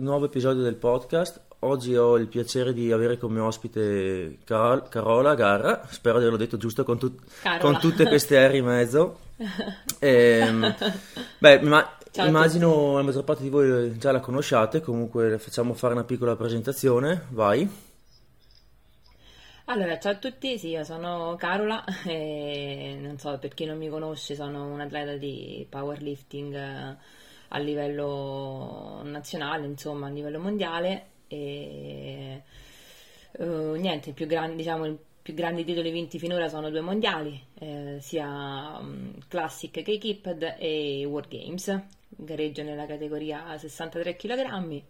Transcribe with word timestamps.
nuovo 0.00 0.24
episodio 0.26 0.62
del 0.62 0.76
podcast. 0.76 1.40
Oggi 1.60 1.94
ho 1.94 2.16
il 2.16 2.26
piacere 2.26 2.72
di 2.72 2.90
avere 2.90 3.18
come 3.18 3.38
ospite 3.38 4.38
Car- 4.44 4.88
Carola 4.88 5.34
Garra, 5.34 5.86
spero 5.90 6.16
di 6.16 6.24
averlo 6.24 6.38
detto 6.38 6.56
giusto 6.56 6.84
con, 6.84 6.98
tut- 6.98 7.20
con 7.60 7.78
tutte 7.78 8.06
queste 8.06 8.48
R 8.48 8.54
in 8.54 8.64
mezzo. 8.64 9.18
E, 9.98 10.08
ehm, 10.40 10.74
beh, 11.38 11.60
ma 11.60 11.96
immagino 12.14 12.96
la 12.96 13.02
maggior 13.02 13.24
parte 13.24 13.42
di 13.42 13.50
voi 13.50 13.96
già 13.98 14.10
la 14.10 14.20
conosciate, 14.20 14.80
comunque 14.80 15.38
facciamo 15.38 15.74
fare 15.74 15.92
una 15.92 16.04
piccola 16.04 16.34
presentazione, 16.34 17.26
vai. 17.28 17.88
Allora, 19.66 19.98
ciao 19.98 20.12
a 20.12 20.16
tutti, 20.16 20.58
sì, 20.58 20.70
io 20.70 20.82
sono 20.82 21.36
Carola 21.36 21.84
e 22.04 22.98
non 23.00 23.18
so, 23.18 23.38
per 23.38 23.54
chi 23.54 23.66
non 23.66 23.78
mi 23.78 23.88
conosce, 23.88 24.34
sono 24.34 24.66
un 24.66 24.80
atleta 24.80 25.16
di 25.16 25.64
powerlifting 25.68 26.54
eh, 26.54 26.96
a 27.52 27.58
livello 27.58 29.00
nazionale, 29.04 29.66
insomma, 29.66 30.06
a 30.06 30.10
livello 30.10 30.38
mondiale 30.38 31.06
e 31.28 32.42
uh, 33.38 33.72
niente, 33.74 34.12
più 34.12 34.26
grandi, 34.26 34.56
diciamo, 34.56 34.86
i 34.86 34.96
più 35.22 35.34
grandi 35.34 35.64
titoli 35.64 35.90
vinti 35.90 36.18
finora 36.18 36.48
sono 36.48 36.70
due 36.70 36.80
mondiali, 36.80 37.40
eh, 37.58 37.98
sia 38.00 38.78
um, 38.80 39.12
Classic 39.28 39.70
che 39.70 39.92
Equipped 39.92 40.56
e 40.58 41.04
World 41.04 41.28
Games, 41.28 41.80
gareggio 42.08 42.62
nella 42.62 42.86
categoria 42.86 43.56
63 43.56 44.16
kg 44.16 44.82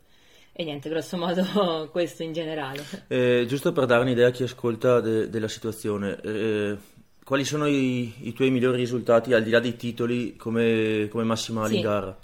e 0.52 0.64
niente, 0.64 0.88
grosso 0.88 1.16
modo 1.16 1.88
questo 1.90 2.22
in 2.22 2.32
generale. 2.32 2.84
Eh, 3.08 3.44
giusto 3.48 3.72
per 3.72 3.86
dare 3.86 4.02
un'idea 4.02 4.28
a 4.28 4.30
chi 4.30 4.44
ascolta 4.44 5.00
de- 5.00 5.28
della 5.28 5.48
situazione, 5.48 6.20
eh, 6.22 6.76
quali 7.24 7.44
sono 7.44 7.66
i-, 7.66 8.12
i, 8.26 8.32
tuoi 8.32 8.50
migliori 8.50 8.78
risultati 8.78 9.32
al 9.32 9.42
di 9.42 9.50
là 9.50 9.60
dei 9.60 9.76
titoli 9.76 10.36
come, 10.36 11.08
come 11.10 11.24
massimali 11.24 11.70
sì. 11.70 11.76
in 11.76 11.82
gara? 11.82 12.18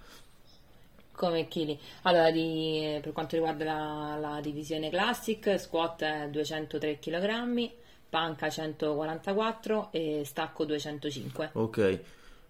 Come 1.17 1.49
chili? 1.49 1.79
Allora, 2.03 2.31
di, 2.31 2.99
per 3.01 3.13
quanto 3.13 3.37
riguarda 3.37 3.65
la, 3.65 4.19
la, 4.21 4.41
divisione 4.41 4.91
Classic, 4.91 5.59
squat 5.59 6.27
203 6.27 6.99
kg, 6.99 7.71
panca 8.09 8.51
144 8.51 9.89
e 9.93 10.23
stacco 10.25 10.65
205. 10.65 11.51
Ok. 11.55 12.01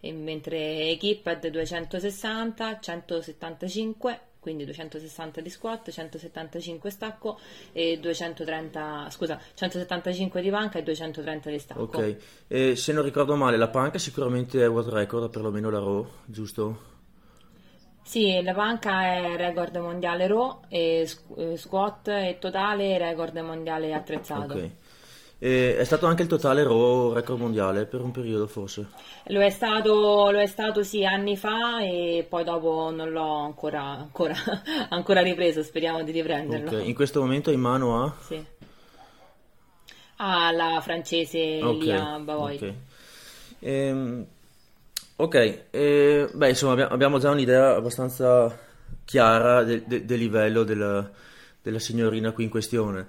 E 0.01 0.13
mentre 0.13 0.91
equiped 0.91 1.47
260, 1.47 2.81
175 2.81 4.21
quindi 4.47 4.65
260 4.65 5.41
di 5.41 5.51
squat, 5.51 5.91
175 5.91 6.89
stacco 6.91 7.37
e 7.73 7.99
230, 7.99 9.09
scusa, 9.11 9.41
175 9.55 10.41
di 10.41 10.51
panca 10.51 10.79
e 10.79 10.85
230 10.85 11.51
di 11.51 11.59
stacco. 11.59 11.83
Ok, 11.83 12.17
e 12.47 12.77
se 12.77 12.93
non 12.93 13.03
ricordo 13.03 13.35
male, 13.35 13.57
la 13.57 13.67
panca 13.67 13.99
sicuramente 13.99 14.63
è 14.63 14.69
world 14.69 14.93
record, 14.93 15.31
perlomeno 15.31 15.69
la 15.69 15.81
row, 15.81 16.07
giusto? 16.27 16.95
Sì, 18.07 18.41
la 18.41 18.55
panca 18.55 19.03
è 19.17 19.37
record 19.37 19.77
mondiale 19.79 20.29
row 20.29 20.61
e 20.69 21.11
squat 21.57 22.07
e 22.07 22.37
totale 22.39 22.99
record 22.99 23.37
mondiale 23.39 23.93
attrezzato. 23.93 24.55
Ok. 24.55 24.71
E 25.39 25.77
è 25.77 25.85
stato 25.85 26.07
anche 26.07 26.23
il 26.23 26.29
totale 26.29 26.63
Raw 26.63 27.13
record 27.13 27.41
mondiale 27.41 27.85
per 27.85 28.01
un 28.01 28.13
periodo 28.13 28.47
forse? 28.47 28.89
Lo 29.25 29.43
è 29.43 29.51
stato, 29.51 30.31
lo 30.31 30.39
è 30.39 30.47
stato 30.47 30.85
sì 30.85 31.05
anni 31.05 31.37
fa 31.37 31.81
e 31.81 32.25
poi 32.27 32.45
dopo 32.45 32.91
non 32.91 33.11
l'ho 33.11 33.39
ancora, 33.41 33.83
ancora, 33.83 34.35
ancora 34.89 35.21
ripreso, 35.21 35.65
speriamo 35.65 36.05
di 36.05 36.13
riprenderlo. 36.13 36.69
Okay. 36.69 36.89
In 36.89 36.95
questo 36.95 37.21
momento 37.21 37.51
è 37.51 37.55
in 37.55 37.61
mano 37.61 38.05
a? 38.05 38.15
Sì. 38.21 38.43
Alla 40.19 40.81
francese 40.81 41.61
okay. 41.61 41.79
Lia 41.81 42.19
Bavoy. 42.21 42.55
Ok, 42.55 42.73
ehm, 43.59 44.27
okay. 45.17 45.65
Eh, 45.71 46.29
beh 46.33 46.49
insomma 46.49 46.89
abbiamo 46.89 47.19
già 47.19 47.31
un'idea 47.31 47.77
abbastanza 47.77 48.57
chiara 49.05 49.63
del, 49.63 49.83
del, 49.83 50.05
del 50.05 50.19
livello 50.19 50.65
della, 50.65 51.11
della 51.63 51.79
signorina 51.79 52.33
qui 52.33 52.45
in 52.45 52.51
questione. 52.51 53.07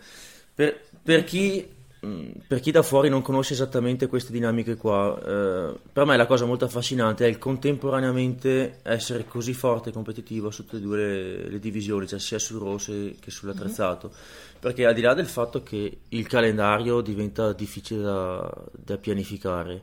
Per, 0.54 0.82
per 1.04 1.24
chi 1.24 1.76
per 2.00 2.60
chi 2.60 2.72
da 2.72 2.84
fuori 2.84 3.10
non 3.10 3.22
conosce 3.24 3.54
esattamente 3.54 4.08
queste 4.08 4.32
dinamiche 4.32 4.76
qua, 4.76 5.18
eh, 5.20 5.74
per 5.92 6.06
me 6.06 6.16
la 6.16 6.28
cosa 6.28 6.46
molto 6.46 6.66
affascinante 6.66 7.26
è 7.26 7.28
il 7.28 7.40
contemporaneamente 7.40 8.80
essere 8.84 9.26
così 9.26 9.54
forte 9.54 9.90
e 9.90 9.94
competitivo 9.94 10.52
su 10.52 10.64
tutte 10.64 10.78
e 10.78 10.80
due 10.80 10.98
le, 10.98 11.50
le 11.50 11.60
divisioni, 11.60 12.08
cioè 12.08 12.20
sia 12.20 12.38
sul 12.38 12.60
rosse 12.60 13.16
che 13.20 13.32
sull'attrezzato. 13.32 14.08
Mm-hmm. 14.10 14.60
Perché 14.60 14.86
al 14.86 14.94
di 14.94 15.02
là 15.02 15.14
del 15.14 15.26
fatto 15.26 15.64
che 15.64 15.98
il 16.08 16.28
calendario 16.28 17.02
diventa 17.02 17.52
difficile 17.54 18.02
da, 18.02 18.54
da 18.72 18.98
pianificare, 18.98 19.82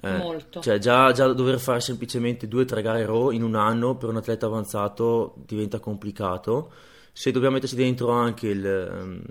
eh, 0.00 0.16
Molto. 0.16 0.60
Cioè 0.60 0.78
già, 0.78 1.10
già, 1.12 1.32
dover 1.32 1.58
fare 1.58 1.80
semplicemente 1.80 2.48
due 2.48 2.62
o 2.62 2.64
tre 2.64 2.82
gare 2.82 3.04
RAW 3.06 3.30
in 3.30 3.42
un 3.42 3.54
anno 3.54 3.96
per 3.96 4.08
un 4.08 4.16
atleta 4.16 4.46
avanzato 4.46 5.34
diventa 5.46 5.78
complicato. 5.78 6.70
Se 7.12 7.30
dobbiamo 7.30 7.54
metterci 7.54 7.76
dentro 7.76 8.10
anche 8.10 8.48
il, 8.48 8.66
ehm, 8.66 9.22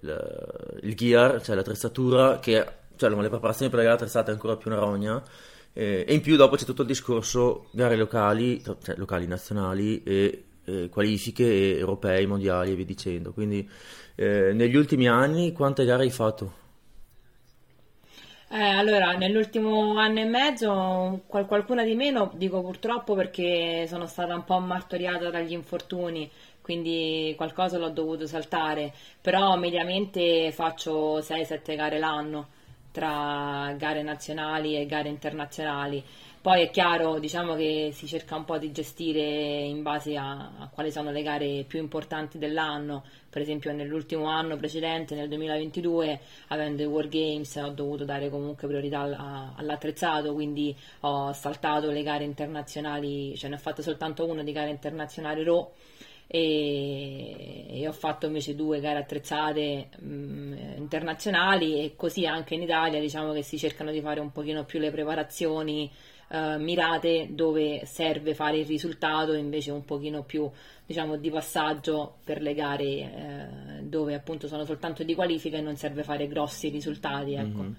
il, 0.00 0.78
il 0.82 0.94
gear, 0.96 1.42
cioè 1.42 1.54
l'attrezzatura, 1.54 2.38
che 2.38 2.66
cioè, 2.96 3.10
le 3.10 3.28
preparazioni 3.28 3.70
per 3.70 3.80
le 3.80 3.84
gare 3.84 3.96
attrezzate 3.96 4.30
è 4.30 4.34
ancora 4.34 4.56
più 4.56 4.70
una 4.70 4.80
rogna. 4.80 5.22
Eh, 5.72 6.04
e 6.08 6.14
in 6.14 6.20
più 6.22 6.36
dopo 6.36 6.56
c'è 6.56 6.64
tutto 6.64 6.82
il 6.82 6.88
discorso 6.88 7.68
gare 7.72 7.96
locali, 7.96 8.62
cioè 8.62 8.96
locali 8.96 9.26
nazionali 9.26 10.02
e 10.02 10.44
eh, 10.64 10.88
qualifiche 10.88 11.44
e 11.44 11.78
europei, 11.78 12.26
mondiali 12.26 12.72
e 12.72 12.74
via 12.74 12.84
dicendo. 12.84 13.32
Quindi 13.32 13.68
eh, 14.14 14.52
negli 14.54 14.74
ultimi 14.74 15.06
anni 15.06 15.52
quante 15.52 15.84
gare 15.84 16.02
hai 16.02 16.10
fatto? 16.10 16.66
Eh, 18.50 18.56
allora, 18.62 19.12
nell'ultimo 19.12 19.98
anno 19.98 20.20
e 20.20 20.24
mezzo, 20.24 21.22
qual- 21.26 21.44
qualcuna 21.46 21.82
di 21.84 21.94
meno, 21.94 22.30
dico 22.34 22.62
purtroppo 22.62 23.14
perché 23.14 23.86
sono 23.86 24.06
stata 24.06 24.34
un 24.34 24.44
po' 24.44 24.58
martoriata 24.58 25.28
dagli 25.30 25.52
infortuni 25.52 26.30
quindi 26.62 27.32
qualcosa 27.36 27.78
l'ho 27.78 27.88
dovuto 27.90 28.26
saltare, 28.26 28.92
però 29.22 29.56
mediamente 29.56 30.52
faccio 30.52 31.20
6-7 31.22 31.74
gare 31.76 31.98
l'anno 31.98 32.48
tra 32.90 33.72
gare 33.78 34.02
nazionali 34.02 34.76
e 34.76 34.84
gare 34.86 35.08
internazionali. 35.08 36.02
Poi 36.40 36.62
è 36.62 36.70
chiaro, 36.70 37.18
diciamo 37.18 37.54
che 37.54 37.90
si 37.92 38.06
cerca 38.06 38.36
un 38.36 38.44
po' 38.44 38.58
di 38.58 38.70
gestire 38.70 39.20
in 39.62 39.82
base 39.82 40.16
a, 40.16 40.50
a 40.58 40.68
quali 40.72 40.90
sono 40.92 41.10
le 41.10 41.22
gare 41.22 41.64
più 41.66 41.78
importanti 41.78 42.36
dell'anno. 42.38 43.04
Per 43.30 43.42
esempio, 43.42 43.72
nell'ultimo 43.72 44.24
anno 44.24 44.56
precedente, 44.56 45.14
nel 45.14 45.28
2022, 45.28 46.20
avendo 46.48 46.82
i 46.82 46.86
War 46.86 47.08
Games, 47.08 47.54
ho 47.56 47.70
dovuto 47.70 48.04
dare 48.04 48.30
comunque 48.30 48.66
priorità 48.66 49.00
all'attrezzato, 49.56 50.32
quindi 50.32 50.74
ho 51.00 51.32
saltato 51.32 51.90
le 51.90 52.02
gare 52.02 52.24
internazionali, 52.24 53.36
cioè 53.36 53.50
ne 53.50 53.56
ho 53.56 53.58
fatto 53.58 53.82
soltanto 53.82 54.26
una 54.26 54.42
di 54.42 54.52
gare 54.52 54.70
internazionali 54.70 55.44
RAW 55.44 55.72
e, 56.30 57.66
e 57.70 57.88
ho 57.88 57.92
fatto 57.92 58.26
invece 58.26 58.54
due 58.54 58.80
gare 58.80 58.98
attrezzate 58.98 59.88
mh, 59.98 60.74
internazionali 60.76 61.82
e 61.82 61.96
così 61.96 62.26
anche 62.26 62.54
in 62.54 62.62
Italia 62.62 63.00
diciamo 63.00 63.32
che 63.32 63.42
si 63.42 63.56
cercano 63.56 63.90
di 63.90 64.02
fare 64.02 64.20
un 64.20 64.30
pochino 64.30 64.64
più 64.64 64.78
le 64.78 64.90
preparazioni 64.90 65.90
uh, 66.28 66.60
mirate 66.60 67.28
dove 67.30 67.82
serve 67.84 68.34
fare 68.34 68.58
il 68.58 68.66
risultato 68.66 69.32
invece 69.34 69.70
un 69.70 69.84
pochino 69.84 70.22
più 70.22 70.50
diciamo 70.84 71.16
di 71.16 71.30
passaggio 71.30 72.16
per 72.24 72.40
le 72.40 72.54
gare 72.54 72.84
eh, 72.84 73.46
dove 73.82 74.14
appunto 74.14 74.46
sono 74.46 74.64
soltanto 74.64 75.02
di 75.02 75.14
qualifica 75.14 75.58
e 75.58 75.60
non 75.60 75.76
serve 75.76 76.02
fare 76.02 76.26
grossi 76.26 76.68
risultati 76.68 77.34
ecco. 77.34 77.58
Mm-hmm. 77.58 77.72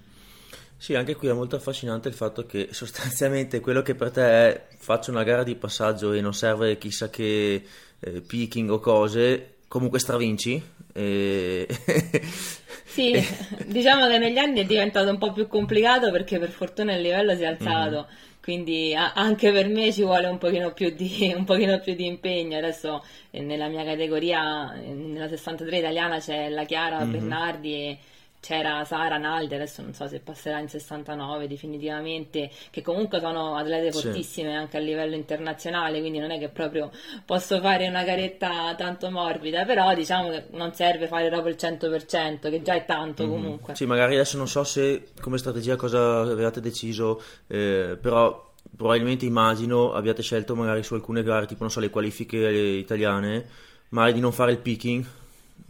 Sì, 0.77 0.95
anche 0.95 1.15
qui 1.15 1.27
è 1.27 1.33
molto 1.33 1.57
affascinante 1.57 2.07
il 2.07 2.13
fatto 2.13 2.45
che 2.45 2.69
sostanzialmente 2.71 3.59
quello 3.59 3.81
che 3.81 3.95
per 3.95 4.11
te 4.11 4.21
è 4.21 4.67
faccio 4.77 5.11
una 5.11 5.23
gara 5.23 5.43
di 5.43 5.55
passaggio 5.55 6.13
e 6.13 6.21
non 6.21 6.33
serve 6.33 6.77
chissà 6.77 7.09
che 7.09 7.63
eh, 7.99 8.21
picking 8.21 8.69
o 8.69 8.79
cose, 8.79 9.55
comunque 9.67 9.99
stravinci. 9.99 10.63
E... 10.93 11.67
sì, 12.85 13.13
diciamo 13.65 14.07
che 14.07 14.19
negli 14.19 14.37
anni 14.37 14.59
è 14.59 14.65
diventato 14.65 15.09
un 15.09 15.17
po' 15.17 15.33
più 15.33 15.47
complicato 15.47 16.11
perché 16.11 16.39
per 16.39 16.49
fortuna 16.49 16.95
il 16.95 17.01
livello 17.01 17.35
si 17.35 17.41
è 17.41 17.47
alzato. 17.47 18.07
Mm-hmm 18.07 18.27
quindi 18.41 18.95
a- 18.95 19.13
anche 19.13 19.51
per 19.51 19.67
me 19.67 19.91
ci 19.91 20.03
vuole 20.03 20.27
un 20.27 20.37
pochino 20.37 20.73
più 20.73 20.89
di, 20.91 21.33
un 21.35 21.43
pochino 21.45 21.79
più 21.79 21.93
di 21.95 22.05
impegno. 22.05 22.57
Adesso 22.57 23.03
eh, 23.31 23.41
nella 23.41 23.67
mia 23.67 23.83
categoria, 23.83 24.73
eh, 24.73 24.91
nella 24.93 25.27
63 25.27 25.77
italiana, 25.77 26.19
c'è 26.19 26.49
la 26.49 26.65
Chiara 26.65 26.99
mm-hmm. 26.99 27.11
Bernardi 27.11 27.73
e 27.73 27.97
c'era 28.39 28.83
Sara 28.85 29.17
Naldi, 29.17 29.53
adesso 29.53 29.81
non 29.81 29.93
so 29.93 30.07
se 30.07 30.19
passerà 30.19 30.59
in 30.59 30.69
69 30.69 31.47
definitivamente, 31.47 32.49
che 32.69 32.81
comunque 32.81 33.19
sono 33.19 33.55
atlete 33.55 33.91
fortissime 33.91 34.49
sì. 34.49 34.55
anche 34.55 34.77
a 34.77 34.79
livello 34.79 35.15
internazionale, 35.15 35.99
quindi 35.99 36.19
non 36.19 36.31
è 36.31 36.39
che 36.39 36.49
proprio 36.49 36.89
posso 37.25 37.59
fare 37.59 37.87
una 37.87 38.03
caretta 38.03 38.73
tanto 38.75 39.09
morbida, 39.11 39.65
però 39.65 39.93
diciamo 39.93 40.29
che 40.29 40.45
non 40.51 40.73
serve 40.73 41.07
fare 41.07 41.29
proprio 41.29 41.53
il 41.53 41.59
100%, 41.59 42.49
che 42.49 42.61
già 42.61 42.73
è 42.75 42.85
tanto 42.85 43.23
mm-hmm. 43.23 43.31
comunque. 43.31 43.75
Sì, 43.75 43.85
magari 43.85 44.15
adesso 44.15 44.37
non 44.37 44.47
so 44.47 44.63
se 44.63 45.09
come 45.19 45.37
strategia 45.37 45.75
cosa 45.75 46.21
avevate 46.21 46.61
deciso, 46.61 47.21
eh, 47.47 47.97
però 47.99 48.47
probabilmente 48.75 49.25
immagino 49.25 49.93
abbiate 49.93 50.21
scelto 50.21 50.55
magari 50.55 50.83
su 50.83 50.93
alcune 50.93 51.23
gare, 51.23 51.45
tipo 51.45 51.61
non 51.61 51.71
so 51.71 51.79
le 51.79 51.89
qualifiche 51.89 52.37
italiane, 52.37 53.45
magari 53.89 54.13
di 54.13 54.19
non 54.21 54.31
fare 54.31 54.51
il 54.51 54.59
picking, 54.59 55.05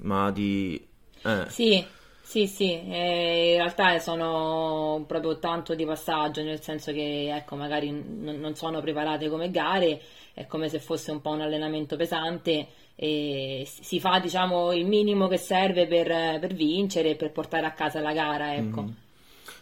ma 0.01 0.31
di... 0.31 0.86
Eh. 1.21 1.45
Sì, 1.50 1.86
sì, 2.30 2.46
sì, 2.46 2.72
eh, 2.72 3.54
in 3.54 3.58
realtà 3.58 3.98
sono 3.98 5.04
proprio 5.08 5.40
tanto 5.40 5.74
di 5.74 5.84
passaggio, 5.84 6.44
nel 6.44 6.62
senso 6.62 6.92
che 6.92 7.36
ecco, 7.36 7.56
magari 7.56 7.90
n- 7.90 8.38
non 8.40 8.54
sono 8.54 8.81
preparate 8.81 9.28
come 9.30 9.50
gare, 9.50 10.00
è 10.36 10.46
come 10.46 10.70
se 10.70 10.78
fosse 10.78 11.10
un 11.10 11.22
po' 11.22 11.31
un 11.31 11.42
allenamento 11.42 11.96
pesante 11.96 12.68
e 12.94 13.68
si 13.68 14.00
fa 14.00 14.20
diciamo 14.20 14.74
il 14.74 14.86
minimo 14.86 15.28
che 15.28 15.38
serve 15.38 15.88
per, 15.88 16.06
per 16.40 16.54
vincere 16.54 17.10
e 17.10 17.16
per 17.16 17.31
portare 17.31 17.66
a 17.66 17.72
casa 17.72 18.00
la 18.00 18.14
gara 18.14 18.54
ecco. 18.54 18.84
Mm-hmm. 18.84 18.94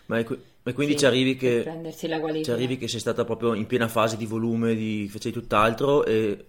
Ma, 0.08 0.24
que- 0.26 0.40
ma, 0.64 0.74
quindi 0.74 0.94
sì, 0.96 1.00
ci, 1.00 1.06
arrivi 1.06 1.38
che, 1.38 1.66
ci 2.44 2.52
arrivi 2.52 2.78
che 2.78 2.90
sei 2.90 3.00
stata 3.00 3.24
proprio 3.24 3.54
in 3.54 3.66
piena 3.66 3.88
fase 3.88 4.18
di 4.18 4.26
volume, 4.26 4.76
di, 4.76 5.08
facevi 5.08 5.34
tutt'altro 5.34 6.04
e 6.04 6.48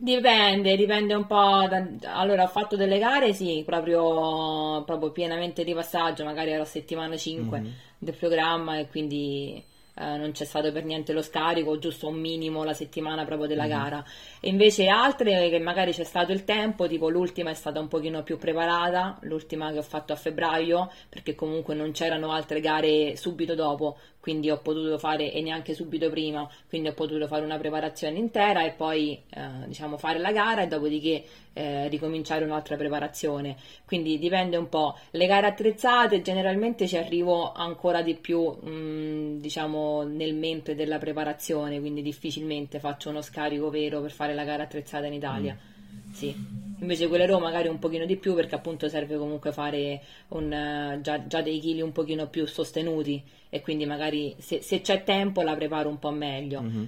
Dipende, 0.00 0.76
dipende 0.76 1.12
un 1.14 1.26
po'. 1.26 1.66
Da... 1.68 1.84
Allora, 2.14 2.44
ho 2.44 2.48
fatto 2.48 2.76
delle 2.76 3.00
gare, 3.00 3.32
sì, 3.32 3.64
proprio, 3.66 4.84
proprio 4.84 5.10
pienamente 5.10 5.64
di 5.64 5.74
passaggio, 5.74 6.22
magari 6.22 6.52
ero 6.52 6.62
a 6.62 6.66
settimana 6.66 7.16
5 7.16 7.58
mm-hmm. 7.58 7.72
del 7.98 8.14
programma 8.14 8.78
e 8.78 8.86
quindi 8.86 9.60
eh, 9.94 10.16
non 10.16 10.30
c'è 10.30 10.44
stato 10.44 10.70
per 10.70 10.84
niente 10.84 11.12
lo 11.12 11.20
scarico, 11.20 11.80
giusto 11.80 12.06
un 12.06 12.14
minimo 12.14 12.62
la 12.62 12.74
settimana 12.74 13.24
proprio 13.24 13.48
della 13.48 13.66
mm-hmm. 13.66 13.76
gara. 13.76 14.04
E 14.38 14.48
invece 14.48 14.86
altre 14.86 15.48
che 15.50 15.58
magari 15.58 15.90
c'è 15.90 16.04
stato 16.04 16.30
il 16.30 16.44
tempo, 16.44 16.86
tipo 16.86 17.08
l'ultima 17.08 17.50
è 17.50 17.54
stata 17.54 17.80
un 17.80 17.88
pochino 17.88 18.22
più 18.22 18.38
preparata, 18.38 19.18
l'ultima 19.22 19.72
che 19.72 19.78
ho 19.78 19.82
fatto 19.82 20.12
a 20.12 20.16
febbraio, 20.16 20.92
perché 21.08 21.34
comunque 21.34 21.74
non 21.74 21.90
c'erano 21.90 22.30
altre 22.30 22.60
gare 22.60 23.16
subito 23.16 23.56
dopo, 23.56 23.98
quindi 24.28 24.50
ho 24.50 24.58
potuto 24.58 24.98
fare, 24.98 25.32
e 25.32 25.40
neanche 25.40 25.72
subito 25.72 26.10
prima, 26.10 26.46
quindi 26.68 26.88
ho 26.88 26.92
potuto 26.92 27.26
fare 27.26 27.46
una 27.46 27.56
preparazione 27.56 28.18
intera 28.18 28.62
e 28.62 28.72
poi 28.72 29.18
eh, 29.30 29.48
diciamo 29.64 29.96
fare 29.96 30.18
la 30.18 30.32
gara 30.32 30.60
e 30.60 30.66
dopodiché 30.66 31.24
eh, 31.54 31.88
ricominciare 31.88 32.44
un'altra 32.44 32.76
preparazione. 32.76 33.56
Quindi 33.86 34.18
dipende 34.18 34.58
un 34.58 34.68
po'. 34.68 34.98
Le 35.12 35.26
gare 35.26 35.46
attrezzate 35.46 36.20
generalmente 36.20 36.86
ci 36.86 36.98
arrivo 36.98 37.54
ancora 37.54 38.02
di 38.02 38.16
più, 38.16 38.50
mh, 38.50 38.68
mm, 38.68 39.38
diciamo, 39.38 40.02
nel 40.02 40.34
mentre 40.34 40.74
della 40.74 40.98
preparazione, 40.98 41.80
quindi 41.80 42.02
difficilmente 42.02 42.80
faccio 42.80 43.08
uno 43.08 43.22
scarico 43.22 43.70
vero 43.70 44.02
per 44.02 44.10
fare 44.10 44.34
la 44.34 44.44
gara 44.44 44.64
attrezzata 44.64 45.06
in 45.06 45.14
Italia. 45.14 45.54
Mm. 45.54 45.77
Sì. 46.18 46.66
Invece 46.80 47.08
quelle 47.08 47.26
Roma 47.26 47.46
magari 47.46 47.68
un 47.68 47.78
pochino 47.78 48.04
di 48.04 48.16
più 48.16 48.34
perché 48.34 48.54
appunto 48.54 48.88
serve 48.88 49.16
comunque 49.16 49.52
fare 49.52 50.00
un, 50.28 50.98
già, 51.02 51.26
già 51.26 51.42
dei 51.42 51.58
chili 51.58 51.80
un 51.80 51.92
pochino 51.92 52.28
più 52.28 52.46
sostenuti 52.46 53.22
e 53.48 53.60
quindi 53.60 53.84
magari 53.84 54.34
se, 54.38 54.62
se 54.62 54.80
c'è 54.80 55.02
tempo 55.02 55.42
la 55.42 55.54
preparo 55.54 55.88
un 55.88 55.98
po' 55.98 56.10
meglio. 56.10 56.62
Mm-hmm. 56.62 56.84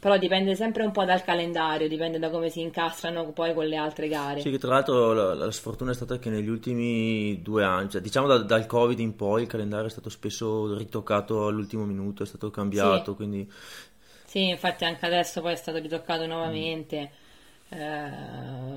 Però 0.00 0.16
dipende 0.16 0.54
sempre 0.54 0.84
un 0.84 0.92
po' 0.92 1.04
dal 1.04 1.24
calendario, 1.24 1.88
dipende 1.88 2.20
da 2.20 2.30
come 2.30 2.50
si 2.50 2.60
incastrano 2.60 3.32
poi 3.32 3.52
con 3.52 3.66
le 3.66 3.76
altre 3.76 4.06
gare. 4.06 4.40
Sì, 4.40 4.50
che 4.50 4.58
tra 4.58 4.70
l'altro 4.70 5.12
la, 5.12 5.34
la 5.34 5.50
sfortuna 5.50 5.90
è 5.90 5.94
stata 5.94 6.18
che 6.20 6.30
negli 6.30 6.48
ultimi 6.48 7.42
due 7.42 7.64
anni, 7.64 7.90
cioè, 7.90 8.00
diciamo 8.00 8.28
da, 8.28 8.38
dal 8.38 8.66
Covid 8.66 8.98
in 9.00 9.16
poi, 9.16 9.42
il 9.42 9.48
calendario 9.48 9.86
è 9.86 9.90
stato 9.90 10.08
spesso 10.08 10.76
ritoccato 10.76 11.46
all'ultimo 11.48 11.84
minuto, 11.84 12.22
è 12.22 12.26
stato 12.26 12.48
cambiato, 12.50 13.10
sì. 13.10 13.16
quindi... 13.16 13.50
Sì, 14.24 14.48
infatti 14.48 14.84
anche 14.84 15.04
adesso 15.04 15.40
poi 15.40 15.52
è 15.52 15.56
stato 15.56 15.78
ritoccato 15.78 16.26
nuovamente. 16.26 17.10
Mm. 17.12 17.27
Eh, 17.70 18.10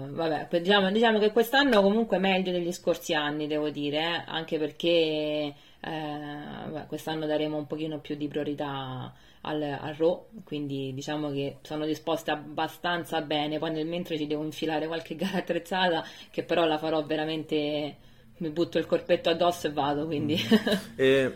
vabbè, 0.10 0.48
diciamo, 0.60 0.92
diciamo, 0.92 1.18
che 1.20 1.32
quest'anno 1.32 1.82
comunque 1.82 2.18
meglio 2.18 2.52
degli 2.52 2.72
scorsi 2.74 3.14
anni, 3.14 3.48
devo 3.48 3.70
dire, 3.70 3.98
eh? 3.98 4.24
anche 4.26 4.58
perché 4.58 4.90
eh, 4.90 5.54
beh, 5.80 6.86
quest'anno 6.88 7.26
daremo 7.26 7.58
un 7.58 7.68
pochino 7.68 8.00
più 8.00 8.16
di 8.16 8.28
priorità 8.28 9.14
al, 9.42 9.62
al 9.62 9.94
Raw, 9.96 10.28
quindi 10.44 10.94
diciamo 10.94 11.32
che 11.32 11.58
sono 11.62 11.86
disposte 11.86 12.32
abbastanza 12.32 13.22
bene, 13.22 13.60
poi 13.60 13.72
nel 13.72 13.88
mentre 13.88 14.18
ci 14.18 14.28
devo 14.28 14.44
infilare 14.44 14.88
qualche 14.88 15.16
gara 15.18 15.38
attrezzata 15.38 16.04
che 16.30 16.44
però 16.44 16.66
la 16.66 16.78
farò 16.78 17.04
veramente, 17.06 17.96
mi 18.38 18.50
butto 18.50 18.78
il 18.78 18.86
corpetto 18.86 19.30
addosso 19.30 19.68
e 19.68 19.72
vado, 19.72 20.06
quindi... 20.06 20.36
Mm. 20.36 20.78
e 20.98 21.34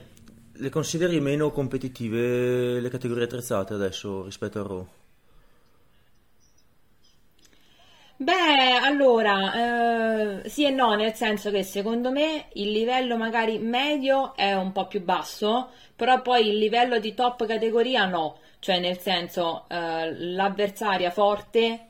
le 0.57 0.69
consideri 0.69 1.19
meno 1.19 1.52
competitive 1.52 2.80
le 2.80 2.90
categorie 2.90 3.25
attrezzate 3.25 3.74
adesso 3.74 4.24
rispetto 4.24 4.60
al 4.60 4.66
Raw? 4.66 4.88
Beh, 8.17 8.77
allora, 8.81 10.39
eh, 10.41 10.50
sì 10.50 10.63
e 10.63 10.69
no, 10.69 10.94
nel 10.95 11.13
senso 11.15 11.51
che 11.51 11.63
secondo 11.63 12.12
me 12.12 12.47
il 12.53 12.71
livello 12.71 13.17
magari 13.17 13.59
medio 13.59 14.33
è 14.35 14.53
un 14.53 14.71
po' 14.71 14.88
più 14.88 15.03
basso, 15.03 15.71
però 15.95 16.21
poi 16.21 16.47
il 16.47 16.57
livello 16.57 16.97
di 17.00 17.13
top 17.13 17.45
categoria 17.45 18.06
no, 18.06 18.38
cioè 18.59 18.79
nel 18.79 19.00
senso 19.00 19.65
eh, 19.67 20.13
l'avversaria 20.17 21.12
forte 21.12 21.89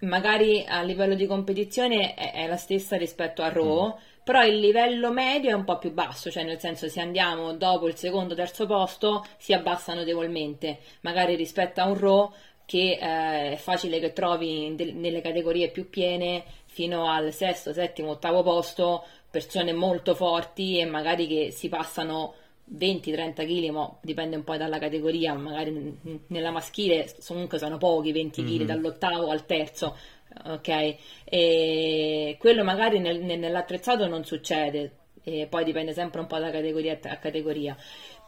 magari 0.00 0.64
a 0.66 0.82
livello 0.82 1.14
di 1.14 1.26
competizione 1.26 2.14
è, 2.14 2.32
è 2.32 2.46
la 2.46 2.56
stessa 2.56 2.96
rispetto 2.96 3.42
a 3.42 3.48
Raw, 3.50 3.88
mm. 3.88 4.22
però 4.24 4.44
il 4.44 4.58
livello 4.58 5.12
medio 5.12 5.50
è 5.50 5.54
un 5.54 5.64
po' 5.64 5.78
più 5.78 5.92
basso, 5.92 6.30
cioè 6.30 6.44
nel 6.44 6.60
senso 6.60 6.88
se 6.88 7.00
andiamo 7.00 7.52
dopo 7.52 7.88
il 7.88 7.96
secondo, 7.96 8.34
terzo 8.34 8.66
posto 8.66 9.24
si 9.36 9.52
abbassa 9.52 9.92
notevolmente, 9.94 10.78
magari 11.02 11.34
rispetto 11.36 11.80
a 11.82 11.86
un 11.88 11.98
Raw 11.98 12.32
che 12.64 12.98
eh, 13.00 13.52
è 13.52 13.56
facile 13.56 13.98
che 13.98 14.12
trovi 14.12 14.74
de- 14.74 14.92
nelle 14.92 15.20
categorie 15.20 15.70
più 15.70 15.88
piene 15.88 16.44
fino 16.66 17.10
al 17.10 17.32
sesto, 17.32 17.72
settimo, 17.72 18.10
ottavo 18.10 18.42
posto 18.42 19.04
persone 19.30 19.72
molto 19.72 20.14
forti 20.14 20.78
e 20.78 20.84
magari 20.84 21.26
che 21.26 21.50
si 21.50 21.68
passano 21.68 22.34
20-30 22.76 23.34
kg, 23.46 23.70
ma 23.70 23.98
dipende 24.00 24.36
un 24.36 24.44
po' 24.44 24.56
dalla 24.56 24.78
categoria, 24.78 25.34
magari 25.34 25.98
nella 26.28 26.50
maschile 26.50 27.14
comunque 27.26 27.58
sono 27.58 27.78
pochi 27.78 28.12
20 28.12 28.42
kg 28.42 28.48
mm-hmm. 28.48 28.66
dall'ottavo 28.66 29.30
al 29.30 29.46
terzo, 29.46 29.96
ok? 30.44 30.96
E 31.24 32.36
quello 32.38 32.64
magari 32.64 32.98
nel, 32.98 33.20
nell'attrezzato 33.20 34.06
non 34.06 34.24
succede, 34.24 34.96
e 35.24 35.46
poi 35.48 35.64
dipende 35.64 35.92
sempre 35.92 36.20
un 36.20 36.26
po' 36.26 36.38
da 36.38 36.50
categoria 36.50 36.98
a 37.02 37.16
categoria. 37.16 37.76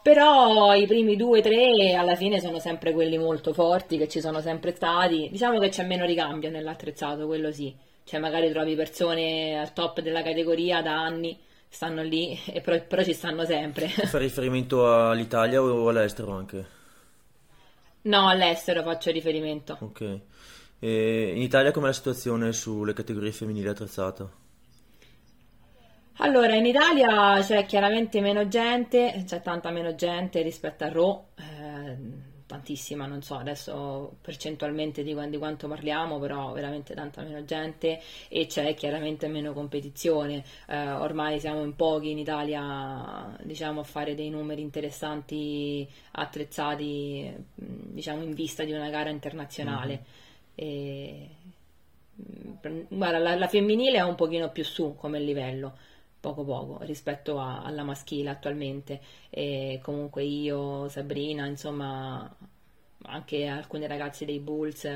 Però 0.05 0.75
i 0.75 0.85
primi 0.85 1.15
due, 1.15 1.41
tre 1.41 1.95
alla 1.95 2.15
fine 2.15 2.39
sono 2.39 2.59
sempre 2.59 2.93
quelli 2.93 3.17
molto 3.17 3.53
forti 3.53 3.97
che 3.97 4.07
ci 4.07 4.21
sono 4.21 4.39
sempre 4.39 4.71
stati. 4.75 5.29
Diciamo 5.31 5.57
che 5.57 5.69
c'è 5.69 5.83
meno 5.83 6.05
ricambio 6.05 6.51
nell'attrezzato, 6.51 7.25
quello 7.25 7.51
sì. 7.51 7.75
Cioè 8.03 8.19
magari 8.19 8.51
trovi 8.51 8.75
persone 8.75 9.59
al 9.59 9.73
top 9.73 10.01
della 10.01 10.21
categoria 10.21 10.83
da 10.83 10.93
anni, 10.93 11.35
stanno 11.67 12.03
lì, 12.03 12.39
e 12.45 12.61
però, 12.61 12.79
però 12.87 13.01
ci 13.01 13.13
stanno 13.13 13.45
sempre. 13.45 13.87
Fa 13.87 14.19
riferimento 14.19 14.93
all'Italia 15.09 15.59
o 15.63 15.89
all'estero 15.89 16.33
anche? 16.33 16.65
No, 18.03 18.27
all'estero 18.27 18.83
faccio 18.83 19.09
riferimento. 19.09 19.75
Ok. 19.79 20.19
E 20.77 21.31
in 21.35 21.41
Italia 21.41 21.71
com'è 21.71 21.87
la 21.87 21.93
situazione 21.93 22.53
sulle 22.53 22.93
categorie 22.93 23.31
femminili 23.31 23.67
attrezzate? 23.67 24.43
Allora, 26.19 26.55
in 26.55 26.65
Italia 26.65 27.41
c'è 27.41 27.65
chiaramente 27.65 28.21
meno 28.21 28.47
gente, 28.47 29.23
c'è 29.25 29.41
tanta 29.41 29.69
meno 29.69 29.95
gente 29.95 30.41
rispetto 30.41 30.85
a 30.85 30.89
Raw, 30.89 31.25
eh, 31.35 31.97
tantissima, 32.45 33.05
non 33.05 33.21
so 33.21 33.35
adesso 33.35 34.15
percentualmente 34.21 35.03
di, 35.03 35.13
di, 35.29 35.37
quanto 35.37 35.67
parliamo, 35.67 36.17
però 36.17 36.53
veramente 36.53 36.93
tanta 36.93 37.21
meno 37.21 37.43
gente 37.43 37.99
e 38.29 38.45
c'è 38.45 38.73
chiaramente 38.75 39.27
meno 39.27 39.51
competizione. 39.51 40.41
Eh, 40.69 40.89
ormai 40.89 41.37
siamo 41.41 41.61
in 41.63 41.75
pochi 41.75 42.11
in 42.11 42.19
Italia, 42.19 43.35
diciamo, 43.43 43.81
a 43.81 43.83
fare 43.83 44.15
dei 44.15 44.29
numeri 44.29 44.61
interessanti, 44.61 45.85
attrezzati, 46.11 47.29
diciamo, 47.53 48.23
in 48.23 48.33
vista 48.33 48.63
di 48.63 48.71
una 48.71 48.89
gara 48.89 49.09
internazionale. 49.09 50.05
Mm-hmm. 50.61 50.69
E, 50.77 51.29
guarda, 52.87 53.17
la, 53.17 53.35
la 53.35 53.47
femminile 53.49 53.97
è 53.97 54.03
un 54.03 54.15
pochino 54.15 54.49
più 54.49 54.63
su 54.63 54.95
come 54.95 55.19
livello 55.19 55.77
poco 56.25 56.43
poco 56.43 56.79
rispetto 56.83 57.39
a, 57.39 57.61
alla 57.61 57.83
maschile 57.83 58.31
attualmente. 58.31 58.99
E 59.29 59.79
comunque 59.83 60.23
io, 60.23 60.87
Sabrina, 60.89 61.45
insomma 61.45 62.35
anche 63.07 63.45
alcuni 63.45 63.85
ragazzi 63.85 64.25
dei 64.25 64.39
Bulls 64.39 64.87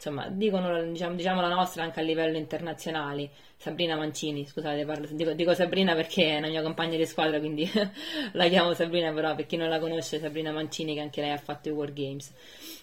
insomma 0.00 0.28
dicono 0.28 0.82
diciamo, 0.84 1.14
diciamo, 1.14 1.40
la 1.40 1.48
nostra 1.48 1.82
anche 1.82 2.00
a 2.00 2.02
livello 2.02 2.36
internazionale. 2.38 3.30
Sabrina 3.56 3.96
Mancini 3.96 4.46
scusate 4.46 4.86
parlo, 4.86 5.06
dico, 5.10 5.32
dico, 5.32 5.52
Sabrina 5.52 5.94
perché 5.94 6.30
è 6.30 6.36
una 6.38 6.48
mia 6.48 6.62
compagna 6.62 6.96
di 6.96 7.04
squadra 7.04 7.38
quindi 7.38 7.68
la 8.32 8.48
chiamo 8.48 8.72
Sabrina 8.72 9.12
però 9.12 9.34
per 9.34 9.44
chi 9.44 9.56
non 9.56 9.68
la 9.68 9.78
conosce 9.78 10.18
Sabrina 10.18 10.52
Mancini 10.52 10.94
che 10.94 11.00
anche 11.00 11.20
lei 11.20 11.32
ha 11.32 11.36
fatto 11.36 11.68
i 11.68 11.72
World 11.72 11.92
Games. 11.94 12.32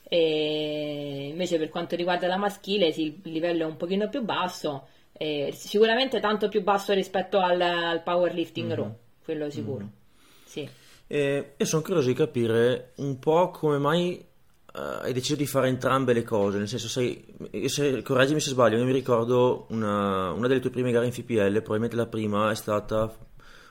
E 0.03 1.29
invece 1.32 1.58
per 1.58 1.70
quanto 1.70 1.96
riguarda 1.96 2.27
la 2.27 2.38
maschile 2.38 2.91
sì, 2.91 3.20
il 3.24 3.32
livello 3.32 3.63
è 3.63 3.65
un 3.65 3.77
pochino 3.77 4.10
più 4.10 4.24
basso 4.24 4.88
eh, 5.17 5.51
sicuramente 5.53 6.19
tanto 6.19 6.47
più 6.47 6.62
basso 6.62 6.93
rispetto 6.93 7.39
al, 7.39 7.59
al 7.59 8.03
powerlifting 8.03 8.67
mm-hmm. 8.67 8.77
raw, 8.77 8.95
quello 9.24 9.50
sicuro. 9.50 9.79
Mm-hmm. 9.79 9.93
Sì. 10.45 10.69
E, 11.07 11.53
e 11.57 11.65
sono 11.65 11.81
curioso 11.81 12.07
di 12.07 12.13
capire 12.13 12.91
un 12.97 13.17
po' 13.17 13.50
come 13.50 13.77
mai 13.77 14.24
uh, 14.74 14.79
hai 15.01 15.13
deciso 15.13 15.36
di 15.36 15.45
fare 15.45 15.69
entrambe 15.69 16.13
le 16.13 16.24
cose, 16.24 16.57
nel 16.57 16.67
senso, 16.67 16.88
sei, 16.88 17.25
se, 17.65 18.01
correggimi 18.03 18.39
se 18.39 18.50
sbaglio, 18.50 18.77
io 18.77 18.86
mi 18.86 18.91
ricordo 18.91 19.65
una, 19.69 20.31
una, 20.31 20.47
delle 20.47 20.59
tue 20.59 20.69
prime 20.69 20.91
gare 20.91 21.05
in 21.05 21.12
FPL, 21.12 21.51
probabilmente 21.62 21.95
la 21.95 22.07
prima 22.07 22.51
è 22.51 22.55
stata 22.55 23.25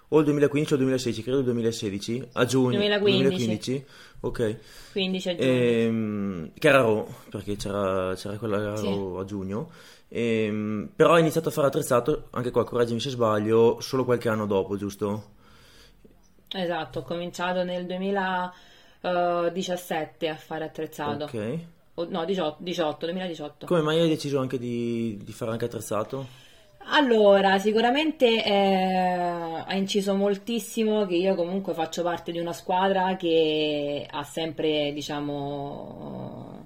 o 0.09 0.19
il 0.21 0.25
2015 0.25 0.73
o 0.73 0.77
il 0.77 0.83
2016, 0.83 1.23
credo 1.23 1.39
il 1.39 1.45
2016, 1.45 2.29
a 2.33 2.45
giugno 2.45 2.79
2015. 2.79 3.23
2015 3.23 3.85
ok. 4.21 4.57
15 4.93 5.29
a 5.29 5.37
giugno. 5.37 5.51
E, 5.51 5.83
ehm, 5.83 6.51
che 6.59 6.69
era 6.69 6.79
Raw, 6.79 7.07
perché 7.31 7.57
c'era, 7.57 8.15
c'era 8.15 8.37
quella 8.39 8.77
sì. 8.77 8.87
a 8.87 9.25
giugno. 9.25 9.71
Ehm, 10.09 10.91
però 10.95 11.15
ha 11.15 11.19
iniziato 11.19 11.49
a 11.49 11.53
fare 11.53 11.67
attrezzato, 11.67 12.29
anche 12.31 12.51
qua 12.51 12.65
correggimi 12.65 13.01
se 13.01 13.11
sbaglio, 13.11 13.81
solo 13.81 14.05
qualche 14.05 14.29
anno 14.29 14.47
dopo, 14.47 14.77
giusto? 14.77 15.35
Esatto, 16.49 17.01
ho 17.01 17.03
cominciato 17.03 17.65
nel 17.65 17.87
2017 17.87 20.29
a 20.29 20.37
fare 20.37 20.65
attrezzato. 20.65 21.25
Ok. 21.25 21.59
no 22.09 22.25
18, 22.25 22.57
18, 22.61 23.07
2018. 23.07 23.67
Come 23.67 23.83
mai 23.83 23.99
hai 24.01 24.09
deciso 24.09 24.39
anche 24.39 24.59
di, 24.59 25.19
di 25.23 25.33
fare 25.33 25.51
anche 25.51 25.65
attrezzato? 25.65 26.45
Allora, 26.89 27.59
sicuramente 27.59 28.45
eh, 28.45 28.53
ha 28.53 29.75
inciso 29.75 30.15
moltissimo 30.15 31.05
che 31.05 31.17
io 31.17 31.35
comunque 31.35 31.75
faccio 31.75 32.05
parte 32.05 32.31
di 32.31 32.39
una 32.39 32.53
squadra 32.53 33.17
che 33.17 34.07
ha 34.09 34.23
sempre, 34.23 34.93
diciamo, 34.93 36.66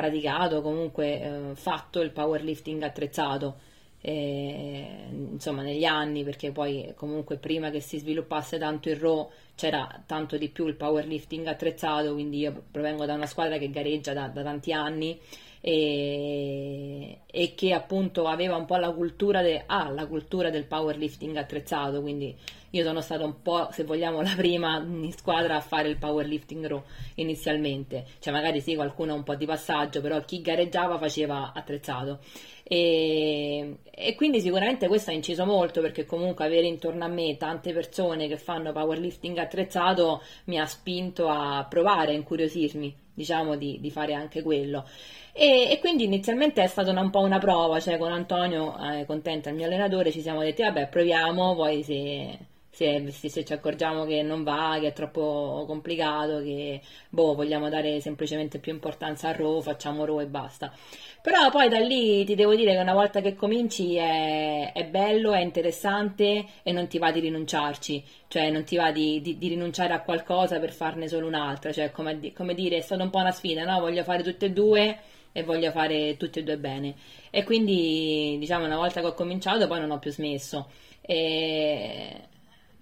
praticato, 0.00 0.62
comunque 0.62 1.20
eh, 1.20 1.54
fatto 1.54 2.00
il 2.00 2.10
powerlifting 2.10 2.82
attrezzato. 2.82 3.68
Eh, 4.02 4.86
insomma, 5.10 5.60
negli 5.60 5.84
anni, 5.84 6.24
perché 6.24 6.52
poi 6.52 6.94
comunque 6.96 7.36
prima 7.36 7.68
che 7.68 7.80
si 7.80 7.98
sviluppasse 7.98 8.56
tanto 8.56 8.88
il 8.88 8.96
RAW 8.96 9.28
c'era 9.54 10.02
tanto 10.06 10.38
di 10.38 10.48
più 10.48 10.66
il 10.66 10.74
powerlifting 10.74 11.46
attrezzato, 11.46 12.14
quindi 12.14 12.38
io 12.38 12.62
provengo 12.70 13.04
da 13.04 13.12
una 13.12 13.26
squadra 13.26 13.58
che 13.58 13.68
gareggia 13.68 14.14
da, 14.14 14.28
da 14.28 14.42
tanti 14.42 14.72
anni 14.72 15.20
e, 15.60 17.18
e, 17.26 17.54
che 17.54 17.74
appunto 17.74 18.26
aveva 18.26 18.56
un 18.56 18.64
po' 18.64 18.76
la 18.76 18.90
cultura, 18.90 19.42
de, 19.42 19.64
ah, 19.66 19.90
la 19.90 20.06
cultura 20.06 20.48
del 20.48 20.64
powerlifting 20.64 21.36
attrezzato, 21.36 22.00
quindi 22.00 22.34
io 22.70 22.84
sono 22.84 23.00
stata 23.00 23.24
un 23.24 23.42
po', 23.42 23.68
se 23.72 23.84
vogliamo, 23.84 24.20
la 24.22 24.34
prima 24.36 24.78
in 24.78 25.12
squadra 25.12 25.56
a 25.56 25.60
fare 25.60 25.88
il 25.88 25.96
powerlifting 25.96 26.66
raw 26.66 26.82
inizialmente, 27.16 28.04
cioè 28.20 28.32
magari 28.32 28.60
sì 28.60 28.74
qualcuno 28.74 29.14
un 29.14 29.22
po' 29.22 29.34
di 29.34 29.46
passaggio, 29.46 30.00
però 30.00 30.20
chi 30.24 30.40
gareggiava 30.40 30.98
faceva 30.98 31.52
attrezzato. 31.54 32.20
E, 32.62 33.78
e, 33.90 34.14
quindi 34.14 34.40
sicuramente 34.40 34.86
questo 34.86 35.10
ha 35.10 35.12
inciso 35.12 35.44
molto 35.44 35.80
perché 35.80 36.04
comunque 36.06 36.44
avere 36.44 36.68
intorno 36.68 37.04
a 37.04 37.08
me 37.08 37.36
tante 37.36 37.72
persone 37.72 38.28
che 38.28 38.38
fanno 38.38 38.70
powerlifting 38.70 39.36
attrezzato 39.38 40.22
mi 40.44 40.60
ha 40.60 40.66
spinto 40.66 41.28
a 41.28 41.66
provare, 41.68 42.12
a 42.12 42.14
incuriosirmi, 42.14 42.94
diciamo, 43.12 43.56
di, 43.56 43.80
di 43.80 43.90
fare 43.90 44.14
anche 44.14 44.42
quello. 44.42 44.86
E, 45.32 45.68
e, 45.70 45.78
quindi 45.80 46.04
inizialmente 46.04 46.62
è 46.62 46.66
stata 46.68 46.90
una, 46.90 47.00
un 47.00 47.10
po' 47.10 47.20
una 47.20 47.38
prova, 47.38 47.80
cioè 47.80 47.98
con 47.98 48.12
Antonio, 48.12 48.76
eh, 48.78 49.04
contenta 49.06 49.48
il 49.48 49.56
mio 49.56 49.66
allenatore, 49.66 50.12
ci 50.12 50.20
siamo 50.20 50.42
detti 50.42 50.62
vabbè 50.62 50.88
proviamo, 50.88 51.56
poi 51.56 51.82
se, 51.82 52.38
se, 52.70 53.10
se, 53.10 53.44
ci 53.44 53.52
accorgiamo 53.52 54.04
che 54.04 54.22
non 54.22 54.42
va, 54.42 54.78
che 54.80 54.88
è 54.88 54.92
troppo 54.92 55.64
complicato, 55.66 56.40
che 56.40 56.80
boh, 57.08 57.34
vogliamo 57.34 57.68
dare 57.68 58.00
semplicemente 58.00 58.58
più 58.58 58.72
importanza 58.72 59.28
a 59.28 59.32
Raw, 59.32 59.60
facciamo 59.60 60.04
Raw 60.04 60.20
e 60.20 60.26
basta. 60.26 60.72
Però 61.20 61.50
poi 61.50 61.68
da 61.68 61.78
lì 61.80 62.24
ti 62.24 62.34
devo 62.34 62.54
dire 62.54 62.72
che 62.72 62.78
una 62.78 62.94
volta 62.94 63.20
che 63.20 63.34
cominci 63.34 63.96
è, 63.96 64.72
è 64.72 64.84
bello, 64.86 65.32
è 65.32 65.40
interessante 65.40 66.46
e 66.62 66.72
non 66.72 66.86
ti 66.86 66.98
va 66.98 67.10
di 67.10 67.20
rinunciarci, 67.20 68.02
cioè 68.28 68.50
non 68.50 68.64
ti 68.64 68.76
va 68.76 68.90
di, 68.92 69.20
di, 69.20 69.36
di 69.36 69.48
rinunciare 69.48 69.92
a 69.92 70.00
qualcosa 70.00 70.58
per 70.58 70.72
farne 70.72 71.08
solo 71.08 71.26
un'altra, 71.26 71.72
cioè 71.72 71.90
come, 71.90 72.32
come 72.32 72.54
dire 72.54 72.76
è 72.76 72.80
stata 72.80 73.02
un 73.02 73.10
po' 73.10 73.18
una 73.18 73.32
sfida, 73.32 73.64
no? 73.64 73.80
Voglio 73.80 74.04
fare 74.04 74.22
tutte 74.22 74.46
e 74.46 74.50
due 74.52 74.98
e 75.32 75.42
voglio 75.42 75.70
fare 75.72 76.16
tutte 76.16 76.40
e 76.40 76.42
due 76.44 76.56
bene. 76.56 76.94
E 77.30 77.44
quindi, 77.44 78.36
diciamo, 78.38 78.64
una 78.64 78.76
volta 78.76 79.00
che 79.00 79.06
ho 79.08 79.14
cominciato, 79.14 79.66
poi 79.66 79.80
non 79.80 79.90
ho 79.90 79.98
più 79.98 80.10
smesso. 80.10 80.68
E 81.02 82.28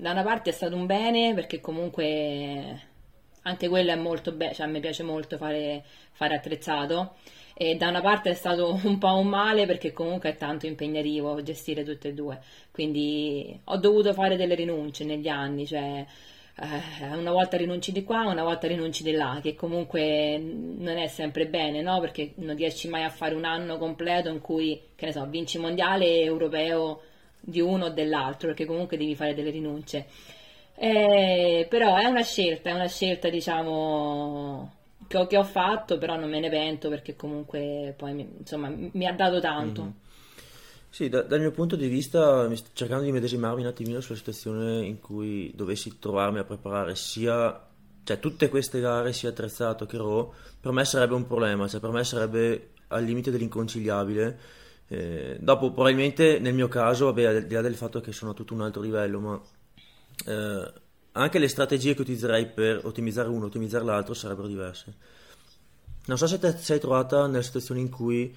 da 0.00 0.12
una 0.12 0.22
parte 0.22 0.50
è 0.50 0.52
stato 0.52 0.76
un 0.76 0.86
bene 0.86 1.34
perché 1.34 1.60
comunque 1.60 2.82
anche 3.42 3.68
quello 3.68 3.90
è 3.90 3.96
molto 3.96 4.30
bello, 4.30 4.54
cioè 4.54 4.68
me 4.68 4.78
piace 4.78 5.02
molto 5.02 5.36
fare, 5.36 5.82
fare 6.12 6.36
attrezzato 6.36 7.16
e 7.52 7.74
da 7.74 7.88
una 7.88 8.00
parte 8.00 8.30
è 8.30 8.34
stato 8.34 8.78
un 8.84 8.98
po' 8.98 9.16
un 9.16 9.26
male 9.26 9.66
perché 9.66 9.92
comunque 9.92 10.30
è 10.30 10.36
tanto 10.36 10.66
impegnativo 10.66 11.42
gestire 11.42 11.82
tutte 11.82 12.08
e 12.08 12.14
due, 12.14 12.40
quindi 12.70 13.58
ho 13.64 13.76
dovuto 13.78 14.12
fare 14.12 14.36
delle 14.36 14.54
rinunce 14.54 15.04
negli 15.04 15.26
anni, 15.26 15.66
cioè 15.66 16.06
eh, 16.60 17.14
una 17.16 17.32
volta 17.32 17.56
rinunci 17.56 17.90
di 17.90 18.04
qua, 18.04 18.20
una 18.26 18.44
volta 18.44 18.68
rinunci 18.68 19.02
di 19.02 19.12
là, 19.12 19.40
che 19.42 19.56
comunque 19.56 20.38
non 20.38 20.96
è 20.96 21.08
sempre 21.08 21.48
bene, 21.48 21.82
no? 21.82 21.98
Perché 21.98 22.34
non 22.36 22.54
riesci 22.54 22.88
mai 22.88 23.02
a 23.02 23.10
fare 23.10 23.34
un 23.34 23.44
anno 23.44 23.78
completo 23.78 24.28
in 24.28 24.40
cui, 24.40 24.80
che 24.94 25.06
ne 25.06 25.12
so, 25.12 25.26
vinci 25.26 25.58
mondiale 25.58 26.20
europeo 26.20 27.00
di 27.48 27.60
uno 27.60 27.86
o 27.86 27.90
dell'altro, 27.90 28.48
perché 28.48 28.66
comunque 28.66 28.96
devi 28.96 29.14
fare 29.14 29.34
delle 29.34 29.50
rinunce. 29.50 30.06
Eh, 30.74 31.66
però 31.68 31.96
è 31.96 32.04
una 32.04 32.22
scelta, 32.22 32.70
è 32.70 32.72
una 32.74 32.86
scelta, 32.86 33.28
diciamo, 33.30 34.72
che 35.06 35.16
ho, 35.16 35.26
che 35.26 35.36
ho, 35.36 35.44
fatto, 35.44 35.98
però 35.98 36.16
non 36.16 36.28
me 36.28 36.40
ne 36.40 36.50
pento 36.50 36.88
perché 36.88 37.16
comunque 37.16 37.94
poi, 37.96 38.28
insomma, 38.38 38.68
mi 38.68 39.06
ha 39.06 39.12
dato 39.12 39.40
tanto. 39.40 39.82
Mm-hmm. 39.82 39.92
Sì, 40.90 41.08
da, 41.08 41.22
dal 41.22 41.40
mio 41.40 41.50
punto 41.50 41.74
di 41.74 41.88
vista, 41.88 42.48
cercando 42.72 43.04
di 43.04 43.12
medesimarmi 43.12 43.62
un 43.62 43.68
attimino 43.68 44.00
sulla 44.00 44.18
situazione 44.18 44.84
in 44.86 45.00
cui 45.00 45.52
dovessi 45.54 45.98
trovarmi 45.98 46.38
a 46.38 46.44
preparare 46.44 46.94
sia, 46.96 47.66
cioè 48.04 48.18
tutte 48.20 48.48
queste 48.48 48.80
gare, 48.80 49.12
sia 49.12 49.30
attrezzato 49.30 49.86
che 49.86 49.96
RAW, 49.96 50.32
per 50.60 50.72
me 50.72 50.84
sarebbe 50.84 51.14
un 51.14 51.26
problema, 51.26 51.66
cioè 51.68 51.80
per 51.80 51.90
me 51.90 52.04
sarebbe 52.04 52.70
al 52.88 53.04
limite 53.04 53.30
dell'inconciliabile. 53.30 54.38
Eh, 54.88 55.36
dopo, 55.38 55.70
probabilmente 55.70 56.38
nel 56.38 56.54
mio 56.54 56.68
caso, 56.68 57.06
vabbè, 57.06 57.24
al 57.24 57.46
di 57.46 57.54
là 57.54 57.60
del 57.60 57.74
fatto 57.74 58.00
che 58.00 58.12
sono 58.12 58.30
a 58.30 58.34
tutto 58.34 58.54
un 58.54 58.62
altro 58.62 58.80
livello, 58.80 59.20
ma 59.20 59.40
eh, 60.26 60.72
anche 61.12 61.38
le 61.38 61.48
strategie 61.48 61.94
che 61.94 62.00
utilizzerei 62.00 62.46
per 62.46 62.80
ottimizzare 62.84 63.28
uno 63.28 63.44
e 63.44 63.46
ottimizzare 63.48 63.84
l'altro 63.84 64.14
sarebbero 64.14 64.46
diverse. 64.46 64.94
Non 66.06 66.16
so 66.16 66.26
se 66.26 66.38
ti 66.38 66.50
sei 66.58 66.80
trovata 66.80 67.26
nella 67.26 67.42
situazione 67.42 67.80
in 67.80 67.90
cui 67.90 68.34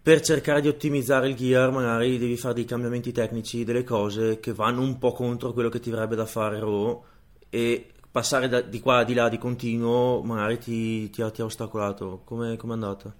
per 0.00 0.20
cercare 0.22 0.62
di 0.62 0.68
ottimizzare 0.68 1.28
il 1.28 1.36
gear 1.36 1.70
magari 1.70 2.16
devi 2.16 2.38
fare 2.38 2.54
dei 2.54 2.64
cambiamenti 2.64 3.12
tecnici, 3.12 3.64
delle 3.64 3.84
cose 3.84 4.40
che 4.40 4.54
vanno 4.54 4.80
un 4.80 4.96
po' 4.96 5.12
contro 5.12 5.52
quello 5.52 5.68
che 5.68 5.80
ti 5.80 5.90
verrebbe 5.90 6.16
da 6.16 6.24
fare 6.24 6.58
RAW 6.58 7.04
e 7.50 7.92
passare 8.10 8.48
da, 8.48 8.62
di 8.62 8.80
qua 8.80 8.98
a 8.98 9.04
di 9.04 9.12
là 9.12 9.28
di 9.28 9.36
continuo 9.36 10.22
magari 10.22 10.58
ti, 10.58 11.10
ti, 11.10 11.22
ti 11.30 11.40
ha 11.42 11.44
ostacolato. 11.44 12.22
Come 12.24 12.54
è 12.54 12.58
andata? 12.66 13.14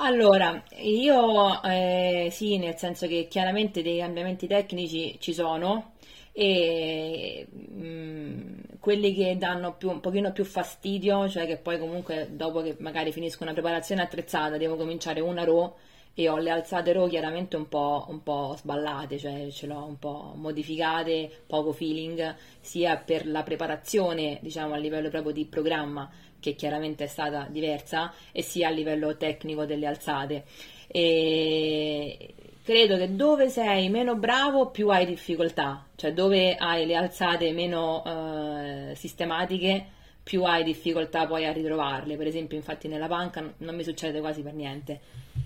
Allora, 0.00 0.62
io 0.76 1.60
eh, 1.62 2.28
sì, 2.30 2.56
nel 2.58 2.76
senso 2.76 3.08
che 3.08 3.26
chiaramente 3.28 3.82
dei 3.82 3.98
cambiamenti 3.98 4.46
tecnici 4.46 5.16
ci 5.18 5.34
sono 5.34 5.94
e 6.32 7.48
mh, 7.50 7.84
mm, 7.84 8.60
quelli 8.78 9.12
che 9.12 9.36
danno 9.36 9.74
più, 9.76 9.90
un 9.90 9.98
pochino 10.00 10.30
più 10.32 10.44
fastidio, 10.44 11.28
cioè 11.28 11.46
che 11.46 11.56
poi 11.56 11.80
comunque 11.80 12.28
dopo 12.30 12.62
che 12.62 12.76
magari 12.78 13.10
finisco 13.10 13.42
una 13.42 13.52
preparazione 13.52 14.02
attrezzata 14.02 14.56
devo 14.56 14.76
cominciare 14.76 15.20
una 15.20 15.42
row 15.42 15.74
e 16.14 16.28
ho 16.28 16.36
le 16.36 16.50
alzate 16.50 16.92
row 16.92 17.08
chiaramente 17.08 17.56
un 17.56 17.68
po', 17.68 18.06
un 18.08 18.22
po', 18.22 18.54
sballate, 18.56 19.18
cioè 19.18 19.48
ce 19.50 19.66
l'ho 19.66 19.84
un 19.84 19.98
po' 19.98 20.32
modificate, 20.36 21.30
poco 21.46 21.72
feeling, 21.72 22.36
sia 22.60 22.96
per 22.96 23.26
la 23.26 23.42
preparazione, 23.42 24.38
diciamo 24.42 24.74
a 24.74 24.78
livello 24.78 25.10
proprio 25.10 25.32
di 25.32 25.44
programma, 25.44 26.08
che 26.40 26.54
chiaramente 26.54 27.04
è 27.04 27.06
stata 27.08 27.46
diversa, 27.50 28.12
e 28.32 28.42
sia 28.42 28.68
a 28.68 28.70
livello 28.70 29.16
tecnico 29.16 29.64
delle 29.64 29.86
alzate. 29.86 30.44
E 30.86 32.34
credo 32.62 32.96
che 32.96 33.14
dove 33.14 33.48
sei 33.48 33.88
meno 33.88 34.16
bravo 34.16 34.70
più 34.70 34.88
hai 34.88 35.06
difficoltà, 35.06 35.86
cioè 35.96 36.12
dove 36.12 36.54
hai 36.56 36.86
le 36.86 36.96
alzate 36.96 37.52
meno 37.52 38.04
eh, 38.04 38.94
sistematiche 38.94 39.96
più 40.28 40.44
hai 40.44 40.62
difficoltà 40.62 41.26
poi 41.26 41.46
a 41.46 41.52
ritrovarle. 41.52 42.18
Per 42.18 42.26
esempio, 42.26 42.58
infatti 42.58 42.86
nella 42.86 43.06
panca 43.06 43.50
non 43.56 43.74
mi 43.74 43.82
succede 43.82 44.20
quasi 44.20 44.42
per 44.42 44.52
niente. 44.52 45.00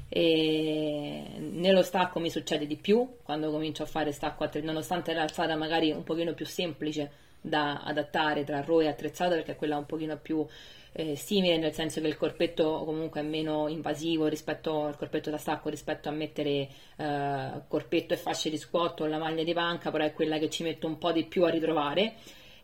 E 0.09 1.23
nello 1.39 1.83
stacco 1.83 2.19
mi 2.19 2.31
succede 2.31 2.67
di 2.67 2.77
più 2.77 3.09
quando 3.23 3.53
comincio 3.53 3.85
a 3.85 3.87
fare 3.87 4.11
stacco 4.11 4.43
attrezzato, 4.43 4.73
nonostante 4.73 5.13
l'alzata 5.13 5.55
magari 5.55 5.93
un 5.93 6.03
pochino 6.03 6.35
più 6.35 6.45
semplice 6.45 7.11
da 7.41 7.83
adattare 7.83 8.43
tra 8.43 8.61
RAW 8.61 8.81
e 8.81 8.89
attrezzato 8.89 9.37
perché 9.37 9.55
quella 9.55 9.77
è 9.77 9.79
un 9.79 9.87
pochino 9.87 10.17
più 10.17 10.45
eh, 10.93 11.17
simile, 11.17 11.57
nel 11.57 11.73
senso 11.73 12.01
che 12.01 12.07
il 12.07 12.17
corpetto 12.17 12.83
comunque 12.85 13.21
è 13.21 13.25
meno 13.25 13.69
invasivo 13.69 14.27
rispetto 14.27 14.85
al 14.85 14.97
corpetto 14.97 15.31
da 15.31 15.39
stacco 15.39 15.69
rispetto 15.69 16.09
a 16.09 16.13
mettere 16.13 16.69
eh, 16.97 17.51
corpetto 17.67 18.15
e 18.15 18.17
fasce 18.19 18.51
di 18.51 18.59
squat 18.59 19.01
o 19.01 19.07
la 19.07 19.19
maglia 19.19 19.43
di 19.43 19.55
panca, 19.55 19.91
però 19.91 20.05
è 20.05 20.13
quella 20.13 20.39
che 20.39 20.51
ci 20.51 20.63
metto 20.63 20.87
un 20.87 20.99
po' 20.99 21.13
di 21.13 21.25
più 21.25 21.45
a 21.45 21.51
ritrovare 21.51 22.15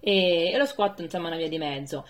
e, 0.00 0.50
e 0.52 0.56
lo 0.56 0.66
squat 0.66 1.00
insomma 1.00 1.24
è 1.24 1.28
una 1.28 1.38
via 1.38 1.48
di 1.48 1.58
mezzo. 1.58 2.04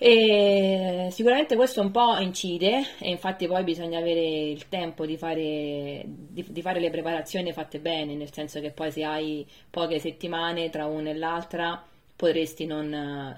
E 0.00 1.08
sicuramente 1.10 1.56
questo 1.56 1.80
un 1.80 1.90
po' 1.90 2.16
incide 2.18 2.84
e 3.00 3.10
infatti 3.10 3.48
poi 3.48 3.64
bisogna 3.64 3.98
avere 3.98 4.20
il 4.20 4.68
tempo 4.68 5.04
di 5.04 5.16
fare, 5.16 6.04
di, 6.06 6.44
di 6.48 6.62
fare, 6.62 6.78
le 6.78 6.88
preparazioni 6.88 7.52
fatte 7.52 7.80
bene, 7.80 8.14
nel 8.14 8.32
senso 8.32 8.60
che 8.60 8.70
poi 8.70 8.92
se 8.92 9.02
hai 9.02 9.44
poche 9.68 9.98
settimane 9.98 10.70
tra 10.70 10.86
una 10.86 11.10
e 11.10 11.14
l'altra 11.14 11.82
potresti 12.14 12.64
non, 12.64 12.88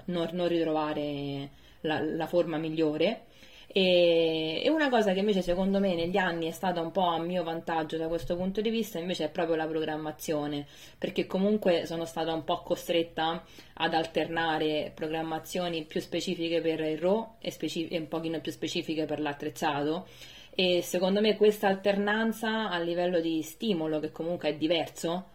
non, 0.05 0.29
non 0.33 0.47
ritrovare 0.47 1.49
la, 1.81 1.99
la 2.01 2.27
forma 2.27 2.57
migliore. 2.57 3.25
E, 3.73 4.67
una 4.69 4.89
cosa 4.89 5.13
che 5.13 5.19
invece 5.19 5.41
secondo 5.41 5.79
me 5.79 5.95
negli 5.95 6.17
anni 6.17 6.47
è 6.47 6.51
stata 6.51 6.81
un 6.81 6.91
po' 6.91 7.05
a 7.05 7.19
mio 7.19 7.41
vantaggio 7.43 7.95
da 7.95 8.07
questo 8.07 8.35
punto 8.35 8.59
di 8.59 8.69
vista 8.69 8.99
invece 8.99 9.25
è 9.25 9.29
proprio 9.29 9.55
la 9.55 9.65
programmazione, 9.65 10.65
perché 10.97 11.25
comunque 11.25 11.85
sono 11.85 12.03
stata 12.03 12.33
un 12.33 12.43
po' 12.43 12.63
costretta 12.63 13.43
ad 13.75 13.93
alternare 13.93 14.91
programmazioni 14.93 15.85
più 15.85 16.01
specifiche 16.01 16.59
per 16.59 16.81
il 16.81 16.97
RAW 16.97 17.35
e, 17.39 17.49
specif- 17.51 17.91
e 17.91 17.97
un 17.97 18.09
pochino 18.09 18.41
più 18.41 18.51
specifiche 18.51 19.05
per 19.05 19.21
l'attrezzato 19.21 20.07
e 20.53 20.81
secondo 20.81 21.21
me 21.21 21.37
questa 21.37 21.67
alternanza 21.69 22.69
a 22.69 22.77
livello 22.77 23.21
di 23.21 23.41
stimolo 23.41 23.99
che 23.99 24.11
comunque 24.11 24.49
è 24.49 24.55
diverso 24.55 25.27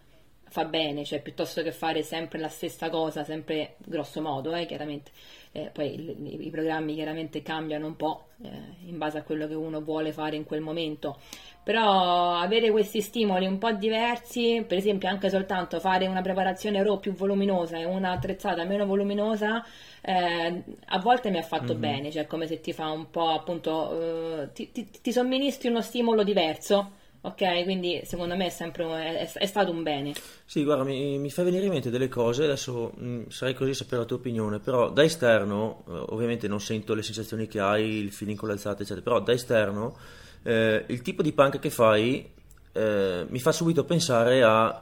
fa 0.49 0.65
bene, 0.65 1.05
cioè 1.05 1.21
piuttosto 1.21 1.63
che 1.63 1.73
fare 1.73 2.03
sempre 2.03 2.39
la 2.39 2.49
stessa 2.49 2.89
cosa, 2.89 3.25
sempre 3.25 3.77
grosso 3.79 4.21
modo, 4.21 4.55
eh, 4.55 4.65
chiaramente. 4.65 5.11
Eh, 5.57 5.71
poi 5.73 5.95
il, 5.95 6.45
i 6.45 6.51
programmi 6.51 6.93
chiaramente 6.95 7.41
cambiano 7.41 7.87
un 7.87 7.97
po' 7.97 8.27
eh, 8.43 8.51
in 8.85 8.99
base 8.99 9.17
a 9.17 9.23
quello 9.23 9.47
che 9.47 9.55
uno 9.55 9.81
vuole 9.81 10.13
fare 10.13 10.37
in 10.37 10.45
quel 10.45 10.61
momento. 10.61 11.19
Però 11.65 12.35
avere 12.35 12.71
questi 12.71 13.01
stimoli 13.01 13.47
un 13.47 13.57
po' 13.57 13.73
diversi, 13.73 14.63
per 14.69 14.77
esempio 14.77 15.09
anche 15.09 15.31
soltanto 15.31 15.81
fare 15.81 16.07
una 16.07 16.21
preparazione 16.21 16.83
raw 16.83 17.01
più 17.01 17.15
voluminosa 17.15 17.79
e 17.79 17.87
una 17.87 18.11
attrezzata 18.11 18.65
meno 18.65 18.85
voluminosa, 18.85 19.65
eh, 20.03 20.63
a 20.85 20.99
volte 20.99 21.31
mi 21.31 21.39
ha 21.39 21.43
fatto 21.43 21.73
mm-hmm. 21.73 21.81
bene, 21.81 22.13
cioè 22.13 22.27
come 22.27 22.47
se 22.47 22.61
ti 22.61 22.75
fa 22.75 22.91
un 22.91 23.11
po' 23.11 23.31
appunto, 23.31 24.43
eh, 24.43 24.53
ti, 24.53 24.71
ti, 24.71 24.91
ti 24.91 25.11
somministri 25.11 25.71
uno 25.71 25.81
stimolo 25.81 26.23
diverso 26.23 27.05
Ok, 27.27 27.65
quindi 27.65 28.03
secondo 28.05 28.37
me 28.37 28.47
è 28.47 28.51
sempre 28.51 28.85
è, 29.19 29.33
è 29.33 29.47
stato 29.47 29.73
un 29.73 29.83
bene. 29.83 30.13
Sì, 30.45 30.63
guarda, 30.63 30.85
mi, 30.85 31.19
mi, 31.19 31.29
fa 31.29 31.43
venire 31.43 31.65
in 31.65 31.73
mente 31.73 31.91
delle 31.91 32.07
cose, 32.07 32.45
adesso 32.45 32.93
mh, 32.95 33.07
mm, 33.07 33.23
sarei 33.29 33.55
così 33.55 33.75
sapere 33.75 34.03
la 34.03 34.07
tua 34.07 34.19
opinione, 34.19 34.61
però 34.61 34.91
da 34.91 35.03
esterno, 35.03 35.83
eh, 35.89 36.05
ovviamente 36.11 36.47
non 36.47 36.61
sento 36.61 36.95
le 36.95 37.03
sensazioni 37.03 37.49
che 37.49 37.59
hai, 37.59 37.85
il 37.85 38.13
feeling 38.13 38.39
con 38.39 38.47
le 38.47 38.55
alzate, 38.55 38.85
eccetera, 38.85 39.03
però 39.03 39.21
da 39.21 39.33
esterno 39.33 39.97
eh, 40.45 40.85
il 40.87 41.03
tipo 41.03 41.23
di 41.23 41.33
punk 41.33 41.59
che 41.59 41.71
fai 41.71 42.33
eh, 42.73 43.27
mi 43.29 43.41
fa 43.41 43.51
subito 43.51 43.85
pensare 43.85 44.45
a 44.45 44.81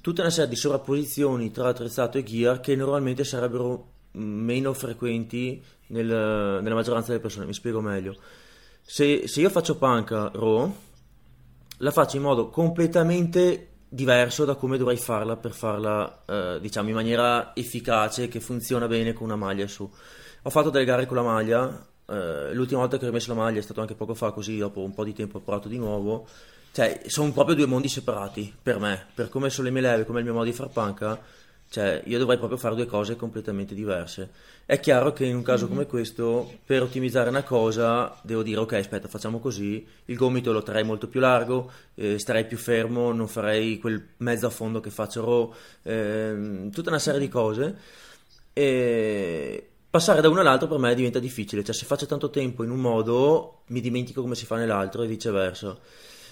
tutta 0.00 0.22
una 0.22 0.30
serie 0.30 0.50
di 0.50 0.56
sovrapposizioni 0.56 1.52
tra 1.52 1.68
attrezzato 1.68 2.18
e 2.18 2.24
gear 2.24 2.58
che 2.58 2.74
normalmente 2.74 3.22
sarebbero 3.22 3.92
meno 4.12 4.72
frequenti 4.72 5.62
nel, 5.88 6.06
nella 6.06 6.74
maggioranza 6.74 7.08
delle 7.08 7.20
persone, 7.20 7.46
mi 7.46 7.54
spiego 7.54 7.80
meglio. 7.80 8.16
Se, 8.82 9.28
se 9.28 9.40
io 9.40 9.50
faccio 9.50 9.76
punk 9.76 10.10
raw, 10.10 10.74
la 11.78 11.90
faccio 11.90 12.16
in 12.16 12.22
modo 12.22 12.48
completamente 12.48 13.68
diverso 13.88 14.44
da 14.44 14.56
come 14.56 14.78
dovrei 14.78 14.96
farla 14.96 15.36
per 15.36 15.52
farla, 15.52 16.22
eh, 16.26 16.58
diciamo, 16.60 16.88
in 16.88 16.94
maniera 16.94 17.54
efficace, 17.54 18.28
che 18.28 18.40
funziona 18.40 18.86
bene 18.86 19.12
con 19.12 19.26
una 19.26 19.36
maglia 19.36 19.66
su. 19.66 19.88
Ho 20.42 20.50
fatto 20.50 20.70
delle 20.70 20.84
gare 20.84 21.06
con 21.06 21.16
la 21.16 21.22
maglia, 21.22 21.86
eh, 22.06 22.52
l'ultima 22.52 22.80
volta 22.80 22.98
che 22.98 23.06
ho 23.06 23.12
messo 23.12 23.34
la 23.34 23.40
maglia 23.40 23.58
è 23.58 23.62
stato 23.62 23.80
anche 23.80 23.94
poco 23.94 24.14
fa, 24.14 24.32
così 24.32 24.58
dopo 24.58 24.82
un 24.82 24.94
po' 24.94 25.04
di 25.04 25.12
tempo 25.12 25.38
ho 25.38 25.40
provato 25.40 25.68
di 25.68 25.78
nuovo. 25.78 26.26
Cioè, 26.72 27.02
sono 27.06 27.32
proprio 27.32 27.56
due 27.56 27.66
mondi 27.66 27.88
separati 27.88 28.54
per 28.62 28.78
me, 28.78 29.06
per 29.14 29.28
come 29.28 29.48
sono 29.48 29.68
le 29.68 29.72
mie 29.72 29.82
leve, 29.82 30.04
come 30.04 30.18
il 30.18 30.24
mio 30.24 30.34
modo 30.34 30.44
di 30.44 30.52
far 30.52 30.68
panca 30.68 31.18
cioè, 31.68 32.00
io 32.06 32.18
dovrei 32.18 32.38
proprio 32.38 32.58
fare 32.58 32.74
due 32.74 32.86
cose 32.86 33.16
completamente 33.16 33.74
diverse. 33.74 34.30
È 34.64 34.78
chiaro 34.80 35.12
che 35.12 35.24
in 35.24 35.36
un 35.36 35.42
caso 35.42 35.64
mm-hmm. 35.64 35.74
come 35.74 35.86
questo, 35.86 36.52
per 36.64 36.82
ottimizzare 36.82 37.28
una 37.28 37.42
cosa, 37.42 38.18
devo 38.22 38.42
dire, 38.42 38.60
ok, 38.60 38.72
aspetta, 38.74 39.08
facciamo 39.08 39.38
così, 39.40 39.86
il 40.06 40.16
gomito 40.16 40.52
lo 40.52 40.62
terrei 40.62 40.84
molto 40.84 41.08
più 41.08 41.20
largo, 41.20 41.70
eh, 41.94 42.18
starei 42.18 42.46
più 42.46 42.56
fermo, 42.56 43.12
non 43.12 43.28
farei 43.28 43.78
quel 43.78 44.02
mezzo 44.18 44.46
a 44.46 44.50
fondo 44.50 44.80
che 44.80 44.90
faccio 44.90 45.24
raw, 45.24 45.54
eh, 45.82 46.68
tutta 46.72 46.88
una 46.88 46.98
serie 46.98 47.20
di 47.20 47.28
cose. 47.28 47.76
E 48.52 49.68
passare 49.90 50.20
da 50.20 50.28
uno 50.28 50.40
all'altro 50.40 50.68
per 50.68 50.78
me 50.78 50.94
diventa 50.94 51.18
difficile, 51.18 51.62
cioè 51.64 51.74
se 51.74 51.84
faccio 51.84 52.06
tanto 52.06 52.30
tempo 52.30 52.62
in 52.64 52.70
un 52.70 52.80
modo, 52.80 53.62
mi 53.66 53.80
dimentico 53.80 54.22
come 54.22 54.34
si 54.34 54.46
fa 54.46 54.56
nell'altro 54.56 55.02
e 55.02 55.06
viceversa. 55.06 55.76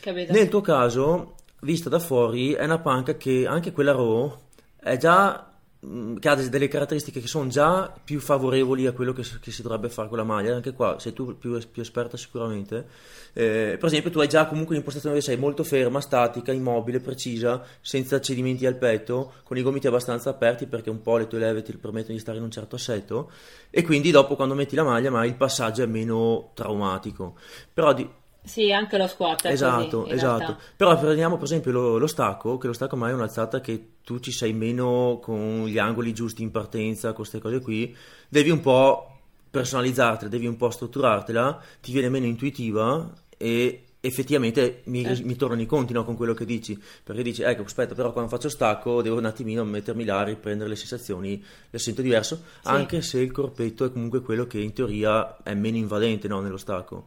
Capito. 0.00 0.32
Nel 0.32 0.48
tuo 0.48 0.60
caso, 0.60 1.34
vista 1.60 1.88
da 1.88 1.98
fuori, 1.98 2.52
è 2.52 2.64
una 2.64 2.78
panca 2.78 3.16
che 3.16 3.46
anche 3.46 3.72
quella 3.72 3.92
raw 3.92 4.42
è 4.84 4.98
già 4.98 5.50
mm, 5.84 6.16
che 6.16 6.28
ha 6.28 6.34
delle 6.34 6.68
caratteristiche 6.68 7.20
che 7.20 7.26
sono 7.26 7.48
già 7.48 7.90
più 8.04 8.20
favorevoli 8.20 8.86
a 8.86 8.92
quello 8.92 9.14
che, 9.14 9.24
che 9.40 9.50
si 9.50 9.62
dovrebbe 9.62 9.88
fare 9.88 10.08
con 10.08 10.18
la 10.18 10.24
maglia. 10.24 10.54
Anche 10.54 10.74
qua 10.74 10.98
sei 10.98 11.14
tu 11.14 11.38
più, 11.38 11.58
più 11.70 11.80
esperta 11.80 12.18
sicuramente. 12.18 12.86
Eh, 13.32 13.76
per 13.78 13.86
esempio, 13.86 14.10
tu 14.10 14.20
hai 14.20 14.28
già 14.28 14.46
comunque 14.46 14.74
un'impostazione 14.74 15.14
dove 15.14 15.26
sei 15.26 15.38
molto 15.38 15.64
ferma, 15.64 16.02
statica, 16.02 16.52
immobile, 16.52 17.00
precisa, 17.00 17.64
senza 17.80 18.20
cedimenti 18.20 18.66
al 18.66 18.76
petto, 18.76 19.32
con 19.42 19.56
i 19.56 19.62
gomiti 19.62 19.86
abbastanza 19.86 20.28
aperti 20.28 20.66
perché 20.66 20.90
un 20.90 21.00
po' 21.00 21.16
le 21.16 21.26
tue 21.26 21.38
leve 21.38 21.62
ti 21.62 21.74
permettono 21.74 22.12
di 22.12 22.20
stare 22.20 22.36
in 22.36 22.44
un 22.44 22.50
certo 22.50 22.76
assetto. 22.76 23.30
E 23.70 23.82
quindi 23.82 24.10
dopo, 24.10 24.36
quando 24.36 24.54
metti 24.54 24.76
la 24.76 24.84
maglia, 24.84 25.10
magari 25.10 25.30
il 25.30 25.36
passaggio 25.36 25.82
è 25.82 25.86
meno 25.86 26.50
traumatico. 26.52 27.36
Però 27.72 27.94
di, 27.94 28.06
sì, 28.44 28.72
anche 28.72 28.98
lo 28.98 29.06
squat. 29.06 29.46
esatto, 29.46 30.02
così, 30.02 30.12
esatto. 30.12 30.38
Realtà. 30.38 30.58
Però 30.76 30.98
prendiamo 30.98 31.36
per 31.36 31.44
esempio 31.44 31.72
lo, 31.72 31.98
lo, 31.98 32.06
stacco, 32.06 32.58
che 32.58 32.66
lo 32.66 32.72
stacco 32.74 32.94
mai 32.96 33.10
è 33.10 33.14
un'alzata 33.14 33.60
che 33.60 33.88
tu 34.04 34.20
ci 34.20 34.32
sei 34.32 34.52
meno 34.52 35.18
con 35.22 35.64
gli 35.66 35.78
angoli 35.78 36.12
giusti 36.12 36.42
in 36.42 36.50
partenza, 36.50 37.08
con 37.08 37.16
queste 37.16 37.40
cose 37.40 37.60
qui, 37.60 37.96
devi 38.28 38.50
un 38.50 38.60
po' 38.60 39.10
personalizzartela, 39.50 40.30
devi 40.30 40.46
un 40.46 40.56
po' 40.56 40.70
strutturartela, 40.70 41.62
ti 41.80 41.92
viene 41.92 42.10
meno 42.10 42.26
intuitiva 42.26 43.10
e 43.36 43.84
effettivamente 44.00 44.82
mi, 44.84 45.02
eh. 45.02 45.22
mi 45.22 45.34
tornano 45.34 45.62
i 45.62 45.66
conti 45.66 45.94
no, 45.94 46.04
con 46.04 46.16
quello 46.16 46.34
che 46.34 46.44
dici, 46.44 46.78
perché 47.02 47.22
dici, 47.22 47.42
ecco, 47.42 47.62
aspetta, 47.62 47.94
però 47.94 48.12
quando 48.12 48.30
faccio 48.30 48.50
stacco 48.50 49.00
devo 49.00 49.16
un 49.16 49.24
attimino 49.24 49.64
mettermi 49.64 50.04
là, 50.04 50.22
riprendere 50.22 50.68
le 50.68 50.76
sensazioni, 50.76 51.42
le 51.70 51.78
sento 51.78 52.02
diverso, 52.02 52.42
sì. 52.60 52.68
anche 52.68 53.00
se 53.00 53.20
il 53.20 53.32
corpetto 53.32 53.86
è 53.86 53.92
comunque 53.92 54.20
quello 54.20 54.46
che 54.46 54.58
in 54.58 54.74
teoria 54.74 55.42
è 55.42 55.54
meno 55.54 55.78
invadente 55.78 56.28
no, 56.28 56.40
nello 56.40 56.58
stacco. 56.58 57.06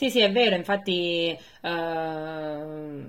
Sì, 0.00 0.08
sì, 0.08 0.20
è 0.20 0.32
vero, 0.32 0.56
infatti 0.56 1.36
Uh, 1.62 3.04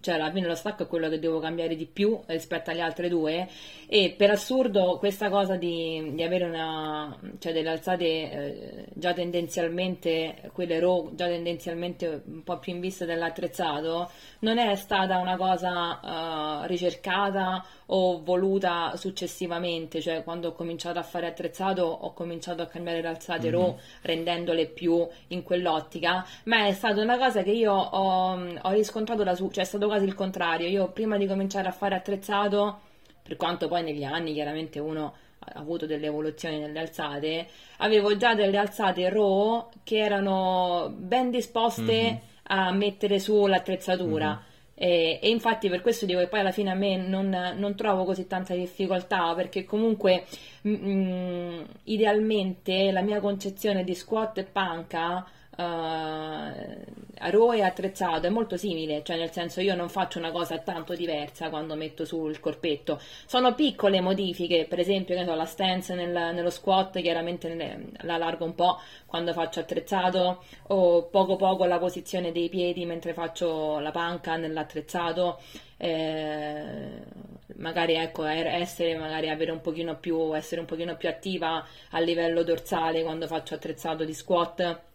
cioè 0.00 0.16
alla 0.16 0.30
fine 0.30 0.46
lo 0.46 0.54
stacco 0.54 0.82
è 0.82 0.86
quello 0.86 1.08
che 1.08 1.18
devo 1.18 1.38
cambiare 1.38 1.74
di 1.74 1.86
più 1.86 2.20
rispetto 2.26 2.70
alle 2.70 2.82
altre 2.82 3.08
due. 3.08 3.48
E 3.88 4.14
per 4.16 4.30
assurdo 4.30 4.98
questa 4.98 5.30
cosa 5.30 5.56
di, 5.56 6.12
di 6.14 6.22
avere 6.22 6.44
una 6.44 7.16
cioè 7.38 7.52
delle 7.54 7.70
alzate 7.70 8.04
eh, 8.04 8.84
già 8.92 9.14
tendenzialmente 9.14 10.50
quelle 10.52 10.78
raw 10.80 11.14
già 11.14 11.26
tendenzialmente 11.26 12.22
un 12.26 12.42
po' 12.42 12.58
più 12.58 12.74
in 12.74 12.80
vista 12.80 13.04
dell'attrezzato 13.04 14.10
non 14.40 14.58
è 14.58 14.74
stata 14.76 15.18
una 15.18 15.36
cosa 15.36 16.62
uh, 16.62 16.66
ricercata 16.66 17.64
o 17.86 18.22
voluta 18.22 18.96
successivamente 18.96 20.00
cioè 20.00 20.24
quando 20.24 20.48
ho 20.48 20.52
cominciato 20.52 20.98
a 20.98 21.02
fare 21.02 21.26
attrezzato 21.26 21.82
ho 21.82 22.12
cominciato 22.12 22.62
a 22.62 22.66
cambiare 22.66 23.02
le 23.02 23.08
alzate 23.08 23.50
mm-hmm. 23.50 23.60
raw 23.60 23.78
rendendole 24.02 24.66
più 24.66 25.06
in 25.28 25.42
quell'ottica 25.42 26.24
ma 26.44 26.66
è 26.66 26.72
stata 26.72 27.00
una 27.00 27.18
cosa 27.18 27.42
che 27.42 27.50
io 27.50 27.72
ho, 27.72 28.32
ho 28.60 28.70
riscontrato 28.70 29.24
la 29.24 29.34
su, 29.34 29.50
cioè 29.50 29.64
è 29.64 29.66
stato 29.66 29.86
quasi 29.86 30.04
il 30.04 30.14
contrario. 30.14 30.68
Io 30.68 30.88
prima 30.88 31.16
di 31.16 31.26
cominciare 31.26 31.68
a 31.68 31.72
fare 31.72 31.94
attrezzato, 31.94 32.80
per 33.22 33.36
quanto 33.36 33.68
poi 33.68 33.82
negli 33.82 34.04
anni 34.04 34.32
chiaramente 34.32 34.78
uno 34.78 35.14
ha 35.38 35.52
avuto 35.58 35.86
delle 35.86 36.06
evoluzioni 36.06 36.58
nelle 36.58 36.80
alzate, 36.80 37.48
avevo 37.78 38.16
già 38.16 38.34
delle 38.34 38.56
alzate 38.56 39.08
raw 39.10 39.68
che 39.82 39.98
erano 39.98 40.92
ben 40.96 41.30
disposte 41.30 41.82
mm-hmm. 41.92 42.16
a 42.44 42.72
mettere 42.72 43.18
su 43.18 43.46
l'attrezzatura. 43.46 44.28
Mm-hmm. 44.28 44.52
E, 44.74 45.20
e, 45.22 45.28
infatti 45.28 45.68
per 45.68 45.80
questo 45.80 46.04
dico 46.04 46.18
che 46.18 46.26
poi 46.26 46.40
alla 46.40 46.50
fine 46.50 46.70
a 46.70 46.74
me 46.74 46.96
non, 46.96 47.28
non 47.56 47.76
trovo 47.76 48.04
così 48.04 48.26
tanta 48.26 48.54
difficoltà 48.54 49.32
perché 49.34 49.64
comunque 49.64 50.24
mh, 50.62 50.70
mm, 50.70 51.62
idealmente 51.84 52.90
la 52.90 53.02
mia 53.02 53.20
concezione 53.20 53.84
di 53.84 53.94
squat 53.94 54.38
e 54.38 54.44
panca 54.44 55.24
uh, 55.56 56.92
Raw 57.16 57.52
e 57.52 57.62
attrezzato 57.62 58.26
è 58.26 58.30
molto 58.30 58.56
simile, 58.56 59.02
cioè 59.02 59.16
nel 59.16 59.30
senso 59.30 59.60
io 59.60 59.74
non 59.74 59.88
faccio 59.88 60.18
una 60.18 60.30
cosa 60.30 60.58
tanto 60.58 60.94
diversa 60.94 61.48
quando 61.48 61.74
metto 61.74 62.04
sul 62.04 62.38
corpetto. 62.40 63.00
Sono 63.26 63.54
piccole 63.54 64.00
modifiche, 64.00 64.66
per 64.68 64.80
esempio 64.80 65.22
so, 65.24 65.34
la 65.34 65.44
stance 65.46 65.94
nel, 65.94 66.10
nello 66.34 66.50
squat 66.50 67.00
chiaramente 67.00 67.92
la 68.00 68.16
largo 68.16 68.44
un 68.44 68.54
po' 68.54 68.78
quando 69.06 69.32
faccio 69.32 69.60
attrezzato 69.60 70.42
o 70.68 71.04
poco 71.04 71.36
poco 71.36 71.64
la 71.64 71.78
posizione 71.78 72.32
dei 72.32 72.48
piedi 72.48 72.84
mentre 72.84 73.14
faccio 73.14 73.78
la 73.78 73.90
panca 73.90 74.36
nell'attrezzato. 74.36 75.40
Eh, 75.76 77.02
magari 77.56 77.94
ecco 77.94 78.24
essere 78.24 78.96
magari 78.96 79.28
avere 79.28 79.50
un 79.50 79.60
pochino 79.60 79.96
più 79.98 80.34
essere 80.34 80.60
un 80.60 80.66
pochino 80.66 80.96
più 80.96 81.08
attiva 81.08 81.64
a 81.90 81.98
livello 82.00 82.42
dorsale 82.42 83.02
quando 83.02 83.26
faccio 83.26 83.54
attrezzato 83.54 84.04
di 84.04 84.14
squat 84.14 84.92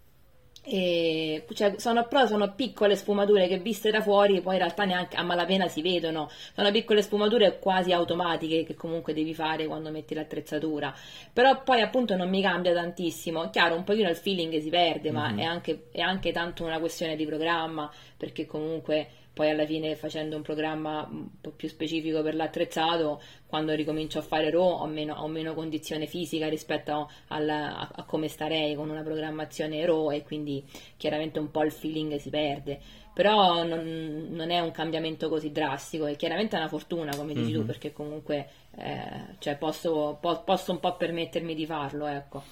e, 0.70 1.46
cioè, 1.54 1.74
sono, 1.78 2.08
però 2.08 2.28
sono 2.28 2.54
piccole 2.54 2.96
sfumature 2.96 3.48
che 3.48 3.58
viste 3.58 3.90
da 3.90 4.02
fuori 4.02 4.40
poi 4.40 4.54
in 4.54 4.60
realtà 4.60 4.86
neanche 4.86 5.18
a 5.18 5.24
malapena 5.24 5.68
si 5.68 5.82
vedono. 5.82 6.30
Sono 6.54 6.70
piccole 6.70 7.02
sfumature 7.02 7.58
quasi 7.58 7.92
automatiche 7.92 8.64
che 8.64 8.76
comunque 8.76 9.14
devi 9.14 9.34
fare 9.34 9.66
quando 9.66 9.90
metti 9.90 10.14
l'attrezzatura. 10.14 10.94
Però 11.34 11.64
poi 11.64 11.82
appunto 11.82 12.16
non 12.16 12.30
mi 12.30 12.42
cambia 12.42 12.74
tantissimo. 12.74 13.50
Chiaro 13.50 13.76
un 13.76 13.84
pochino 13.84 14.10
il 14.10 14.16
feeling 14.16 14.60
si 14.60 14.70
perde 14.70 15.12
ma 15.12 15.30
mm-hmm. 15.30 15.40
è, 15.40 15.44
anche, 15.44 15.84
è 15.92 16.02
anche 16.02 16.32
tanto 16.32 16.64
una 16.64 16.80
questione 16.80 17.16
di 17.16 17.26
programma 17.26 17.92
perché 18.16 18.46
comunque 18.46 19.08
poi 19.40 19.52
alla 19.52 19.66
fine 19.66 19.96
facendo 19.96 20.36
un 20.36 20.42
programma 20.42 21.08
un 21.10 21.30
po' 21.40 21.52
più 21.52 21.70
specifico 21.70 22.22
per 22.22 22.36
l'attrezzato, 22.36 23.22
quando 23.48 23.72
ricomincio 23.72 24.20
a 24.20 24.22
fare 24.22 24.50
RAW 24.50 24.82
ho 24.82 24.86
meno, 24.86 25.14
ho 25.14 25.30
meno 25.30 25.54
condizione 25.54 26.08
fisica 26.08 26.50
rispetto 26.50 27.10
al, 27.30 27.48
a, 27.48 27.90
a, 27.90 28.04
come 28.04 28.28
starei 28.28 28.76
con 28.76 28.90
una 28.90 29.02
programmazione 29.02 29.86
RAW 29.86 30.12
e 30.12 30.24
quindi 30.24 30.62
chiaramente 30.98 31.40
un 31.40 31.52
po' 31.52 31.64
il 31.64 31.72
feeling 31.72 32.18
si 32.18 32.30
perde. 32.30 32.82
Però 33.14 33.64
non, 33.64 34.28
non 34.30 34.50
è 34.52 34.60
un 34.60 34.72
cambiamento 34.72 35.30
così 35.30 35.54
drastico 35.54 36.06
e 36.06 36.18
chiaramente 36.18 36.58
è 36.58 36.60
una 36.60 36.68
fortuna, 36.68 37.16
come 37.16 37.34
dici 37.34 37.52
mm-hmm. 37.52 37.62
tu, 37.62 37.66
perché 37.66 37.94
comunque 37.94 38.50
eh, 38.76 39.36
cioè 39.38 39.56
posso, 39.56 40.18
po- 40.20 40.44
posso 40.44 40.74
un 40.74 40.82
po' 40.82 40.98
permettermi 40.98 41.56
di 41.56 41.66
farlo, 41.66 42.08
ecco. 42.08 42.44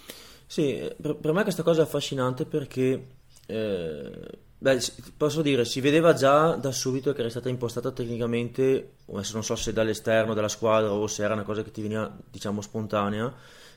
Sì, 0.46 0.90
per, 1.02 1.18
per 1.18 1.34
me 1.34 1.44
questa 1.44 1.64
cosa 1.64 1.82
è 1.82 1.84
affascinante 1.84 2.46
perché 2.46 3.08
eh, 3.46 4.10
Beh, 4.60 4.80
posso 5.16 5.44
dire, 5.44 5.66
si 5.66 5.82
vedeva 5.82 6.14
già 6.14 6.56
da 6.56 6.72
subito 6.72 7.14
che 7.14 7.20
era 7.20 7.30
stata 7.30 7.48
impostata 7.48 7.92
tecnicamente, 7.92 8.94
adesso 9.12 9.34
non 9.34 9.44
so 9.44 9.56
se 9.56 9.72
dall'esterno 9.72 10.34
della 10.34 10.48
squadra 10.48 10.92
o 10.92 11.06
se 11.06 11.24
era 11.24 11.36
una 11.36 11.44
cosa 11.44 11.62
che 11.62 11.70
ti 11.70 11.84
veniva, 11.84 12.12
diciamo, 12.32 12.62
spontanea, 12.62 13.32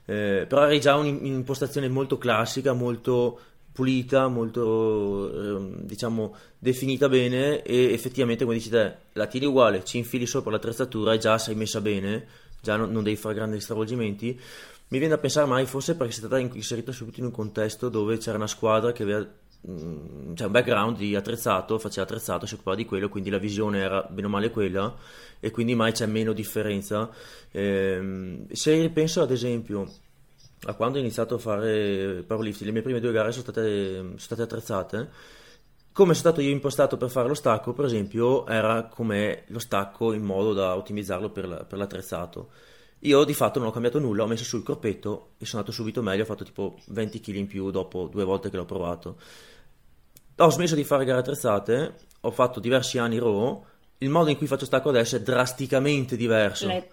eh, 0.06 0.46
però 0.48 0.64
era 0.64 0.78
già 0.78 0.96
un'impostazione 0.96 1.88
molto 1.88 2.16
classica, 2.16 2.72
molto 2.72 3.38
pulita, 3.72 4.28
molto, 4.28 5.58
eh, 5.58 5.84
diciamo, 5.84 6.34
definita 6.58 7.10
bene 7.10 7.62
e 7.62 7.92
effettivamente, 7.92 8.44
come 8.44 8.56
dici 8.56 8.70
te, 8.70 8.94
la 9.12 9.26
tiri 9.26 9.44
uguale, 9.44 9.84
ci 9.84 9.98
infili 9.98 10.24
sopra 10.24 10.50
l'attrezzatura 10.50 11.12
e 11.12 11.18
già 11.18 11.36
sei 11.36 11.56
messa 11.56 11.82
bene, 11.82 12.26
già 12.62 12.76
non, 12.76 12.90
non 12.90 13.02
devi 13.02 13.16
fare 13.16 13.34
grandi 13.34 13.60
stravolgimenti. 13.60 14.28
Mi 14.88 14.98
viene 14.98 15.14
da 15.14 15.20
pensare 15.20 15.46
mai, 15.46 15.66
forse 15.66 15.94
perché 15.94 16.12
sei 16.12 16.24
stata 16.24 16.38
inserita 16.38 16.90
subito 16.90 17.20
in 17.20 17.26
un 17.26 17.32
contesto 17.32 17.90
dove 17.90 18.16
c'era 18.16 18.38
una 18.38 18.46
squadra 18.46 18.92
che 18.92 19.02
aveva 19.02 19.24
cioè 19.62 20.46
un 20.46 20.52
background 20.52 20.96
di 20.96 21.14
attrezzato, 21.14 21.78
faceva 21.78 22.02
attrezzato, 22.06 22.46
si 22.46 22.54
occupava 22.54 22.76
di 22.76 22.86
quello, 22.86 23.08
quindi 23.08 23.28
la 23.28 23.38
visione 23.38 23.80
era 23.80 24.02
bene 24.02 24.26
o 24.26 24.30
male 24.30 24.50
quella 24.50 24.94
e 25.38 25.50
quindi 25.50 25.74
mai 25.74 25.92
c'è 25.92 26.06
meno 26.06 26.32
differenza. 26.32 27.10
Eh, 27.50 28.46
se 28.50 28.80
ripenso 28.80 29.22
ad 29.22 29.30
esempio 29.30 29.90
a 30.64 30.74
quando 30.74 30.98
ho 30.98 31.00
iniziato 31.00 31.34
a 31.34 31.38
fare 31.38 32.22
powerlifting, 32.26 32.66
le 32.66 32.72
mie 32.72 32.82
prime 32.82 33.00
due 33.00 33.12
gare 33.12 33.32
sono 33.32 33.44
state, 33.44 33.94
sono 33.96 34.18
state 34.18 34.42
attrezzate, 34.42 35.08
come 35.92 36.14
sono 36.14 36.28
stato 36.30 36.40
io 36.40 36.50
impostato 36.50 36.96
per 36.96 37.10
fare 37.10 37.28
lo 37.28 37.34
stacco, 37.34 37.72
per 37.72 37.84
esempio, 37.84 38.46
era 38.46 38.84
come 38.84 39.44
lo 39.48 39.58
stacco 39.58 40.12
in 40.12 40.22
modo 40.22 40.52
da 40.54 40.76
ottimizzarlo 40.76 41.30
per, 41.30 41.48
la, 41.48 41.64
per 41.64 41.78
l'attrezzato. 41.78 42.50
Io 43.00 43.24
di 43.24 43.32
fatto 43.32 43.58
non 43.58 43.68
ho 43.68 43.72
cambiato 43.72 43.98
nulla, 43.98 44.24
ho 44.24 44.26
messo 44.26 44.44
sul 44.44 44.62
corpetto 44.62 45.30
e 45.38 45.46
sono 45.46 45.62
andato 45.62 45.74
subito 45.74 46.02
meglio, 46.02 46.22
ho 46.22 46.26
fatto 46.26 46.44
tipo 46.44 46.78
20 46.88 47.20
kg 47.20 47.34
in 47.36 47.46
più 47.46 47.70
dopo 47.70 48.08
due 48.08 48.24
volte 48.24 48.50
che 48.50 48.56
l'ho 48.56 48.66
provato 48.66 49.16
ho 50.40 50.50
smesso 50.50 50.74
di 50.74 50.84
fare 50.84 51.04
gare 51.04 51.20
attrezzate, 51.20 51.94
ho 52.20 52.30
fatto 52.30 52.60
diversi 52.60 52.98
anni 52.98 53.18
RAW, 53.18 53.64
il 53.98 54.08
modo 54.08 54.30
in 54.30 54.36
cui 54.36 54.46
faccio 54.46 54.64
stacco 54.64 54.88
adesso 54.88 55.16
è 55.16 55.20
drasticamente 55.20 56.16
diverso. 56.16 56.66
Le... 56.66 56.88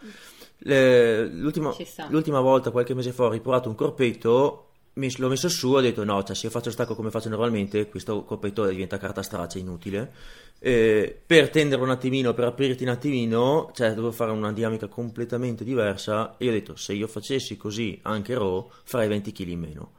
Le... 0.60 1.28
L'ultima... 1.28 1.74
l'ultima, 2.10 2.42
volta, 2.42 2.72
qualche 2.72 2.94
mese 2.94 3.12
fa, 3.12 3.24
ho 3.24 3.30
riprovato 3.30 3.70
un 3.70 3.76
corpetto, 3.76 4.72
l'ho 4.94 5.28
messo 5.30 5.48
su 5.48 5.74
e 5.76 5.78
ho 5.78 5.82
detto 5.82 6.04
no, 6.04 6.24
cioè 6.24 6.36
se 6.36 6.48
io 6.48 6.52
faccio 6.52 6.72
stacco 6.72 6.96
come 6.96 7.12
faccio 7.12 7.30
normalmente, 7.30 7.88
questo 7.88 8.24
corpetto 8.24 8.66
diventa 8.66 8.98
carta 8.98 9.22
straccia, 9.22 9.60
inutile. 9.60 10.12
Eh, 10.60 11.18
per 11.26 11.50
tenderlo 11.50 11.86
un 11.86 11.92
attimino, 11.92 12.34
per 12.34 12.46
aprirti 12.46 12.84
un 12.84 12.90
attimino, 12.90 13.72
cioè 13.74 13.94
devo 13.94 14.12
fare 14.12 14.32
una 14.32 14.52
dinamica 14.52 14.88
completamente 14.88 15.64
diversa 15.64 16.36
e 16.38 16.50
ho 16.50 16.52
detto 16.52 16.76
se 16.76 16.94
io 16.94 17.08
facessi 17.08 17.56
così 17.56 18.00
anche 18.02 18.34
RAW 18.34 18.70
farei 18.84 19.08
20 19.08 19.32
kg 19.32 19.48
in 19.48 19.60
meno. 19.60 19.92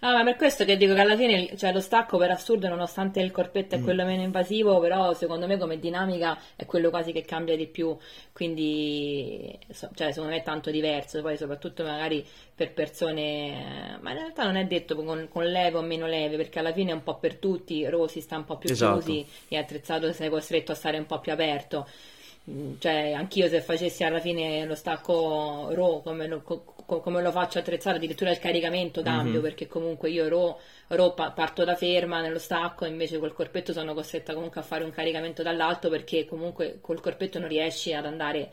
Ah, 0.00 0.12
ma 0.12 0.24
per 0.24 0.36
questo 0.36 0.64
che 0.64 0.76
dico 0.76 0.92
che 0.94 1.00
alla 1.00 1.16
fine 1.16 1.56
cioè, 1.56 1.72
lo 1.72 1.80
stacco 1.80 2.18
per 2.18 2.30
assurdo, 2.30 2.68
nonostante 2.68 3.20
il 3.20 3.30
corpetto 3.30 3.74
è 3.74 3.78
mm. 3.78 3.82
quello 3.82 4.04
meno 4.04 4.22
invasivo, 4.22 4.78
però 4.78 5.14
secondo 5.14 5.46
me 5.46 5.56
come 5.58 5.78
dinamica 5.78 6.38
è 6.54 6.66
quello 6.66 6.90
quasi 6.90 7.12
che 7.12 7.22
cambia 7.22 7.56
di 7.56 7.66
più, 7.66 7.96
quindi 8.32 9.58
cioè, 9.94 10.12
secondo 10.12 10.34
me 10.34 10.40
è 10.40 10.42
tanto 10.42 10.70
diverso, 10.70 11.22
poi 11.22 11.36
soprattutto 11.36 11.82
magari 11.82 12.24
per 12.54 12.72
persone, 12.72 13.98
ma 14.00 14.10
in 14.10 14.18
realtà 14.18 14.44
non 14.44 14.56
è 14.56 14.66
detto 14.66 14.96
con, 14.96 15.28
con 15.30 15.44
leve 15.44 15.78
o 15.78 15.82
meno 15.82 16.06
leve, 16.06 16.36
perché 16.36 16.58
alla 16.58 16.72
fine 16.72 16.90
è 16.90 16.94
un 16.94 17.02
po' 17.02 17.18
per 17.18 17.36
tutti, 17.36 17.86
Rossi 17.88 18.20
sta 18.20 18.36
un 18.36 18.44
po' 18.44 18.58
più 18.58 18.70
esatto. 18.70 18.98
chiusi 18.98 19.26
e 19.48 19.56
attrezzato 19.56 20.12
sei 20.12 20.28
costretto 20.28 20.72
a 20.72 20.74
stare 20.74 20.98
un 20.98 21.06
po' 21.06 21.20
più 21.20 21.32
aperto 21.32 21.88
mm, 22.50 22.74
cioè 22.78 23.12
anch'io 23.12 23.48
se 23.48 23.60
facessi 23.60 24.04
alla 24.04 24.20
fine 24.20 24.64
lo 24.64 24.74
stacco 24.74 25.68
RAW 25.70 26.02
come 26.02 26.26
lo, 26.26 26.42
come 26.86 27.20
lo 27.20 27.30
faccio 27.32 27.58
attrezzare, 27.58 27.96
addirittura 27.96 28.30
il 28.30 28.38
caricamento 28.38 29.02
cambio, 29.02 29.32
mm-hmm. 29.34 29.42
perché 29.42 29.66
comunque 29.66 30.10
io 30.10 30.28
ro, 30.28 30.60
ro, 30.88 31.12
parto 31.12 31.64
da 31.64 31.74
ferma 31.74 32.20
nello 32.20 32.38
stacco, 32.38 32.86
invece 32.86 33.18
col 33.18 33.34
corpetto 33.34 33.72
sono 33.72 33.92
costretta 33.92 34.32
comunque 34.32 34.60
a 34.60 34.64
fare 34.64 34.84
un 34.84 34.90
caricamento 34.90 35.42
dall'alto, 35.42 35.90
perché 35.90 36.24
comunque 36.24 36.78
col 36.80 37.00
corpetto 37.00 37.38
non 37.38 37.48
riesci 37.48 37.92
ad 37.92 38.06
andare 38.06 38.52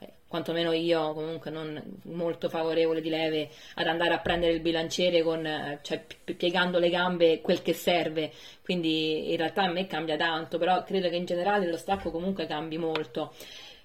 eh, 0.00 0.08
quantomeno 0.26 0.72
io 0.72 1.12
comunque 1.12 1.50
non 1.50 1.80
molto 2.04 2.48
favorevole 2.48 3.00
di 3.00 3.08
leve 3.08 3.50
ad 3.74 3.86
andare 3.86 4.14
a 4.14 4.18
prendere 4.18 4.52
il 4.52 4.60
bilanciere 4.60 5.22
con, 5.22 5.46
eh, 5.46 5.78
cioè, 5.82 6.04
piegando 6.36 6.78
le 6.78 6.90
gambe 6.90 7.40
quel 7.40 7.62
che 7.62 7.72
serve 7.72 8.32
quindi 8.62 9.30
in 9.30 9.36
realtà 9.36 9.62
a 9.62 9.70
me 9.70 9.86
cambia 9.86 10.16
tanto 10.16 10.58
però 10.58 10.82
credo 10.82 11.08
che 11.08 11.16
in 11.16 11.26
generale 11.26 11.68
lo 11.68 11.76
stacco 11.76 12.10
comunque 12.10 12.46
cambi 12.46 12.78
molto 12.78 13.32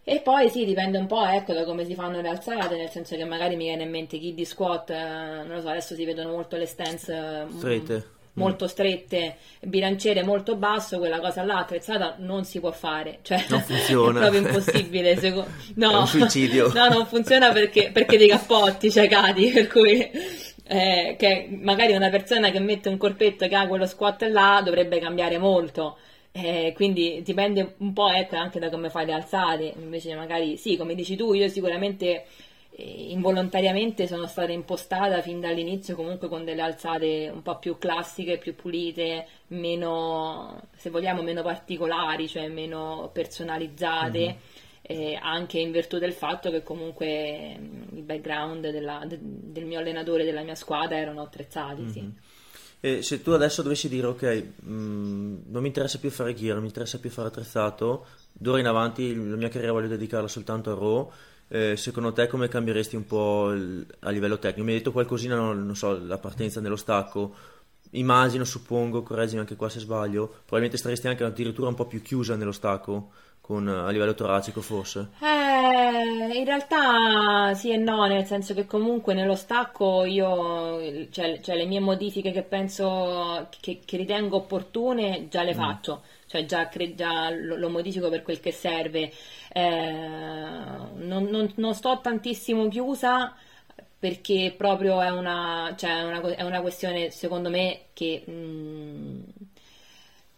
e 0.03 0.21
poi 0.21 0.49
sì, 0.49 0.65
dipende 0.65 0.97
un 0.97 1.05
po' 1.05 1.25
ecco, 1.25 1.53
da 1.53 1.63
come 1.63 1.85
si 1.85 1.93
fanno 1.93 2.19
le 2.21 2.29
alzate, 2.29 2.75
nel 2.75 2.89
senso 2.89 3.15
che 3.15 3.25
magari 3.25 3.55
mi 3.55 3.65
viene 3.65 3.83
in 3.83 3.91
mente 3.91 4.17
chi 4.17 4.33
di 4.33 4.45
squat, 4.45 4.89
eh, 4.89 5.43
non 5.45 5.55
lo 5.55 5.61
so, 5.61 5.69
adesso 5.69 5.93
si 5.93 6.03
vedono 6.03 6.31
molto 6.31 6.55
le 6.57 6.65
stance 6.65 7.13
eh, 7.13 7.45
strette. 7.55 8.09
molto 8.33 8.67
strette, 8.67 9.35
bilanciere 9.61 10.23
molto 10.23 10.55
basso, 10.55 10.97
quella 10.97 11.19
cosa 11.19 11.43
là 11.43 11.59
attrezzata 11.59 12.15
non 12.17 12.43
si 12.43 12.59
può 12.59 12.71
fare, 12.71 13.19
cioè 13.21 13.45
non 13.49 13.61
funziona. 13.67 14.19
è 14.19 14.29
proprio 14.29 14.41
impossibile. 14.47 15.15
Secondo... 15.19 15.49
No, 15.75 15.91
è 15.91 15.95
un 15.97 16.07
suicidio. 16.07 16.71
no, 16.73 16.87
non 16.87 17.05
funziona 17.05 17.51
perché, 17.51 17.91
perché 17.93 18.17
dei 18.17 18.29
cappotti, 18.29 18.89
cioè 18.89 19.07
cadi, 19.07 19.51
per 19.51 19.67
cui 19.67 20.09
eh, 20.71 21.15
che 21.17 21.49
magari 21.51 21.93
una 21.93 22.09
persona 22.09 22.49
che 22.49 22.59
mette 22.59 22.89
un 22.89 22.97
corpetto 22.97 23.47
che 23.47 23.55
ha 23.55 23.67
quello 23.67 23.85
squat 23.85 24.23
là 24.23 24.61
dovrebbe 24.63 24.99
cambiare 24.99 25.37
molto 25.37 25.97
eh, 26.31 26.73
quindi 26.75 27.21
dipende 27.23 27.75
un 27.77 27.93
po' 27.93 28.09
ecco, 28.09 28.35
anche 28.35 28.59
da 28.59 28.69
come 28.69 28.89
fai 28.89 29.05
le 29.05 29.13
alzate, 29.13 29.73
invece 29.77 30.15
magari 30.15 30.57
sì, 30.57 30.77
come 30.77 30.95
dici 30.95 31.15
tu, 31.15 31.33
io 31.33 31.47
sicuramente 31.47 32.25
eh, 32.71 33.11
involontariamente 33.11 34.07
sono 34.07 34.25
stata 34.27 34.51
impostata 34.51 35.21
fin 35.21 35.39
dall'inizio 35.41 35.95
comunque 35.95 36.29
con 36.29 36.45
delle 36.45 36.61
alzate 36.61 37.29
un 37.33 37.41
po' 37.41 37.57
più 37.57 37.77
classiche, 37.77 38.37
più 38.37 38.55
pulite, 38.55 39.27
meno, 39.47 40.69
se 40.75 40.89
vogliamo, 40.89 41.21
meno 41.21 41.41
particolari, 41.41 42.27
cioè 42.27 42.47
meno 42.47 43.09
personalizzate. 43.11 44.19
Mm-hmm. 44.19 44.37
Eh, 44.81 45.19
anche 45.21 45.59
in 45.59 45.71
virtù 45.71 45.99
del 45.99 46.13
fatto 46.13 46.49
che 46.49 46.63
comunque 46.63 47.55
mm, 47.59 47.97
il 47.97 48.01
background 48.01 48.71
della, 48.71 49.03
de, 49.05 49.19
del 49.21 49.65
mio 49.65 49.77
allenatore 49.77 50.23
e 50.23 50.25
della 50.25 50.41
mia 50.41 50.55
squadra 50.55 50.97
erano 50.97 51.21
attrezzati. 51.21 51.81
Mm-hmm. 51.81 51.91
Sì. 51.91 52.11
E 52.81 53.01
se 53.01 53.21
tu 53.21 53.31
adesso 53.31 53.61
dovessi 53.61 53.89
dire 53.89 54.07
ok, 54.07 54.43
mh, 54.63 54.71
mm, 54.71 55.37
non 55.47 55.61
mi 55.61 55.67
interessa 55.67 55.99
più 55.99 56.09
fare 56.09 56.33
gear, 56.33 56.53
non 56.53 56.61
mi 56.61 56.67
interessa 56.67 56.97
più 56.99 57.09
fare 57.09 57.27
attrezzato, 57.27 58.05
d'ora 58.31 58.59
in 58.59 58.67
avanti 58.67 59.13
la 59.13 59.35
mia 59.35 59.49
carriera 59.49 59.73
voglio 59.73 59.89
dedicarla 59.89 60.29
soltanto 60.29 60.71
a 60.71 60.75
Raw, 60.75 61.11
eh, 61.49 61.75
secondo 61.75 62.13
te 62.13 62.27
come 62.27 62.47
cambieresti 62.47 62.95
un 62.95 63.05
po' 63.05 63.51
il, 63.51 63.85
a 63.99 64.09
livello 64.11 64.39
tecnico? 64.39 64.63
Mi 64.63 64.71
hai 64.71 64.77
detto 64.77 64.93
qualcosina, 64.93 65.35
non, 65.35 65.65
non 65.65 65.75
so, 65.75 65.99
la 66.05 66.17
partenza 66.19 66.61
nello 66.61 66.77
stacco, 66.77 67.35
immagino, 67.91 68.45
suppongo, 68.45 69.03
correggimi 69.03 69.41
anche 69.41 69.57
qua 69.57 69.67
se 69.67 69.79
sbaglio, 69.79 70.27
probabilmente 70.27 70.77
staresti 70.77 71.07
anche 71.07 71.25
addirittura 71.25 71.67
un 71.67 71.75
po' 71.75 71.85
più 71.85 72.01
chiusa 72.01 72.35
nello 72.35 72.53
stacco 72.53 73.11
con, 73.49 73.67
a 73.67 73.89
livello 73.89 74.13
toracico 74.13 74.61
forse? 74.61 75.09
Eh, 75.19 76.37
in 76.37 76.45
realtà 76.45 77.51
sì 77.55 77.71
e 77.71 77.77
no, 77.77 78.05
nel 78.05 78.25
senso 78.25 78.53
che 78.53 78.67
comunque 78.67 79.15
nello 79.15 79.33
stacco 79.33 80.05
io, 80.05 81.09
cioè, 81.09 81.39
cioè 81.41 81.55
le 81.55 81.65
mie 81.65 81.79
modifiche 81.79 82.31
che 82.31 82.43
penso, 82.43 83.47
che, 83.59 83.79
che 83.83 83.97
ritengo 83.97 84.37
opportune, 84.37 85.29
già 85.29 85.41
le 85.41 85.55
mm. 85.55 85.57
faccio, 85.57 86.03
cioè 86.27 86.45
già, 86.45 86.69
già 86.93 87.31
lo, 87.31 87.55
lo, 87.55 87.69
modifico 87.69 88.07
per 88.09 88.21
quel 88.21 88.39
che 88.39 88.51
serve. 88.51 89.11
Eh, 89.51 89.91
non, 90.97 91.23
non, 91.23 91.51
non 91.55 91.73
sto 91.73 91.99
tantissimo 92.03 92.67
chiusa 92.67 93.33
perché 93.97 94.53
proprio 94.55 95.01
è 95.01 95.09
una, 95.09 95.73
cioè 95.75 96.03
una, 96.03 96.21
è 96.35 96.43
una 96.43 96.61
questione 96.61 97.09
secondo 97.09 97.49
me 97.49 97.85
che... 97.93 98.21
Mh, 98.27 98.31
mm, 98.31 99.21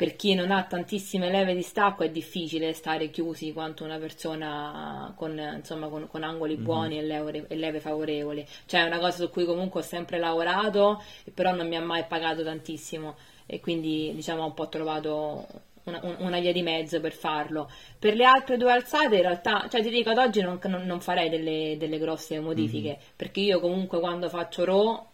per 0.01 0.15
chi 0.15 0.33
non 0.33 0.49
ha 0.49 0.63
tantissime 0.63 1.29
leve 1.29 1.53
di 1.53 1.61
stacco 1.61 2.01
è 2.01 2.09
difficile 2.09 2.73
stare 2.73 3.11
chiusi 3.11 3.53
quanto 3.53 3.83
una 3.83 3.99
persona 3.99 5.13
con, 5.15 5.37
insomma, 5.57 5.89
con, 5.89 6.07
con 6.07 6.23
angoli 6.23 6.55
mm-hmm. 6.55 6.63
buoni 6.63 6.97
e 6.97 7.03
leve, 7.03 7.45
e 7.47 7.55
leve, 7.55 7.79
favorevoli. 7.79 8.43
Cioè 8.65 8.81
è 8.81 8.85
una 8.87 8.97
cosa 8.97 9.23
su 9.23 9.29
cui 9.29 9.45
comunque 9.45 9.81
ho 9.81 9.83
sempre 9.83 10.17
lavorato, 10.17 11.03
però 11.35 11.53
non 11.53 11.67
mi 11.67 11.75
ha 11.75 11.83
mai 11.83 12.05
pagato 12.05 12.43
tantissimo 12.43 13.15
e 13.45 13.59
quindi 13.59 14.11
diciamo 14.15 14.41
ho 14.41 14.45
un 14.47 14.53
po' 14.55 14.69
trovato 14.69 15.45
una, 15.83 15.99
una, 16.17 16.39
via 16.39 16.51
di 16.51 16.63
mezzo 16.63 16.99
per 16.99 17.13
farlo. 17.13 17.69
Per 17.99 18.15
le 18.15 18.25
altre 18.25 18.57
due 18.57 18.71
alzate 18.71 19.17
in 19.17 19.21
realtà, 19.21 19.67
cioè 19.69 19.83
ti 19.83 19.91
dico 19.91 20.09
ad 20.09 20.17
oggi 20.17 20.41
non, 20.41 20.59
non, 20.63 20.83
non 20.83 20.99
farei 20.99 21.29
delle, 21.29 21.75
delle, 21.77 21.99
grosse 21.99 22.39
modifiche, 22.39 22.89
mm-hmm. 22.89 23.13
perché 23.15 23.41
io 23.41 23.59
comunque 23.59 23.99
quando 23.99 24.29
faccio 24.29 24.65
RAW 24.65 25.09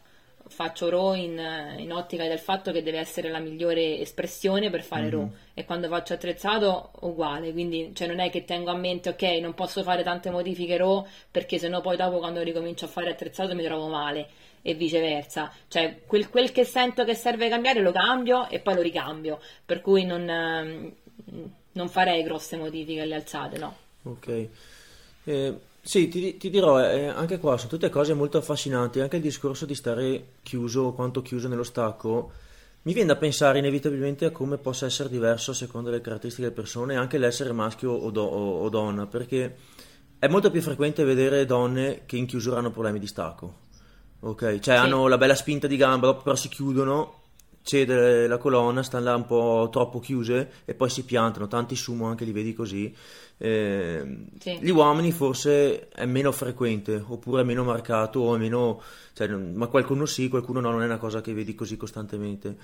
faccio 0.48 0.90
RAW 0.90 1.14
in, 1.14 1.76
in, 1.78 1.92
ottica 1.92 2.28
del 2.28 2.40
fatto 2.40 2.72
che 2.72 2.84
deve 2.84 3.00
essere 3.00 3.30
la 3.30 3.40
migliore 3.40 4.00
espressione 4.00 4.70
per 4.70 4.84
fare 4.84 5.04
mm-hmm. 5.04 5.12
RAW 5.12 5.32
e 5.54 5.66
quando 5.66 5.88
faccio 5.88 6.14
attrezzato 6.14 6.92
uguale, 7.02 7.52
quindi 7.52 7.92
cioè, 7.94 8.08
non 8.08 8.20
è 8.20 8.30
che 8.30 8.46
tengo 8.46 8.72
a 8.72 8.76
mente 8.76 9.10
ok 9.10 9.24
non 9.42 9.54
posso 9.54 9.84
fare 9.84 10.04
tante 10.04 10.30
modifiche 10.30 10.78
RAW 10.78 11.06
perché 11.30 11.58
sennò 11.58 11.82
poi 11.82 11.98
dopo 11.98 12.18
quando 12.18 12.42
ricomincio 12.42 12.86
a 12.86 12.90
fare 12.90 13.10
attrezzato 13.10 13.56
mi 13.56 13.64
trovo 13.64 13.88
male 13.88 14.30
e 14.62 14.74
viceversa, 14.74 15.52
cioè 15.70 16.02
quel, 16.06 16.30
quel 16.30 16.52
che 16.52 16.66
sento 16.66 17.06
che 17.06 17.16
serve 17.16 17.48
cambiare 17.48 17.80
lo 17.80 17.94
cambio 17.94 18.50
e 18.50 18.60
poi 18.60 18.76
lo 18.76 18.82
ricambio, 18.82 19.40
per 19.66 19.80
cui 19.80 20.04
non, 20.04 20.28
ehm, 20.30 20.94
non 21.72 21.90
farei 21.90 22.22
grosse 22.24 22.58
modifiche 22.58 23.02
alle 23.02 23.16
alzate, 23.16 23.58
no. 23.58 23.76
Ok. 24.04 24.48
Eh, 25.24 25.54
sì, 25.88 26.10
ti, 26.10 26.36
ti 26.36 26.50
dirò, 26.50 26.82
eh, 26.82 27.06
anche 27.08 27.40
qua 27.40 27.56
sono 27.58 27.70
tutte 27.70 27.90
cose 27.90 28.14
molto 28.14 28.38
affascinanti, 28.38 29.00
anche 29.00 29.16
il 29.16 29.22
discorso 29.22 29.66
di 29.66 29.74
stare 29.74 30.34
chiuso, 30.44 30.92
quanto 30.92 31.22
chiuso 31.22 31.48
nello 31.48 31.64
stacco, 31.64 32.32
mi 32.82 32.92
viene 32.92 33.08
da 33.14 33.16
pensare 33.16 33.60
inevitabilmente 33.60 34.26
a 34.26 34.32
come 34.32 34.58
possa 34.58 34.86
essere 34.86 35.08
diverso 35.08 35.52
a 35.52 35.54
seconda 35.54 35.90
delle 35.90 36.02
caratteristiche 36.02 36.50
delle 36.50 36.60
persone, 36.62 36.98
anche 36.98 37.18
l'essere 37.18 37.54
maschio 37.54 37.92
o, 37.92 38.12
do- 38.12 38.24
o, 38.26 38.64
o 38.64 38.70
donna, 38.70 39.06
perché 39.06 39.56
è 40.20 40.28
molto 40.28 40.52
più 40.52 40.62
frequente 40.62 41.06
vedere 41.06 41.46
donne 41.46 42.02
che 42.06 42.18
in 42.18 42.26
chiusura 42.26 42.58
hanno 42.58 42.72
problemi 42.72 43.00
di 43.00 43.08
stacco. 43.08 43.66
Ok, 44.20 44.60
cioè 44.60 44.76
Sì. 44.76 44.82
hanno 44.82 45.08
la 45.08 45.18
bella 45.18 45.36
spinta 45.36 45.68
di 45.68 45.78
gamba, 45.78 46.14
però 46.16 46.36
si 46.36 46.50
chiudono, 46.50 47.17
cede 47.68 48.28
la 48.28 48.38
colonna, 48.38 48.82
stanno 48.82 49.04
là 49.04 49.16
un 49.16 49.26
po' 49.26 49.68
troppo 49.70 50.00
chiuse 50.00 50.52
e 50.64 50.74
poi 50.74 50.90
si 50.90 51.04
piantano. 51.04 51.48
Tanti 51.48 51.76
sumo 51.76 52.08
anche 52.08 52.24
li 52.24 52.32
vedi 52.32 52.54
così. 52.54 52.96
Eh, 53.38 54.26
Sì. 54.40 54.58
Gli 54.62 54.70
uomini 54.70 55.12
forse 55.12 55.90
è 55.90 56.06
meno 56.06 56.32
frequente, 56.32 57.04
oppure 57.06 57.42
è 57.42 57.44
meno 57.44 57.64
marcato, 57.64 58.22
o 58.22 58.36
è 58.36 58.40
meno, 58.40 58.82
cioè, 59.14 59.28
ma 59.28 59.68
qualcuno 59.68 60.06
sì, 60.06 60.30
qualcuno 60.30 60.62
no, 60.62 60.72
non 60.72 60.82
è 60.82 60.86
una 60.86 60.98
cosa 60.98 61.20
che 61.22 61.34
vedi 61.34 61.54
così 61.54 61.76
costantemente. 61.76 62.56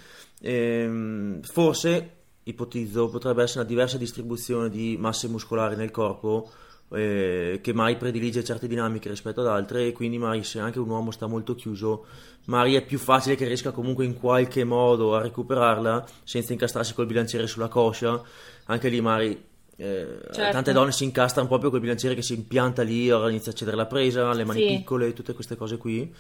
Ehm, 0.42 1.42
forse, 1.42 2.12
ipotizzo, 2.44 3.10
potrebbe 3.10 3.44
essere 3.44 3.60
una 3.60 3.70
diversa 3.70 3.98
distribuzione 3.98 4.70
di 4.70 4.96
masse 4.98 5.28
muscolari 5.28 5.76
nel 5.76 5.92
corpo 5.92 6.50
eh, 6.94 7.60
che 7.62 7.74
mai 7.74 7.98
predilige 7.98 8.44
certe 8.44 8.68
dinamiche 8.68 9.10
rispetto 9.10 9.42
ad 9.42 9.48
altre 9.48 9.88
e 9.88 9.92
quindi 9.92 10.18
magari 10.18 10.44
se 10.44 10.60
anche 10.60 10.80
un 10.80 10.90
uomo 10.90 11.12
sta 11.12 11.26
molto 11.28 11.56
chiuso, 11.56 12.06
magari 12.46 12.76
è 12.76 12.82
più 12.84 12.98
facile 13.00 13.36
che 13.36 13.46
riesca 13.46 13.72
comunque 13.72 14.06
in 14.06 14.14
qualche 14.20 14.64
modo 14.64 15.16
a 15.16 15.22
recuperarla 15.22 16.06
senza 16.24 16.54
incastrarsi 16.54 16.94
col 16.94 17.06
bilanciere 17.06 17.48
sulla 17.48 17.68
coscia. 17.68 18.22
Anche 18.66 18.90
lì 18.90 19.02
magari 19.02 19.32
eh, 19.76 20.18
Certo. 20.32 20.52
tante 20.52 20.72
donne 20.72 20.92
si 20.92 21.04
incastrano 21.04 21.48
proprio 21.48 21.70
col 21.70 21.80
bilanciere 21.80 22.16
che 22.16 22.22
si 22.22 22.34
impianta 22.36 22.84
lì, 22.84 23.10
allora 23.10 23.30
inizia 23.30 23.52
a 23.52 23.56
cedere 23.56 23.76
la 23.78 23.86
presa, 23.88 24.32
le 24.34 24.44
mani 24.46 24.60
Sì. 24.60 24.66
piccole, 24.68 25.14
tutte 25.14 25.34
queste 25.34 25.56
cose 25.56 25.78
qui. 25.78 26.14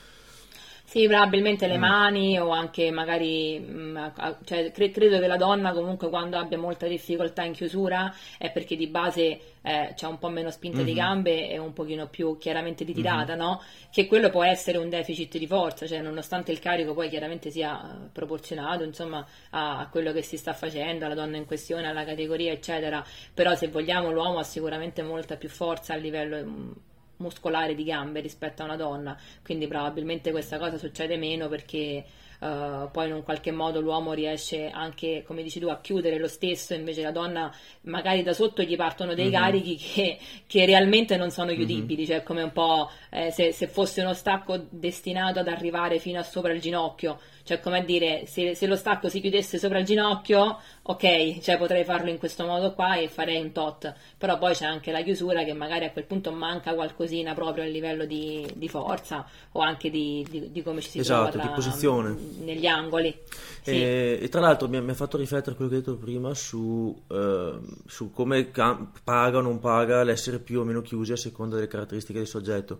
Sì, 0.85 1.07
probabilmente 1.07 1.65
Mm. 1.65 1.69
le 1.69 1.77
mani 1.77 2.39
o 2.39 2.49
anche 2.49 2.91
magari, 2.91 3.57
mh, 3.59 4.11
a- 4.15 4.37
cioè, 4.43 4.71
cre- 4.71 4.91
credo 4.91 5.17
che 5.19 5.25
la 5.27 5.37
donna 5.37 5.71
comunque 5.73 6.09
quando 6.09 6.37
abbia 6.37 6.57
molta 6.59 6.85
difficoltà 6.87 7.43
in 7.43 7.53
chiusura 7.53 8.13
è 8.37 8.51
perché 8.51 8.75
di 8.75 8.87
base 8.87 9.39
eh, 9.63 9.93
c'è 9.95 10.05
un 10.07 10.19
po' 10.19 10.27
meno 10.29 10.51
spinta 10.51 10.81
Mhm. 10.81 10.85
di 10.85 10.93
gambe 10.93 11.49
e 11.49 11.57
un 11.57 11.71
pochino 11.73 12.07
più 12.09 12.37
chiaramente 12.37 12.83
ritirata, 12.83 13.33
no? 13.35 13.61
Che 13.89 14.05
quello 14.07 14.29
può 14.29 14.43
essere 14.43 14.77
un 14.77 14.89
deficit 14.89 15.37
di 15.37 15.47
forza, 15.47 15.87
cioè 15.87 16.01
nonostante 16.01 16.51
il 16.51 16.59
carico 16.59 16.93
poi 16.93 17.07
chiaramente 17.09 17.49
sia 17.49 17.81
eh, 18.05 18.09
proporzionato, 18.11 18.83
insomma, 18.83 19.25
a, 19.51 19.79
a 19.79 19.87
quello 19.87 20.11
che 20.11 20.21
si 20.21 20.37
sta 20.37 20.53
facendo, 20.53 21.05
alla 21.05 21.15
donna 21.15 21.37
in 21.37 21.45
questione, 21.45 21.87
alla 21.87 22.03
categoria, 22.03 22.51
eccetera, 22.51 23.03
però 23.33 23.55
se 23.55 23.69
vogliamo 23.69 24.11
l'uomo 24.11 24.37
ha 24.39 24.43
sicuramente 24.43 25.01
molta 25.01 25.37
più 25.37 25.49
forza 25.49 25.93
a 25.93 25.95
livello... 25.97 26.91
muscolare 27.17 27.75
di 27.75 27.83
gambe 27.83 28.19
rispetto 28.19 28.61
a 28.61 28.65
una 28.65 28.75
donna, 28.75 29.17
quindi 29.43 29.67
probabilmente 29.67 30.31
questa 30.31 30.57
cosa 30.57 30.77
succede 30.77 31.17
meno 31.17 31.47
perché 31.47 32.05
eh, 32.39 32.89
poi 32.91 33.07
in 33.07 33.13
un 33.13 33.23
qualche 33.23 33.51
modo 33.51 33.79
l'uomo 33.79 34.13
riesce 34.13 34.69
anche, 34.69 35.23
come 35.25 35.43
dici 35.43 35.59
tu, 35.59 35.67
a 35.67 35.79
chiudere 35.79 36.17
lo 36.17 36.27
stesso, 36.27 36.73
invece 36.73 37.01
la 37.01 37.11
donna 37.11 37.53
magari 37.81 38.23
da 38.23 38.33
sotto 38.33 38.61
gli 38.63 38.75
partono 38.75 39.13
dei 39.13 39.27
Mhm. 39.27 39.31
carichi 39.31 39.75
che, 39.77 40.17
che 40.45 40.65
realmente 40.65 41.15
non 41.17 41.29
sono 41.31 41.53
chiudibili, 41.53 42.05
cioè 42.05 42.23
come 42.23 42.41
un 42.43 42.51
po' 42.51 42.89
eh, 43.11 43.31
se, 43.31 43.51
se 43.53 43.67
fosse 43.67 44.01
uno 44.01 44.13
stacco 44.13 44.65
destinato 44.69 45.39
ad 45.39 45.47
arrivare 45.47 45.99
fino 45.99 46.19
a 46.19 46.23
sopra 46.23 46.51
il 46.51 46.59
ginocchio, 46.61 47.19
cioè 47.43 47.59
come 47.59 47.79
a 47.79 47.83
dire 47.83 48.25
se, 48.25 48.55
se 48.55 48.67
lo 48.67 48.75
stacco 48.75 49.09
si 49.09 49.19
chiudesse 49.21 49.57
sopra 49.57 49.79
il 49.79 49.85
ginocchio, 49.85 50.59
ok, 50.81 51.39
cioè 51.39 51.57
potrei 51.57 51.83
farlo 51.83 52.09
in 52.09 52.17
questo 52.17 52.45
modo 52.45 52.73
qua 52.73 52.95
e 52.95 53.07
farei 53.07 53.41
un 53.41 53.51
tot, 53.51 53.93
però 54.17 54.37
poi 54.37 54.53
c'è 54.53 54.65
anche 54.65 54.91
la 54.91 55.01
chiusura 55.01 55.43
che 55.43 55.53
magari 55.53 55.85
a 55.85 55.91
quel 55.91 56.05
punto 56.05 56.31
manca 56.31 56.73
qualcosina 56.73 57.33
proprio 57.33 57.63
a 57.63 57.67
livello 57.67 58.05
di, 58.05 58.45
di 58.55 58.67
forza 58.69 59.25
o 59.53 59.59
anche 59.61 59.89
di, 59.89 60.25
di- 60.29 60.51
di 60.51 60.61
come 60.63 60.81
ci 60.81 60.89
si 60.89 60.99
Esatto, 60.99 61.29
trova 61.31 61.35
di 61.37 61.47
tra- 61.47 61.55
posizione. 61.55 62.15
negli 62.39 62.65
angoli. 62.65 63.15
Sì. 63.61 63.71
E, 63.71 64.19
e 64.21 64.29
tra 64.29 64.41
l'altro 64.41 64.67
mi 64.67 64.77
ha, 64.77 64.81
mi 64.81 64.91
ha 64.91 64.95
fatto 64.95 65.17
riflettere 65.17 65.55
quello 65.55 65.69
che 65.71 65.77
hai 65.77 65.81
detto 65.83 65.97
prima 65.97 66.33
su, 66.33 66.97
eh, 67.09 67.59
su 67.87 68.11
come 68.11 68.51
cam- 68.51 68.91
paga 69.03 69.37
o 69.37 69.41
non 69.41 69.59
paga 69.59 70.03
l'essere 70.03 70.39
più 70.39 70.59
o 70.59 70.63
meno 70.63 70.81
chiusi 70.81 71.11
a 71.13 71.17
seconda 71.17 71.55
delle 71.55 71.67
caratteristiche 71.67 72.19
del 72.19 72.27
soggetto. 72.27 72.79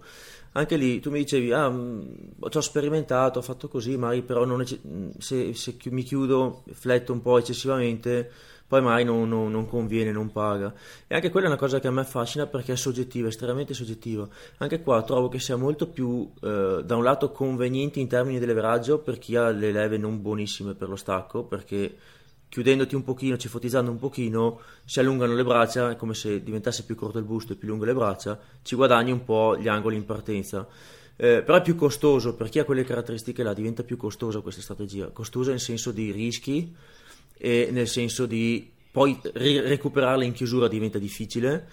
Anche 0.56 0.76
lì 0.78 1.00
tu 1.00 1.10
mi 1.10 1.20
dicevi, 1.20 1.52
ah, 1.52 1.70
mh, 1.70 2.36
ci 2.50 2.58
ho 2.58 2.62
sperimentato, 2.62 3.40
ho 3.40 3.42
fatto 3.42 3.68
così, 3.68 3.98
magari 3.98 4.22
però 4.22 4.46
ecce- 4.60 4.80
mh, 4.84 5.18
se, 5.18 5.54
se 5.56 5.76
mi 5.90 6.04
chiudo, 6.04 6.64
fletto 6.74 7.12
un 7.12 7.22
po' 7.22 7.40
eccessivamente, 7.40 8.30
poi 8.68 8.82
mai 8.82 9.04
non, 9.04 9.28
non- 9.28 9.50
non 9.52 9.68
conviene, 9.68 10.12
non 10.12 10.32
paga. 10.32 10.72
E 11.08 11.16
anche 11.16 11.30
quella 11.32 11.48
è 11.48 11.50
una 11.50 11.58
cosa 11.60 11.80
che 11.80 11.88
a 11.88 11.92
me 11.92 12.02
affascina 12.02 12.46
perché 12.46 12.74
è 12.74 12.76
soggettiva, 12.76 13.28
estremamente 13.28 13.74
soggettiva. 13.74 14.28
Anche 14.58 14.82
qua 14.82 15.02
trovo 15.04 15.28
che 15.28 15.40
sia 15.40 15.56
molto 15.56 15.88
più, 15.88 16.32
eh, 16.42 16.82
da 16.86 16.96
un 16.96 17.04
lato, 17.04 17.32
conveniente 17.32 18.00
in 18.00 18.08
termini 18.08 18.38
di 18.40 18.46
leveraggio 18.46 19.00
per 19.00 19.18
chi 19.18 19.36
ha 19.36 19.50
le 19.50 19.72
leve 19.72 19.98
non 19.98 20.22
buonissime 20.22 20.76
per 20.76 20.88
lo 20.90 20.96
stacco, 20.96 21.44
perché 21.44 21.96
chiudendoti 22.54 22.94
un 22.94 23.04
pochino, 23.04 23.36
cifotizzando 23.36 23.90
un 23.90 23.98
pochino, 23.98 24.60
si 24.86 25.00
allungano 25.00 25.34
le 25.34 25.44
braccia, 25.44 25.90
è 25.90 25.96
come 25.96 26.14
se 26.14 26.44
diventasse 26.44 26.84
più 26.84 26.94
corto 26.94 27.18
il 27.18 27.24
busto 27.24 27.54
e 27.54 27.56
più 27.56 27.68
lunghe 27.68 27.88
le 27.88 27.96
braccia, 27.96 28.40
ci 28.62 28.76
guadagni 28.76 29.10
un 29.10 29.24
po' 29.24 29.58
gli 29.58 29.68
angoli 29.68 29.96
in 29.96 30.06
partenza. 30.06 30.68
Eh, 31.16 31.42
però 31.42 31.58
è 31.58 31.64
più 31.64 31.74
costoso, 31.74 32.36
per 32.36 32.50
chi 32.50 32.60
ha 32.60 32.64
quelle 32.64 32.84
caratteristiche 32.84 33.42
là, 33.42 33.56
diventa 33.56 33.82
più 33.82 33.98
costosa 33.98 34.42
questa 34.42 34.62
strategia. 34.62 35.08
Costosa 35.08 35.50
nel 35.50 35.60
senso 35.60 35.90
di 35.90 36.12
rischi 36.12 36.72
e 37.36 37.70
nel 37.72 37.88
senso 37.88 38.28
di 38.28 38.70
poi 38.92 39.20
ri- 39.34 39.60
recuperarla 39.60 40.24
in 40.24 40.34
chiusura 40.34 40.68
diventa 40.68 41.00
difficile, 41.00 41.68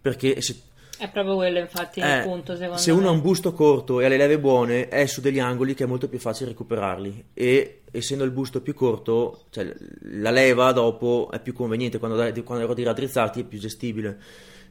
perché 0.00 0.40
se 0.40 0.62
È 0.98 1.10
proprio 1.10 1.34
quello 1.34 1.58
infatti 1.58 1.98
il 1.98 2.04
eh, 2.04 2.20
punto 2.22 2.54
secondo 2.56 2.76
se 2.76 2.92
me. 2.92 2.98
uno 2.98 3.08
ha 3.08 3.12
un 3.12 3.20
busto 3.20 3.52
corto 3.52 4.00
e 4.00 4.04
ha 4.04 4.08
le 4.08 4.16
leve 4.16 4.38
buone, 4.38 4.88
è 4.88 5.06
su 5.06 5.20
degli 5.20 5.38
angoli 5.40 5.74
che 5.74 5.84
è 5.84 5.86
molto 5.86 6.08
più 6.08 6.18
facile 6.18 6.50
recuperarli. 6.50 7.24
E 7.34 7.82
essendo 7.90 8.24
il 8.24 8.30
busto 8.30 8.60
più 8.62 8.74
corto, 8.74 9.44
cioè 9.50 9.72
la 10.02 10.30
leva 10.30 10.72
dopo 10.72 11.28
è 11.32 11.40
più 11.40 11.52
conveniente 11.52 11.98
quando, 11.98 12.16
quando 12.42 12.64
ero 12.64 12.74
di 12.74 12.82
raddrizzarti 12.84 13.40
è 13.40 13.44
più 13.44 13.58
gestibile. 13.58 14.18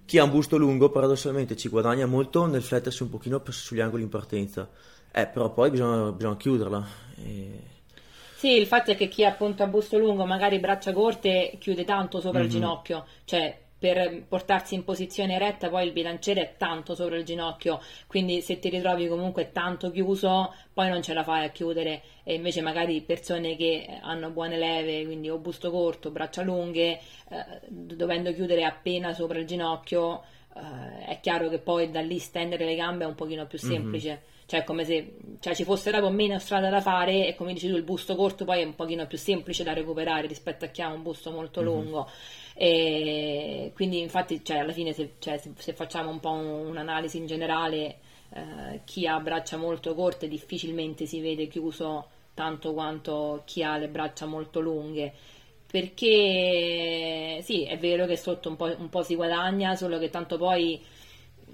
Chi 0.06 0.18
ha 0.18 0.24
un 0.24 0.32
busto 0.32 0.58
lungo, 0.58 0.90
paradossalmente, 0.90 1.56
ci 1.56 1.70
guadagna 1.70 2.06
molto 2.06 2.46
nel 2.46 2.62
flettersi 2.62 3.04
un 3.04 3.10
pochino 3.10 3.42
sugli 3.50 3.80
angoli 3.80 4.04
in 4.04 4.10
partenza. 4.10 4.70
Eh, 5.12 5.28
però 5.28 5.52
poi 5.52 5.70
bisogna, 5.70 6.12
bisogna 6.12 6.38
chiuderla. 6.38 6.88
E- 7.24 7.72
Sì, 8.36 8.58
il 8.58 8.66
fatto 8.68 8.92
è 8.92 8.98
che 8.98 9.08
chi 9.08 9.24
appunto 9.24 9.64
ha 9.64 9.68
busto 9.68 9.98
lungo, 9.98 10.26
magari 10.26 10.60
braccia 10.60 10.92
corte, 10.92 11.56
chiude 11.60 11.86
tanto 11.86 12.20
sopra 12.20 12.40
il 12.40 12.46
Mhm. 12.48 12.52
ginocchio, 12.52 13.06
cioè 13.24 13.58
per 13.84 14.24
portarsi 14.30 14.76
in 14.76 14.86
posizione 14.86 15.34
eretta 15.34 15.67
poi 15.67 15.86
il 15.86 15.91
bilanciere 15.91 16.41
è 16.41 16.54
tanto 16.56 16.96
sopra 16.96 17.17
il 17.17 17.26
ginocchio, 17.26 17.82
quindi 18.08 18.39
se 18.39 18.58
ti 18.58 18.69
ritrovi 18.69 19.10
comunque 19.10 19.52
tanto 19.52 19.91
chiuso, 19.91 20.54
poi 20.72 20.88
non 20.88 21.02
ce 21.02 21.13
la 21.13 21.22
fai 21.26 21.43
a 21.43 21.50
chiudere 21.50 22.02
e 22.24 22.36
invece 22.36 22.62
magari 22.62 23.02
persone 23.02 23.58
che 23.58 24.00
hanno 24.02 24.30
buone 24.30 24.58
leve, 24.58 25.04
quindi 25.04 25.30
o 25.30 25.38
busto 25.38 25.69
corto, 25.69 26.12
braccia 26.12 26.43
lunghe, 26.43 26.91
eh, 27.28 27.46
dovendo 27.67 28.34
chiudere 28.34 28.63
appena 28.63 29.12
sopra 29.12 29.38
il 29.38 29.46
ginocchio, 29.46 30.24
eh, 30.56 31.06
è 31.08 31.19
chiaro 31.19 31.50
che 31.50 31.58
poi 31.60 31.91
da 31.91 32.00
lì 32.00 32.19
stendere 32.19 32.63
le 32.63 32.76
gambe 32.76 33.04
è 33.04 33.08
un 33.08 33.15
pochino 33.15 33.46
più 33.48 33.58
semplice. 33.58 34.22
Cioè, 34.46 34.62
è 34.62 34.63
come 34.63 34.86
se 34.86 35.15
cioè, 35.41 35.56
ci 35.56 35.63
fosse 35.65 35.89
proprio 35.89 36.12
meno 36.12 36.38
strada 36.39 36.69
da 36.69 36.80
fare 36.80 37.28
e 37.28 37.36
come 37.36 37.52
dici 37.52 37.67
tu, 37.67 37.76
il 37.76 37.84
busto 37.84 38.15
corto 38.15 38.46
poi 38.46 38.62
è 38.62 38.65
un 38.65 38.76
pochino 38.76 39.08
più 39.08 39.17
semplice 39.17 39.63
da 39.63 39.74
recuperare 39.74 40.28
rispetto 40.28 40.63
a 40.63 40.67
chi 40.69 40.82
ha 40.82 40.88
un 40.88 41.02
busto 41.02 41.32
molto 41.32 41.62
lungo. 41.62 42.08
E 42.56 43.72
quindi, 43.76 44.00
infatti, 44.00 44.44
cioè, 44.44 44.58
alla 44.58 44.74
fine, 44.74 44.94
se, 44.94 45.13
cioè, 45.20 45.38
se- 45.58 45.74
facciamo 45.74 46.10
un 46.10 46.20
po' 46.20 46.32
un- 46.32 46.68
un'analisi 46.68 47.18
in 47.18 47.26
generale, 47.26 47.98
eh, 48.34 48.82
chi 48.86 49.08
ha 49.08 49.20
braccia 49.20 49.58
molto 49.58 49.94
corte 49.96 50.28
difficilmente 50.28 51.06
si 51.06 51.20
vede 51.20 51.48
chiuso 51.48 52.08
tanto 52.34 52.74
quanto 52.74 53.42
chi 53.46 53.63
ha 53.63 53.78
le 53.78 53.88
braccia 53.89 54.26
molto 54.26 54.60
lunghe. 54.60 55.13
Perché 55.72 57.39
sì, 57.42 57.63
è 57.66 57.78
vero 57.80 58.06
che 58.06 58.16
sotto 58.16 58.50
un 58.50 58.56
po', 58.56 58.66
un 58.78 58.89
po' 58.89 59.02
si 59.04 59.16
guadagna, 59.16 59.76
solo 59.76 59.98
che 59.98 60.10
tanto 60.12 60.38
poi 60.38 60.80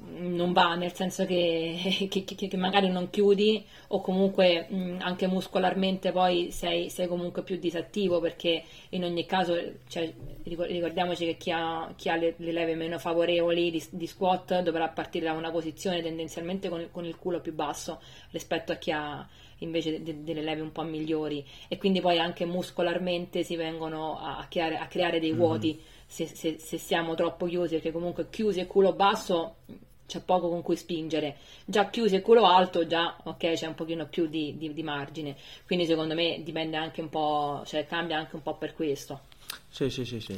non 0.01 0.53
va, 0.53 0.75
nel 0.75 0.93
senso 0.93 1.25
che, 1.25 2.07
che- 2.09 2.23
che- 2.23 2.47
che 2.47 2.57
magari 2.57 2.89
non 2.89 3.09
chiudi 3.09 3.65
o 3.89 4.01
comunque 4.01 4.65
mh, 4.69 4.97
anche 5.01 5.27
muscolarmente 5.27 6.11
poi 6.11 6.51
sei, 6.51 6.89
sei 6.89 7.07
comunque 7.07 7.43
più 7.43 7.57
disattivo 7.57 8.19
perché 8.19 8.63
in 8.89 9.03
ogni 9.03 9.25
caso 9.25 9.55
cioè, 9.87 10.11
ricor- 10.43 10.69
ricordiamoci 10.69 11.25
che 11.25 11.37
chi 11.37 11.51
ha, 11.51 11.91
chi 11.95 12.09
ha 12.09 12.15
le, 12.15 12.33
le 12.37 12.51
leve 12.51 12.75
meno 12.75 12.97
favorevoli 12.99 13.71
di, 13.71 13.83
di 13.91 14.07
squat 14.07 14.61
dovrà 14.61 14.87
partire 14.89 15.25
da 15.25 15.33
una 15.33 15.51
posizione 15.51 16.01
tendenzialmente 16.01 16.69
con 16.69 16.81
il, 16.81 16.89
con 16.91 17.05
il 17.05 17.15
culo 17.17 17.39
più 17.41 17.53
basso 17.53 17.99
rispetto 18.31 18.71
a 18.71 18.75
chi 18.75 18.91
ha 18.91 19.27
invece 19.61 20.01
de- 20.01 20.23
delle 20.23 20.41
leve 20.41 20.61
un 20.61 20.71
po' 20.71 20.83
migliori. 20.83 21.45
E 21.67 21.77
quindi 21.77 21.99
poi 21.99 22.17
anche 22.19 22.45
muscolarmente 22.45 23.43
si 23.43 23.55
vengono 23.57 24.17
a, 24.17 24.45
creare, 24.49 24.77
a 24.77 24.87
creare 24.87 25.19
dei 25.19 25.33
vuoti. 25.33 25.79
Se, 26.05 26.25
se- 26.25 26.57
se 26.57 26.77
siamo 26.77 27.13
troppo 27.13 27.45
chiusi 27.45 27.75
perché 27.75 27.91
comunque 27.91 28.29
chiusi 28.29 28.59
e 28.61 28.65
culo 28.67 28.93
basso 28.93 29.57
c'è 30.09 30.19
poco 30.21 30.49
con 30.49 30.61
cui 30.61 30.75
spingere 30.75 31.37
già 31.63 31.89
chiusi 31.89 32.15
e 32.15 32.21
culo 32.21 32.45
alto 32.45 32.85
già 32.87 33.15
ok 33.23 33.53
c'è 33.53 33.67
un 33.67 33.75
pochino 33.75 34.07
più 34.07 34.27
di, 34.27 34.57
di- 34.57 34.73
di 34.73 34.83
margine 34.83 35.35
quindi 35.65 35.85
secondo 35.85 36.15
me 36.15 36.41
dipende 36.43 36.75
anche 36.75 37.01
un 37.01 37.09
po' 37.09 37.61
cioè 37.65 37.85
cambia 37.85 38.17
anche 38.17 38.35
un 38.35 38.41
po' 38.41 38.55
per 38.55 38.73
questo 38.73 39.21
Sì, 39.69 39.89
sì, 39.89 40.03
sì, 40.05 40.19
sì. 40.19 40.37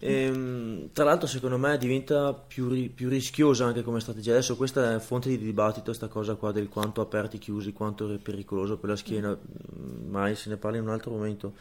Ehm, 0.00 0.90
tra 0.92 1.02
l'altro 1.04 1.26
secondo 1.26 1.58
me 1.58 1.76
diventa 1.76 2.32
più, 2.32 2.68
ri- 2.68 2.88
più 2.88 3.08
rischiosa 3.08 3.64
anche 3.66 3.82
come 3.82 4.00
strategia. 4.00 4.32
Adesso 4.32 4.56
questa 4.56 4.94
è 4.94 4.98
fonte 5.00 5.28
di 5.28 5.38
dibattito, 5.38 5.92
sta 5.92 6.06
cosa 6.08 6.34
qua 6.36 6.52
del 6.52 6.68
quanto 6.68 7.00
aperti 7.00 7.38
chiusi, 7.38 7.72
quanto 7.72 8.12
è 8.12 8.18
pericoloso 8.18 8.76
per 8.78 8.90
la 8.90 8.96
schiena. 8.96 9.30
Mm, 9.36 10.10
mai 10.10 10.36
se 10.36 10.50
ne 10.50 10.56
parla 10.56 10.76
in 10.78 10.84
un 10.84 10.90
altro 10.90 11.10
momento. 11.10 11.54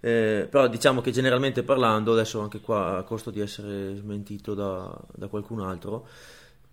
Eh, 0.00 0.46
però 0.50 0.66
diciamo 0.68 1.00
che 1.00 1.12
generalmente 1.12 1.62
parlando, 1.62 2.12
adesso 2.12 2.40
anche 2.40 2.60
qua 2.60 2.98
a 2.98 3.02
costo 3.04 3.30
di 3.30 3.40
essere 3.40 3.94
smentito 3.96 4.54
da, 4.54 4.94
da 5.14 5.28
qualcun 5.28 5.60
altro, 5.60 6.06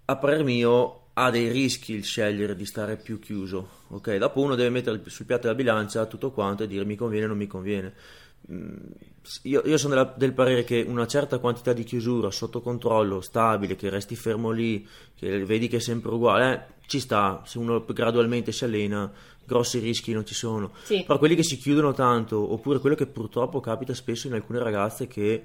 a 0.05 0.15
parer 0.17 0.43
mio 0.43 1.01
ha 1.13 1.29
dei 1.29 1.49
rischi 1.49 1.93
il 1.93 2.03
scegliere 2.03 2.55
di 2.55 2.65
stare 2.65 2.95
più 2.95 3.19
chiuso, 3.19 3.67
ok? 3.89 4.15
Dopo 4.15 4.41
uno 4.41 4.55
deve 4.55 4.69
mettere 4.69 5.01
sul 5.05 5.25
piatto 5.25 5.43
della 5.43 5.55
bilancia 5.55 6.05
tutto 6.05 6.31
quanto 6.31 6.63
e 6.63 6.67
dire 6.67 6.85
mi 6.85 6.95
conviene 6.95 7.25
o 7.25 7.29
non 7.29 7.37
mi 7.37 7.47
conviene. 7.47 7.93
Mm, 8.51 8.75
io, 9.43 9.61
io 9.65 9.77
sono 9.77 9.93
della, 9.93 10.13
del 10.15 10.33
parere 10.33 10.63
che 10.63 10.83
una 10.87 11.05
certa 11.05 11.37
quantità 11.39 11.73
di 11.73 11.83
chiusura 11.83 12.31
sotto 12.31 12.61
controllo, 12.61 13.21
stabile, 13.21 13.75
che 13.75 13.89
resti 13.89 14.15
fermo 14.15 14.51
lì, 14.51 14.87
che 15.15 15.43
vedi 15.45 15.67
che 15.67 15.77
è 15.77 15.79
sempre 15.79 16.11
uguale, 16.11 16.53
eh, 16.53 16.87
ci 16.87 16.99
sta, 16.99 17.43
se 17.45 17.57
uno 17.57 17.85
gradualmente 17.85 18.51
si 18.51 18.63
allena, 18.63 19.11
grossi 19.45 19.79
rischi 19.79 20.13
non 20.13 20.25
ci 20.25 20.33
sono. 20.33 20.71
Sì. 20.83 21.03
Però 21.05 21.19
quelli 21.19 21.35
che 21.35 21.43
si 21.43 21.57
chiudono 21.57 21.93
tanto, 21.93 22.51
oppure 22.51 22.79
quello 22.79 22.95
che 22.95 23.05
purtroppo 23.05 23.59
capita 23.59 23.93
spesso 23.93 24.27
in 24.27 24.33
alcune 24.33 24.59
ragazze 24.59 25.07
che 25.07 25.43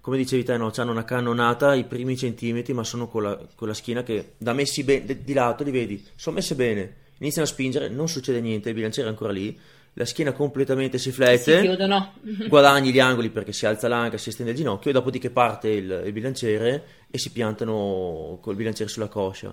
come 0.00 0.16
dicevi 0.16 0.44
te, 0.44 0.56
no, 0.56 0.72
hanno 0.74 0.90
una 0.90 1.04
cannonata 1.04 1.74
i 1.74 1.84
primi 1.84 2.16
centimetri, 2.16 2.72
ma 2.72 2.84
sono 2.84 3.08
con 3.08 3.22
la, 3.22 3.38
con 3.54 3.68
la 3.68 3.74
schiena 3.74 4.02
che 4.02 4.32
da 4.38 4.52
messi 4.52 4.84
be- 4.84 5.04
di 5.04 5.32
lato 5.32 5.64
li 5.64 5.70
vedi, 5.70 6.04
sono 6.14 6.36
messe 6.36 6.54
bene, 6.54 6.94
iniziano 7.18 7.46
a 7.46 7.50
spingere, 7.50 7.88
non 7.88 8.08
succede 8.08 8.40
niente, 8.40 8.68
il 8.68 8.74
bilanciere 8.74 9.08
è 9.08 9.10
ancora 9.10 9.32
lì, 9.32 9.58
la 9.94 10.04
schiena 10.04 10.32
completamente 10.32 10.96
si 10.96 11.10
flette, 11.10 11.60
si 11.60 12.48
guadagni 12.48 12.92
gli 12.92 13.00
angoli 13.00 13.30
perché 13.30 13.52
si 13.52 13.66
alza 13.66 13.88
l'anca, 13.88 14.16
si 14.16 14.28
estende 14.28 14.52
il 14.52 14.56
ginocchio 14.56 14.90
e 14.90 14.92
dopodiché 14.92 15.30
parte 15.30 15.68
il, 15.70 16.02
il 16.06 16.12
bilanciere 16.12 16.84
e 17.10 17.18
si 17.18 17.32
piantano 17.32 18.38
col 18.40 18.54
bilanciere 18.54 18.88
sulla 18.88 19.08
coscia. 19.08 19.52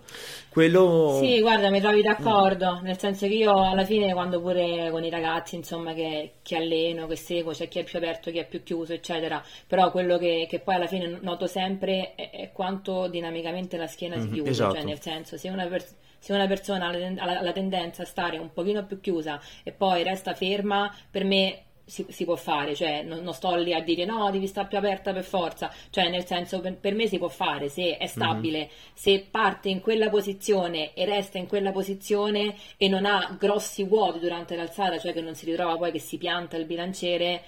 Quello... 0.50 1.20
Sì, 1.22 1.40
guarda, 1.40 1.70
mi 1.70 1.80
trovi 1.80 2.02
d'accordo, 2.02 2.80
nel 2.82 2.98
senso 2.98 3.28
che 3.28 3.34
io 3.34 3.70
alla 3.70 3.86
fine 3.86 4.12
quando 4.14 4.42
pure 4.42 4.90
con 4.92 5.04
i 5.04 5.10
ragazzi, 5.10 5.56
insomma, 5.56 5.94
che, 5.94 6.34
che 6.42 6.58
alleno, 6.58 7.08
che 7.08 7.16
seguo, 7.16 7.54
c'è 7.54 7.68
chi 7.68 7.80
è 7.80 7.84
più 7.84 7.98
aperto, 7.98 8.30
chi 8.30 8.40
è 8.40 8.48
più 8.48 8.62
chiuso, 8.64 8.94
eccetera, 8.94 9.44
però 9.68 9.90
quello 9.92 10.18
che, 10.18 10.48
che 10.50 10.60
poi 10.60 10.76
alla 10.76 10.88
fine 10.88 11.18
noto 11.22 11.48
sempre 11.48 12.16
è, 12.16 12.30
è 12.30 12.52
quanto 12.52 13.08
dinamicamente 13.08 13.78
la 13.78 13.88
schiena 13.88 14.18
mm-hmm, 14.18 14.26
si 14.26 14.34
chiude, 14.34 14.50
esatto. 14.50 14.76
cioè 14.76 14.84
nel 14.84 15.00
senso 15.00 15.38
se 15.38 15.50
una 15.50 15.66
persona 15.68 16.04
se 16.26 16.34
una 16.34 16.48
persona 16.48 16.88
ha 16.88 17.42
la, 17.44 17.52
tendenza 17.52 18.02
a 18.02 18.06
stare 18.06 18.40
un 18.40 18.52
pochino 18.52 18.84
più 18.84 19.00
chiusa 19.00 19.40
e 19.62 19.72
poi 19.72 20.02
resta 20.02 20.34
ferma, 20.34 20.92
per 21.12 21.24
me 21.24 21.66
si, 21.86 22.06
si, 22.10 22.26
può 22.26 22.36
fare, 22.36 22.76
cioè 22.76 23.04
non, 23.04 23.20
non, 23.20 23.34
sto 23.34 23.56
lì 23.56 23.74
a 23.74 23.82
dire 23.82 24.06
no, 24.06 24.30
devi 24.32 24.48
stare 24.48 24.68
più 24.68 24.78
aperta 24.78 25.14
per 25.14 25.24
forza, 25.24 25.72
cioè 25.92 26.10
nel 26.10 26.26
senso 26.26 26.60
per, 26.60 26.78
per 26.78 26.96
me 26.96 27.08
si 27.08 27.18
può 27.18 27.28
fare 27.28 27.70
se 27.70 27.98
è 27.98 28.08
stabile, 28.08 28.58
mm-hmm. 28.58 28.70
se 28.94 29.28
parte 29.30 29.70
in 29.70 29.82
quella 29.82 30.10
posizione 30.10 30.94
e 30.94 31.06
resta 31.06 31.38
in 31.38 31.48
quella 31.48 31.72
posizione 31.72 32.56
e 32.78 32.88
non 32.88 33.06
ha 33.06 33.36
grossi 33.40 33.84
vuoti 33.84 34.20
durante 34.20 34.56
l'alzata, 34.56 34.98
cioè 34.98 35.14
che 35.14 35.22
non 35.22 35.36
si 35.36 35.46
ritrova 35.46 35.78
poi 35.78 35.92
che 35.92 36.00
si 36.00 36.18
pianta 36.18 36.58
il 36.58 36.66
bilanciere 36.66 37.44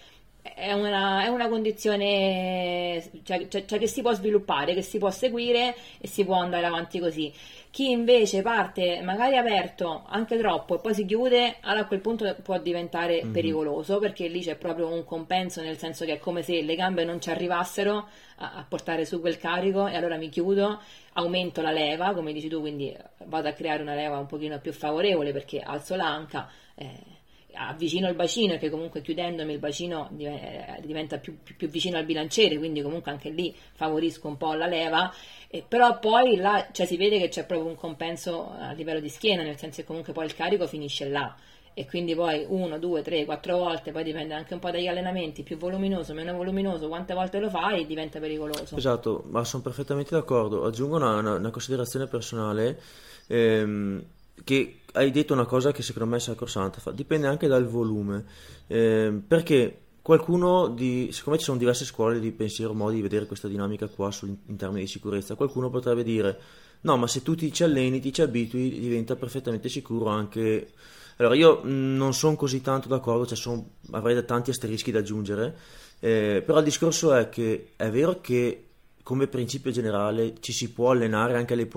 è 0.56 0.74
una, 0.74 1.24
è 1.24 1.28
una 1.28 1.48
condizione 1.48 3.04
cioè, 3.24 3.48
cioè, 3.48 3.66
cioè, 3.66 3.80
che 3.80 3.88
si 3.88 4.02
può 4.02 4.14
sviluppare, 4.14 4.74
che 4.74 4.82
si 4.82 4.98
può 4.98 5.10
seguire 5.10 5.76
e 6.00 6.08
si 6.08 6.24
può 6.26 6.36
andare 6.36 6.66
avanti 6.66 7.00
così. 7.00 7.34
Chi 7.70 7.92
invece 7.92 8.42
parte 8.42 9.02
magari 9.02 9.38
aperto 9.38 10.04
anche 10.08 10.38
troppo 10.38 10.76
e 10.76 10.80
poi 10.80 10.94
si 10.94 11.06
chiude, 11.06 11.58
allora 11.62 11.82
a 11.82 11.86
quel 11.86 12.00
punto 12.00 12.36
può 12.42 12.58
diventare 12.60 13.22
mm-hmm. 13.22 13.34
pericoloso 13.34 14.00
perché 14.00 14.28
lì 14.28 14.42
c'è 14.42 14.56
proprio 14.56 14.88
un 14.88 15.04
compenso, 15.04 15.62
nel 15.62 15.78
senso 15.78 16.06
che 16.06 16.14
è 16.14 16.20
come 16.20 16.42
se 16.42 16.62
le 16.62 16.76
gambe 16.76 17.04
non 17.04 17.22
ci 17.22 17.30
arrivassero 17.30 18.08
a, 18.38 18.54
a 18.56 18.66
portare 18.68 19.06
su 19.06 19.20
quel 19.20 19.38
carico 19.38 19.88
e 19.88 19.96
allora 19.96 20.18
mi 20.18 20.30
chiudo, 20.30 20.80
aumento 21.14 21.62
la 21.62 21.72
leva, 21.72 22.14
come 22.14 22.34
dici 22.34 22.48
tu, 22.48 22.60
quindi 22.60 22.96
vado 23.26 23.48
a 23.48 23.52
creare 23.52 23.82
una 23.82 23.96
leva 23.96 24.18
un 24.18 24.26
pochino 24.26 24.60
più 24.60 24.74
favorevole 24.74 25.32
perché 25.32 25.60
alzo 25.60 25.96
l'anca. 25.96 26.50
Eh, 26.76 27.16
avvicino 27.58 28.08
il 28.08 28.16
bacino 28.16 28.58
che 28.58 28.70
comunque 28.70 29.02
chiudendomi 29.02 29.54
il 29.54 29.60
bacino 29.60 30.10
eh, 30.18 30.80
diventa 30.82 31.18
più, 31.18 31.38
più, 31.42 31.56
più, 31.56 31.68
vicino 31.70 31.98
al 31.98 32.06
bilanciere 32.06 32.58
quindi 32.58 32.82
comunque 32.82 33.12
anche 33.12 33.30
lì 33.30 33.56
favorisco 33.74 34.28
un 34.28 34.38
po' 34.38 34.54
la 34.54 34.68
leva 34.68 35.14
eh, 35.48 35.64
però 35.68 36.00
poi 36.00 36.36
là 36.38 36.68
cioè, 36.72 36.86
si 36.86 36.98
vede 36.98 37.18
che 37.20 37.30
c'è 37.30 37.46
proprio 37.46 37.68
un 37.68 37.76
compenso 37.76 38.52
a 38.52 38.72
livello 38.72 39.00
di 39.00 39.10
schiena 39.10 39.44
nel 39.44 39.58
senso 39.58 39.82
che 39.82 39.88
comunque 39.88 40.14
poi 40.14 40.26
il 40.26 40.36
carico 40.36 40.68
finisce 40.68 41.08
là 41.08 41.36
e 41.80 41.86
quindi 41.86 42.16
poi 42.16 42.44
uno, 42.50 42.80
due, 42.80 43.04
tre, 43.04 43.24
quattro 43.24 43.58
volte, 43.58 43.92
poi 43.92 44.04
dipende 44.04 44.34
anche 44.34 44.56
un 44.56 44.60
po' 44.60 44.72
dagli 44.72 44.88
allenamenti, 44.88 45.44
più 45.44 45.58
voluminoso, 45.58 46.16
meno 46.16 46.34
voluminoso, 46.34 46.88
quante 46.88 47.14
volte 47.14 47.38
lo 47.38 47.52
fai, 47.52 47.86
diventa 47.86 48.20
pericoloso. 48.20 48.76
Esatto, 48.76 49.26
ma 49.28 49.44
sono 49.44 49.62
perfettamente 49.62 50.16
d'accordo. 50.16 50.66
Aggiungo 50.66 50.96
una, 50.96 51.18
una, 51.18 51.36
una 51.36 51.52
considerazione 51.52 52.08
personale. 52.08 52.82
Ehm, 53.28 54.04
che 54.44 54.80
hai 54.94 55.12
detto 55.12 55.34
una 55.34 55.46
cosa 55.46 55.72
che 55.72 55.84
secondo 55.84 56.10
me 56.10 56.18
è 56.18 56.20
sacrosanta, 56.20 56.92
dipende 56.92 57.28
anche 57.28 57.48
dal 57.48 57.68
volume, 57.68 58.26
eh, 58.68 59.14
perché 59.28 59.82
qualcuno 60.02 60.70
di, 60.70 61.10
siccome 61.12 61.38
ci 61.38 61.44
sono 61.44 61.58
diverse 61.58 61.86
scuole 61.86 62.20
di 62.20 62.32
pensiero, 62.32 62.74
modi 62.74 62.96
di 62.96 63.02
vedere 63.02 63.26
questa 63.26 63.48
dinamica 63.48 63.88
qua 63.88 64.10
sul, 64.10 64.36
in 64.46 64.56
termini 64.56 64.82
di 64.82 64.88
sicurezza, 64.88 65.36
qualcuno 65.36 65.70
potrebbe 65.70 66.04
dire 66.04 66.40
no, 66.82 66.98
ma 66.98 67.08
se 67.08 67.22
tu 67.22 67.36
ti 67.36 67.52
ci 67.52 67.64
alleni, 67.64 68.00
ti 68.00 68.14
ci 68.14 68.22
abitui, 68.22 68.80
diventa 68.80 69.16
perfettamente 69.16 69.70
sicuro 69.70 70.08
anche... 70.08 70.72
Allora 71.18 71.36
io 71.36 71.62
non 71.64 72.14
sono 72.14 72.36
così 72.36 72.62
tanto 72.62 72.88
d'accordo, 72.88 73.26
cioè 73.26 73.36
sono, 73.36 73.72
avrei 73.92 74.24
tanti 74.24 74.52
asterischi 74.52 74.92
da 74.92 75.00
aggiungere, 75.00 75.58
eh, 76.00 76.44
però 76.46 76.60
il 76.60 76.64
discorso 76.64 77.12
è 77.14 77.28
che 77.28 77.74
è 77.76 77.90
vero 77.90 78.22
che 78.22 78.68
come 79.02 79.28
principio 79.28 79.72
generale 79.72 80.36
ci 80.42 80.54
si 80.54 80.72
può 80.72 80.92
allenare 80.92 81.36
anche 81.36 81.54
alle, 81.54 81.68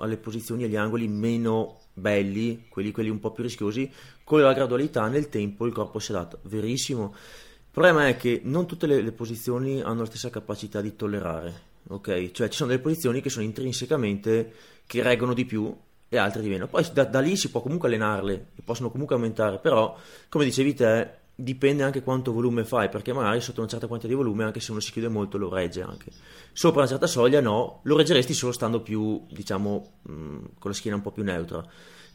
alle 0.00 0.16
posizioni 0.16 0.62
e 0.62 0.66
agli 0.66 0.76
angoli 0.76 1.08
meno 1.08 1.80
belli, 1.98 2.66
quelli, 2.68 2.90
quelli 2.90 3.08
un 3.08 3.18
po' 3.18 3.30
più 3.30 3.42
rischiosi, 3.42 3.90
con 4.22 4.40
la 4.42 4.52
gradualità 4.52 5.08
nel 5.08 5.30
tempo 5.30 5.64
il 5.64 5.72
corpo 5.72 5.98
si 5.98 6.12
adatta. 6.12 6.38
Verissimo. 6.42 7.14
Il 7.14 7.70
problema 7.70 8.06
è 8.06 8.16
che 8.16 8.42
non 8.44 8.66
tutte 8.66 8.86
le, 8.86 9.00
le 9.00 9.12
posizioni 9.12 9.80
hanno 9.80 10.00
la 10.00 10.06
stessa 10.06 10.30
capacità 10.30 10.80
di 10.80 10.94
tollerare, 10.94 11.52
ok? 11.88 12.30
Cioè 12.32 12.48
ci 12.48 12.56
sono 12.56 12.70
delle 12.70 12.82
posizioni 12.82 13.20
che 13.20 13.30
sono 13.30 13.44
intrinsecamente 13.44 14.52
che 14.86 15.02
reggono 15.02 15.32
di 15.32 15.44
più 15.46 15.74
e 16.08 16.16
altre 16.18 16.42
di 16.42 16.48
meno. 16.48 16.68
Poi 16.68 16.86
da, 16.92 17.04
da 17.04 17.20
lì 17.20 17.36
si 17.36 17.50
può 17.50 17.60
comunque 17.62 17.88
allenarle 17.88 18.48
e 18.54 18.62
possono 18.62 18.90
comunque 18.90 19.14
aumentare, 19.14 19.58
però 19.58 19.96
come 20.28 20.44
dicevi 20.44 20.74
te 20.74 21.24
dipende 21.38 21.82
anche 21.82 22.02
quanto 22.02 22.32
volume 22.32 22.64
fai, 22.64 22.88
perché 22.88 23.12
magari 23.12 23.42
sotto 23.42 23.60
una 23.60 23.68
certa 23.68 23.86
quantità 23.86 24.10
di 24.10 24.16
volume, 24.16 24.44
anche 24.44 24.58
se 24.58 24.70
uno 24.70 24.80
si 24.80 24.90
chiude 24.90 25.08
molto, 25.08 25.36
lo 25.36 25.52
regge 25.52 25.82
anche. 25.82 26.10
Sopra 26.52 26.80
una 26.80 26.88
certa 26.88 27.06
soglia, 27.06 27.40
no, 27.40 27.80
lo 27.82 27.96
reggeresti 27.96 28.32
solo 28.32 28.52
stando 28.52 28.80
più, 28.80 29.26
diciamo, 29.28 29.98
mh, 30.02 30.12
mm, 30.12 30.44
con 30.58 30.70
la 30.70 30.76
schiena 30.76 30.96
un 30.96 31.02
po' 31.02 31.12
più 31.12 31.22
neutra. 31.22 31.62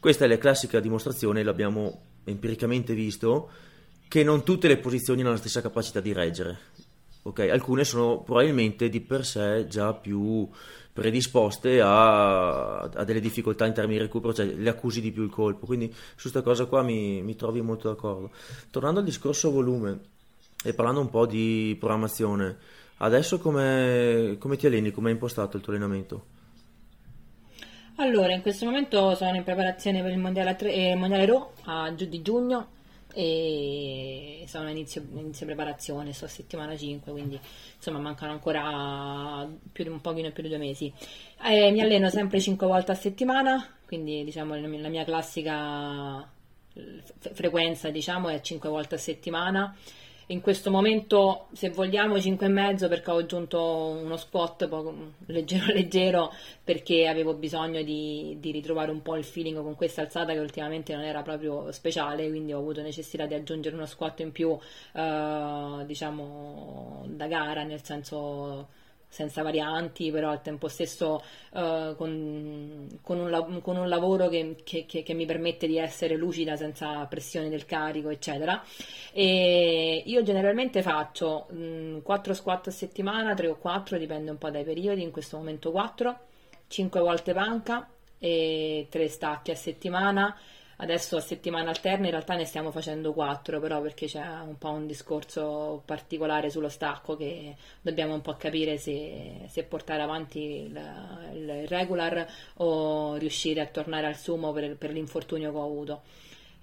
Questa 0.00 0.24
è 0.24 0.28
la 0.28 0.38
classica 0.38 0.80
dimostrazione, 0.80 1.44
l'abbiamo 1.44 2.00
empiricamente 2.24 2.94
visto, 2.94 3.48
che 4.08 4.24
non 4.24 4.42
tutte 4.42 4.66
le 4.66 4.78
posizioni 4.78 5.20
hanno 5.20 5.30
la 5.30 5.36
stessa 5.36 5.62
capacità 5.62 6.00
di 6.00 6.12
reggere. 6.12 6.58
Okay? 7.22 7.48
Alcune 7.48 7.84
sono 7.84 8.22
probabilmente 8.22 8.88
di 8.88 9.00
per 9.00 9.24
sé 9.24 9.66
già 9.68 9.94
più 9.94 10.48
predisposte 10.92 11.80
a, 11.80 12.80
a, 12.80 13.04
delle 13.04 13.20
difficoltà 13.20 13.66
in 13.66 13.72
termini 13.72 13.98
di 13.98 14.04
recupero, 14.04 14.34
cioè 14.34 14.46
le 14.46 14.68
accusi 14.68 15.00
di 15.00 15.10
più 15.10 15.22
il 15.22 15.30
colpo. 15.30 15.66
Quindi 15.66 15.90
su 15.92 16.30
questa 16.30 16.42
cosa 16.42 16.66
qua 16.66 16.82
mi, 16.82 17.22
mi 17.22 17.34
trovi 17.36 17.60
molto 17.60 17.88
d'accordo. 17.88 18.30
Tornando 18.70 19.00
al 19.00 19.06
discorso 19.06 19.50
volume 19.50 20.00
e 20.62 20.74
parlando 20.74 21.00
un 21.00 21.10
po' 21.10 21.26
di 21.26 21.76
programmazione, 21.78 22.56
adesso 22.98 23.38
come, 23.38 24.36
come 24.38 24.56
ti 24.56 24.66
alleni? 24.66 24.90
Come 24.90 25.10
è 25.10 25.12
impostato 25.12 25.56
il 25.56 25.62
tuo 25.62 25.72
allenamento? 25.72 26.24
Allora, 27.96 28.32
in 28.32 28.42
questo 28.42 28.64
momento 28.64 29.14
sono 29.14 29.36
in 29.36 29.44
preparazione 29.44 30.02
per 30.02 30.12
il 30.12 30.18
Mondiale, 30.18 30.56
eh, 30.58 30.94
mondiale 30.94 31.26
Raw 31.26 31.50
a, 31.64 31.94
giugno 31.94 32.80
e 33.14 34.44
sono 34.46 34.68
inizio, 34.68 35.04
inizio 35.14 35.46
preparazione, 35.46 36.12
sto 36.12 36.24
a 36.24 36.28
settimana 36.28 36.76
5, 36.76 37.12
quindi 37.12 37.38
insomma 37.76 37.98
mancano 37.98 38.32
ancora 38.32 39.48
più 39.70 39.90
un 39.90 40.00
pochino 40.00 40.30
più 40.30 40.42
di 40.42 40.48
due 40.48 40.58
mesi. 40.58 40.92
Eh, 41.44 41.70
mi 41.70 41.80
alleno 41.80 42.08
sempre 42.10 42.40
5 42.40 42.66
volte 42.66 42.92
a 42.92 42.94
settimana, 42.96 43.66
quindi 43.86 44.24
diciamo 44.24 44.54
la 44.54 44.88
mia 44.88 45.04
classica 45.04 46.28
frequenza 47.34 47.90
diciamo 47.90 48.28
è 48.28 48.40
5 48.40 48.68
volte 48.68 48.94
a 48.94 48.98
settimana 48.98 49.76
in 50.26 50.40
questo 50.40 50.70
momento 50.70 51.48
se 51.52 51.70
vogliamo 51.70 52.16
5,5 52.16 52.88
perché 52.88 53.10
ho 53.10 53.16
aggiunto 53.16 53.98
uno 54.02 54.16
squat 54.16 54.68
poco, 54.68 54.94
leggero 55.26 55.66
leggero 55.72 56.32
perché 56.62 57.08
avevo 57.08 57.34
bisogno 57.34 57.82
di, 57.82 58.36
di, 58.40 58.50
ritrovare 58.50 58.90
un 58.90 59.02
po' 59.02 59.16
il 59.16 59.24
feeling 59.24 59.60
con 59.60 59.74
questa 59.74 60.02
alzata 60.02 60.32
che 60.32 60.38
ultimamente 60.38 60.94
non 60.94 61.04
era 61.04 61.22
proprio 61.22 61.72
speciale 61.72 62.28
quindi 62.28 62.52
ho 62.52 62.58
avuto 62.58 62.82
necessità 62.82 63.26
di 63.26 63.34
aggiungere 63.34 63.74
uno 63.74 63.86
squat 63.86 64.20
in 64.20 64.32
più 64.32 64.56
eh, 64.94 65.84
diciamo 65.86 67.04
da 67.08 67.26
gara 67.26 67.62
nel 67.64 67.82
senso 67.82 68.80
senza 69.12 69.42
varianti, 69.42 70.10
però 70.10 70.30
al 70.30 70.40
tempo 70.40 70.68
stesso 70.68 71.22
uh, 71.50 71.94
con, 71.96 72.98
con, 73.02 73.18
un, 73.18 73.60
con, 73.60 73.76
un, 73.76 73.86
lavoro 73.86 74.28
che, 74.28 74.56
che, 74.64 74.86
che, 74.86 75.12
mi 75.12 75.26
permette 75.26 75.66
di 75.66 75.76
essere 75.76 76.16
lucida 76.16 76.56
senza 76.56 77.04
pressione 77.04 77.50
del 77.50 77.66
carico, 77.66 78.08
eccetera. 78.08 78.64
E 79.12 80.02
io 80.06 80.22
generalmente 80.22 80.80
faccio 80.80 81.46
mh, 81.50 82.00
4 82.00 82.32
squat 82.32 82.68
a 82.68 82.70
settimana, 82.70 83.34
3 83.34 83.48
o 83.48 83.56
4, 83.56 83.98
dipende 83.98 84.30
un 84.30 84.38
po' 84.38 84.48
dai 84.48 84.64
periodi, 84.64 85.02
in 85.02 85.10
questo 85.10 85.36
momento 85.36 85.70
4, 85.70 86.18
5 86.68 87.00
volte 87.00 87.34
panca 87.34 87.86
e 88.18 88.86
3 88.88 89.08
stacchi 89.08 89.50
a 89.50 89.56
settimana. 89.56 90.34
Adesso 90.82 91.16
a 91.16 91.20
settimana 91.20 91.68
alterna 91.70 92.06
in 92.06 92.10
realtà 92.10 92.34
ne 92.34 92.44
stiamo 92.44 92.72
facendo 92.72 93.12
quattro, 93.12 93.60
però 93.60 93.80
perché 93.80 94.06
c'è 94.06 94.20
un 94.20 94.58
po' 94.58 94.70
un 94.70 94.88
discorso 94.88 95.80
particolare 95.84 96.50
sullo 96.50 96.68
stacco 96.68 97.16
che 97.16 97.54
dobbiamo 97.80 98.14
un 98.14 98.20
po' 98.20 98.34
capire 98.34 98.78
se, 98.78 99.46
se 99.48 99.62
portare 99.62 100.02
avanti 100.02 100.40
il, 100.40 101.30
il, 101.34 101.68
regular 101.68 102.26
o 102.54 103.14
riuscire 103.14 103.60
a 103.60 103.66
tornare 103.66 104.06
al 104.06 104.16
sumo 104.16 104.50
per, 104.50 104.76
per 104.76 104.90
l'infortunio 104.90 105.52
che 105.52 105.56
ho 105.56 105.64
avuto. 105.64 106.02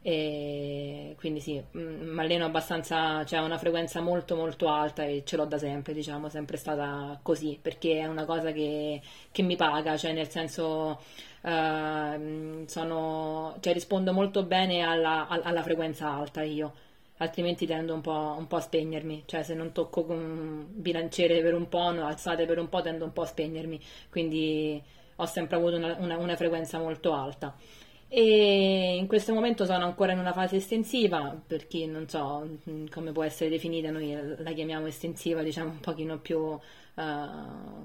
E 0.01 1.15
quindi 1.17 1.41
sì, 1.41 1.61
mi 1.71 1.81
mm, 1.81 2.19
alleno 2.19 2.45
abbastanza, 2.45 3.25
cioè 3.25 3.39
una 3.39 3.57
frequenza 3.57 3.99
molto 3.99 4.35
molto 4.35 4.69
alta 4.69 5.03
e 5.03 5.23
ce 5.25 5.35
l'ho 5.35 5.45
da 5.45 5.57
sempre, 5.57 5.93
diciamo, 5.93 6.29
sempre 6.29 6.55
stata 6.55 7.19
così, 7.21 7.59
perché 7.61 7.99
è 7.99 8.05
una 8.05 8.23
cosa 8.23 8.51
che, 8.53 9.01
che 9.31 9.41
mi 9.41 9.57
paga, 9.57 9.97
cioè 9.97 10.13
nel 10.13 10.29
senso 10.29 11.01
uh, 11.41 12.65
sono, 12.65 13.57
cioè 13.59 13.73
rispondo 13.73 14.13
molto 14.13 14.43
bene 14.43 14.81
alla, 14.83 15.27
alla, 15.27 15.63
frequenza 15.63 16.09
alta 16.09 16.43
io, 16.43 16.73
altrimenti 17.17 17.65
tendo 17.65 17.93
un 17.93 18.01
po', 18.01 18.35
un 18.37 18.47
po', 18.47 18.55
a 18.55 18.61
spegnermi, 18.61 19.23
cioè 19.25 19.43
se 19.43 19.53
non 19.53 19.73
tocco 19.73 20.05
con 20.05 20.65
bilanciere 20.69 21.41
per 21.41 21.53
un 21.53 21.67
po', 21.67 21.79
alzate 21.87 22.45
per 22.45 22.57
un 22.59 22.69
po', 22.69 22.81
tendo 22.81 23.03
un 23.03 23.11
po' 23.11 23.23
a 23.23 23.25
spegnermi, 23.25 23.79
quindi 24.09 24.81
ho 25.17 25.25
sempre 25.25 25.57
avuto 25.57 25.75
una, 25.75 25.95
una, 25.99 26.17
una 26.17 26.35
frequenza 26.37 26.79
molto 26.79 27.13
alta 27.13 27.53
e 28.11 28.95
in 28.97 29.05
questo 29.05 29.35
momento 29.35 29.65
sono 29.65 29.85
ancora 29.85 30.13
in 30.13 30.17
una 30.17 30.33
fase 30.33 30.55
estensiva 30.55 31.39
per 31.45 31.67
chi 31.67 31.85
non 31.85 32.09
so 32.09 32.57
mm, 32.67 32.87
come 32.87 33.11
può 33.11 33.23
essere 33.23 33.51
definita 33.51 33.91
noi 33.91 34.17
la 34.39 34.51
chiamiamo 34.51 34.87
estensiva 34.87 35.43
diciamo 35.43 35.69
un 35.69 35.79
pochino 35.79 36.17
più 36.17 36.39
uh, 36.39 36.59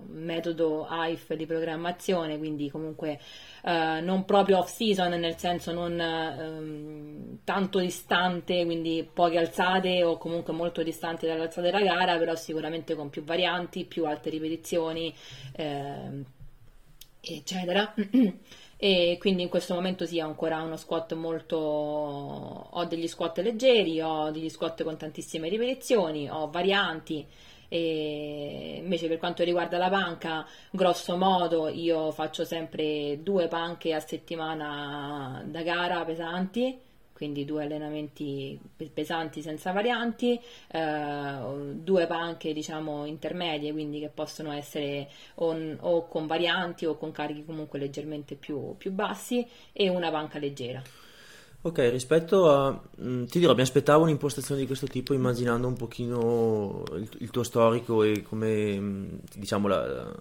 metodo 0.06 0.86
AIF 0.86 1.34
di 1.34 1.44
programmazione 1.44 2.38
quindi 2.38 2.70
comunque 2.70 3.20
uh, 3.64 4.02
non 4.02 4.24
proprio 4.24 4.60
off 4.60 4.70
season 4.70 5.12
nel 5.12 5.36
senso 5.36 5.72
non 5.72 5.92
um, 5.92 7.38
tanto 7.44 7.78
distante 7.78 8.64
quindi 8.64 9.06
poche 9.12 9.36
alzate 9.36 10.04
o 10.04 10.16
comunque 10.16 10.54
molto 10.54 10.82
distante 10.82 11.26
dall'alzata 11.26 11.60
della 11.60 11.82
gara 11.82 12.16
però 12.16 12.34
sicuramente 12.34 12.94
con 12.94 13.10
più 13.10 13.22
varianti 13.24 13.84
più 13.84 14.06
alte 14.06 14.30
ripetizioni 14.30 15.14
eh, 15.52 16.24
eccetera 17.20 17.94
e 18.84 19.16
quindi 19.18 19.40
in 19.40 19.48
questo 19.48 19.72
momento 19.72 20.04
sì 20.04 20.20
ho 20.20 20.26
ancora 20.26 20.60
uno 20.60 20.76
squat 20.76 21.14
molto 21.14 21.56
ho 21.56 22.84
degli 22.84 23.08
squat 23.08 23.38
leggeri 23.38 23.98
ho 24.02 24.30
degli 24.30 24.50
squat 24.50 24.82
con 24.82 24.98
tantissime 24.98 25.48
ripetizioni 25.48 26.28
ho 26.28 26.50
varianti. 26.50 27.26
E 27.68 28.80
invece 28.82 29.08
per 29.08 29.16
quanto 29.16 29.42
riguarda 29.42 29.78
la 29.78 29.88
panca 29.88 30.46
grosso 30.70 31.16
modo 31.16 31.68
io 31.68 32.10
faccio 32.10 32.44
sempre 32.44 33.22
due 33.22 33.48
panche 33.48 33.94
a 33.94 34.00
settimana 34.00 35.42
da 35.46 35.62
gara 35.62 36.04
pesanti 36.04 36.78
quindi 37.14 37.44
due 37.44 37.62
allenamenti 37.62 38.58
pesanti 38.92 39.40
senza 39.40 39.72
varianti, 39.72 40.38
eh, 40.68 41.38
due 41.72 42.06
panche 42.06 42.52
diciamo 42.52 43.06
intermedie, 43.06 43.72
quindi 43.72 44.00
che 44.00 44.10
possono 44.12 44.52
essere 44.52 45.08
on, 45.36 45.78
o 45.80 46.06
con 46.08 46.26
varianti 46.26 46.84
o 46.84 46.96
con 46.96 47.12
carichi 47.12 47.44
comunque 47.44 47.78
leggermente 47.78 48.34
più, 48.34 48.74
più 48.76 48.90
bassi 48.90 49.46
e 49.72 49.88
una 49.88 50.10
panca 50.10 50.38
leggera. 50.38 50.82
Ok, 51.62 51.78
rispetto 51.90 52.50
a... 52.50 52.70
Mh, 52.72 53.08
mm, 53.08 53.24
ti 53.24 53.38
dirò, 53.38 53.54
mi 53.54 53.62
aspettavo 53.62 54.02
un'impostazione 54.02 54.60
di 54.60 54.66
questo 54.66 54.86
tipo 54.86 55.14
immaginando 55.14 55.66
un 55.66 55.76
pochino 55.76 56.82
il, 56.92 57.08
il 57.20 57.30
tuo 57.30 57.42
storico 57.42 58.02
e 58.02 58.22
come, 58.22 58.78
mm, 58.78 59.08
diciamo, 59.36 59.68
la, 59.68 60.14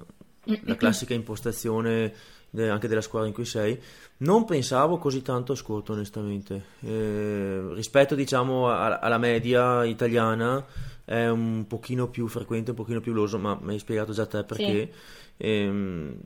la 0.43 0.75
classica 0.77 1.13
impostazione 1.13 2.13
anche 2.55 2.87
della 2.87 3.01
squadra 3.01 3.27
in 3.27 3.33
cui 3.33 3.45
sei, 3.45 3.79
non 4.17 4.45
pensavo 4.45 4.97
così 4.97 5.21
tanto 5.21 5.53
a 5.53 5.55
Scott 5.55 5.89
onestamente. 5.89 6.63
Eh, 6.81 7.73
rispetto 7.73 8.15
diciamo 8.15 8.69
a, 8.69 8.99
alla 8.99 9.17
media 9.17 9.83
italiana 9.83 10.65
è 11.03 11.27
un 11.27 11.65
pochino 11.67 12.07
più 12.07 12.27
frequente, 12.27 12.71
un 12.71 12.77
pochino 12.77 13.01
più 13.01 13.13
loso, 13.13 13.37
ma 13.37 13.57
mi 13.61 13.73
hai 13.73 13.79
spiegato 13.79 14.13
già 14.13 14.25
te 14.25 14.43
perché. 14.43 14.91
Sì. 14.91 15.45
Ehm, 15.45 16.17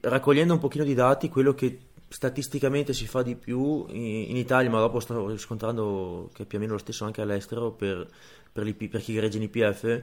raccogliendo 0.00 0.54
un 0.54 0.58
pochino 0.58 0.84
di 0.84 0.94
dati, 0.94 1.28
quello 1.28 1.54
che 1.54 1.78
statisticamente 2.08 2.92
si 2.92 3.06
fa 3.06 3.22
di 3.22 3.36
più 3.36 3.84
in, 3.88 4.30
in, 4.30 4.36
Italia, 4.36 4.70
ma 4.70 4.80
dopo 4.80 4.98
sto 4.98 5.28
riscontrando 5.28 6.30
che 6.32 6.44
è 6.44 6.46
più 6.46 6.58
o 6.58 6.60
meno 6.60 6.72
lo 6.72 6.78
stesso 6.78 7.04
anche 7.04 7.20
all'estero 7.20 7.70
per, 7.70 8.08
per, 8.50 8.74
per 8.74 9.00
chi 9.00 9.18
regge 9.18 9.36
in 9.36 9.44
IPF 9.44 10.02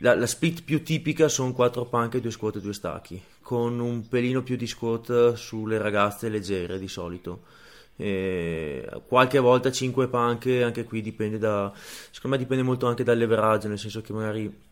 la, 0.00 0.14
la, 0.14 0.26
split 0.26 0.62
più 0.62 0.82
tipica 0.82 1.28
sono 1.28 1.52
4 1.52 1.84
panche, 1.86 2.20
2 2.20 2.30
squat 2.30 2.56
e 2.56 2.60
2 2.60 2.72
stacchi, 2.72 3.22
con 3.40 3.78
un 3.78 4.08
pelino 4.08 4.42
più 4.42 4.56
di 4.56 4.66
squat 4.66 5.34
sulle 5.34 5.78
ragazze 5.78 6.28
leggere 6.28 6.78
di 6.78 6.88
solito. 6.88 7.42
E 7.96 8.88
qualche 9.06 9.38
volta 9.38 9.70
5 9.70 10.08
panche, 10.08 10.62
anche 10.62 10.84
qui 10.84 11.02
dipende 11.02 11.38
da. 11.38 11.70
Secondo 12.10 12.36
me 12.36 12.42
dipende 12.42 12.62
molto 12.62 12.86
anche 12.86 13.04
dal 13.04 13.18
leverage, 13.18 13.68
nel 13.68 13.78
senso 13.78 14.00
che 14.00 14.12
magari 14.12 14.68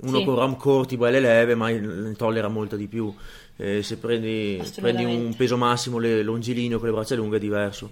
uno 0.00 0.18
sì. 0.18 0.24
con 0.24 0.34
ram 0.34 0.56
corti 0.56 0.96
vuole 0.96 1.12
le 1.12 1.20
leve, 1.20 1.54
ma 1.54 1.68
ne 1.68 2.12
tollera 2.14 2.48
molto 2.48 2.76
di 2.76 2.88
più. 2.88 3.14
Eh, 3.56 3.82
se 3.82 3.96
prendi, 3.96 4.62
prendi, 4.80 5.04
un 5.04 5.34
peso 5.36 5.56
massimo 5.56 5.98
le, 5.98 6.22
longilineo 6.22 6.78
con 6.78 6.88
le 6.88 6.94
braccia 6.94 7.14
lunghe 7.14 7.36
è 7.36 7.40
diverso. 7.40 7.90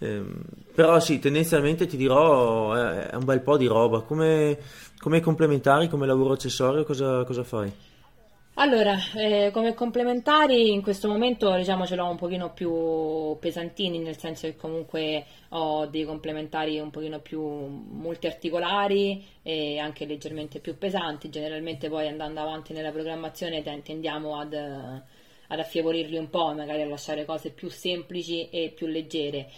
Eh, 0.00 0.22
però 0.74 0.98
sì, 0.98 1.18
tendenzialmente 1.18 1.86
ti 1.86 1.96
dirò 1.96 2.72
è, 2.74 3.08
è 3.10 3.14
un 3.14 3.24
bel 3.24 3.42
po' 3.42 3.56
di 3.56 3.66
roba. 3.66 4.00
Come 4.00 4.58
come 5.00 5.20
complementari, 5.20 5.88
come 5.88 6.06
lavoro 6.06 6.34
accessorio, 6.34 6.84
cosa, 6.84 7.24
cosa 7.24 7.42
fai? 7.42 7.72
Allora, 8.54 8.98
eh, 9.16 9.50
come 9.50 9.72
complementari 9.72 10.70
in 10.70 10.82
questo 10.82 11.08
momento 11.08 11.54
diciamo 11.54 11.86
ce 11.86 11.96
l'ho 11.96 12.04
un 12.04 12.18
pochino 12.18 12.52
più 12.52 13.34
pesantini, 13.40 13.98
nel 13.98 14.18
senso 14.18 14.46
che 14.46 14.56
comunque 14.56 15.24
ho 15.50 15.86
dei 15.86 16.04
complementari 16.04 16.78
un 16.78 16.90
pochino 16.90 17.20
più 17.20 17.40
multiarticolari 17.40 19.24
e 19.42 19.78
anche 19.78 20.04
leggermente 20.04 20.58
più 20.58 20.76
pesanti. 20.76 21.30
Generalmente 21.30 21.88
poi 21.88 22.08
andando 22.08 22.40
avanti 22.40 22.74
nella 22.74 22.90
programmazione 22.90 23.62
tendiamo 23.62 24.38
ad, 24.38 24.52
ad 24.52 25.58
affievolirli 25.58 26.18
un 26.18 26.28
po', 26.28 26.52
magari 26.52 26.82
a 26.82 26.86
lasciare 26.86 27.24
cose 27.24 27.48
più 27.48 27.70
semplici 27.70 28.50
e 28.50 28.70
più 28.76 28.86
leggere. 28.86 29.48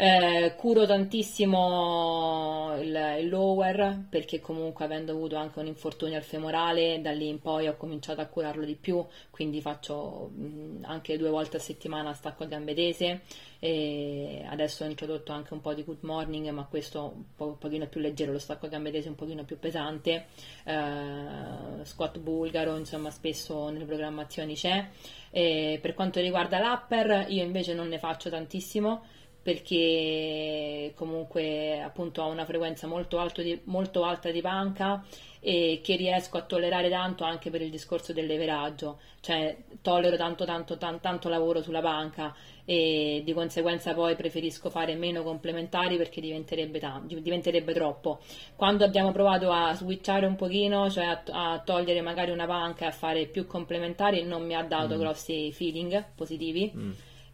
Eh, 0.00 0.54
curo 0.54 0.86
tantissimo 0.86 2.72
il, 2.78 3.16
il, 3.18 3.28
lower 3.28 4.04
perché 4.08 4.38
comunque 4.40 4.84
avendo 4.84 5.10
avuto 5.10 5.34
anche 5.34 5.58
un 5.58 5.66
infortunio 5.66 6.16
al 6.16 6.22
femorale, 6.22 7.00
da 7.00 7.10
lì 7.10 7.26
in 7.26 7.40
poi 7.40 7.66
ho 7.66 7.76
cominciato 7.76 8.20
a 8.20 8.26
curarlo 8.26 8.64
di 8.64 8.76
più, 8.76 9.04
quindi 9.28 9.60
faccio 9.60 10.30
mh, 10.32 10.84
anche 10.84 11.18
due 11.18 11.30
volte 11.30 11.56
a 11.56 11.60
settimana 11.60 12.12
stacco 12.14 12.44
a 12.44 12.46
gambe 12.46 12.74
tese 12.74 13.22
e 13.58 14.44
adesso 14.48 14.84
ho 14.84 14.86
introdotto 14.86 15.32
anche 15.32 15.52
un 15.52 15.60
po' 15.60 15.74
di 15.74 15.82
good 15.82 16.02
morning, 16.02 16.48
ma 16.50 16.64
questo 16.66 17.12
un, 17.16 17.24
po', 17.34 17.46
un 17.46 17.58
pochino 17.58 17.88
più 17.88 18.00
leggero, 18.00 18.30
lo 18.30 18.38
stacco 18.38 18.66
a 18.66 18.68
gambe 18.68 18.92
tese 18.92 19.08
un 19.08 19.16
pochino 19.16 19.42
più 19.42 19.58
pesante, 19.58 20.26
eh, 20.62 21.84
squat 21.84 22.20
bulgaro, 22.20 22.76
insomma 22.76 23.10
spesso 23.10 23.68
nelle 23.70 23.84
programmazioni 23.84 24.54
c'è. 24.54 24.90
E 25.30 25.78
per 25.82 25.94
quanto 25.94 26.20
riguarda 26.20 26.60
l'upper, 26.60 27.26
io 27.30 27.42
invece 27.42 27.74
non 27.74 27.88
ne 27.88 27.98
faccio 27.98 28.30
tantissimo 28.30 29.02
perché 29.48 30.92
comunque 30.94 31.80
appunto 31.80 32.20
ho 32.20 32.28
una 32.28 32.44
frequenza 32.44 32.86
molto, 32.86 33.16
di, 33.36 33.58
molto, 33.64 34.04
alta 34.04 34.30
di 34.30 34.42
panca 34.42 35.02
e 35.40 35.80
che 35.82 35.96
riesco 35.96 36.36
a 36.36 36.42
tollerare 36.42 36.90
tanto 36.90 37.24
anche 37.24 37.48
per 37.48 37.62
il 37.62 37.70
discorso 37.70 38.12
del 38.12 38.26
leveraggio, 38.26 38.98
cioè 39.20 39.56
tollero 39.80 40.18
tanto 40.18 40.44
tanto 40.44 40.76
tanto, 40.76 41.00
tanto 41.00 41.28
lavoro 41.30 41.62
sulla 41.62 41.80
panca 41.80 42.34
e 42.66 43.22
di 43.24 43.32
conseguenza 43.32 43.94
poi 43.94 44.16
preferisco 44.16 44.68
fare 44.68 44.94
meno 44.96 45.22
complementari 45.22 45.96
perché 45.96 46.20
diventerebbe, 46.20 46.78
tanto, 46.78 47.18
diventerebbe 47.18 47.72
troppo. 47.72 48.18
Quando 48.54 48.84
abbiamo 48.84 49.12
provato 49.12 49.50
a 49.50 49.72
switchare 49.74 50.26
un 50.26 50.36
pochino, 50.36 50.90
cioè 50.90 51.06
a, 51.06 51.22
a, 51.30 51.58
togliere 51.60 52.02
magari 52.02 52.32
una 52.32 52.44
panca 52.44 52.84
e 52.84 52.88
a 52.88 52.92
fare 52.92 53.24
più 53.24 53.46
complementari, 53.46 54.24
non 54.24 54.44
mi 54.44 54.54
ha 54.54 54.62
dato 54.62 54.96
mm. 54.96 54.98
grossi 54.98 55.52
feeling 55.52 56.04
positivi. 56.14 56.70
Mm 56.76 56.90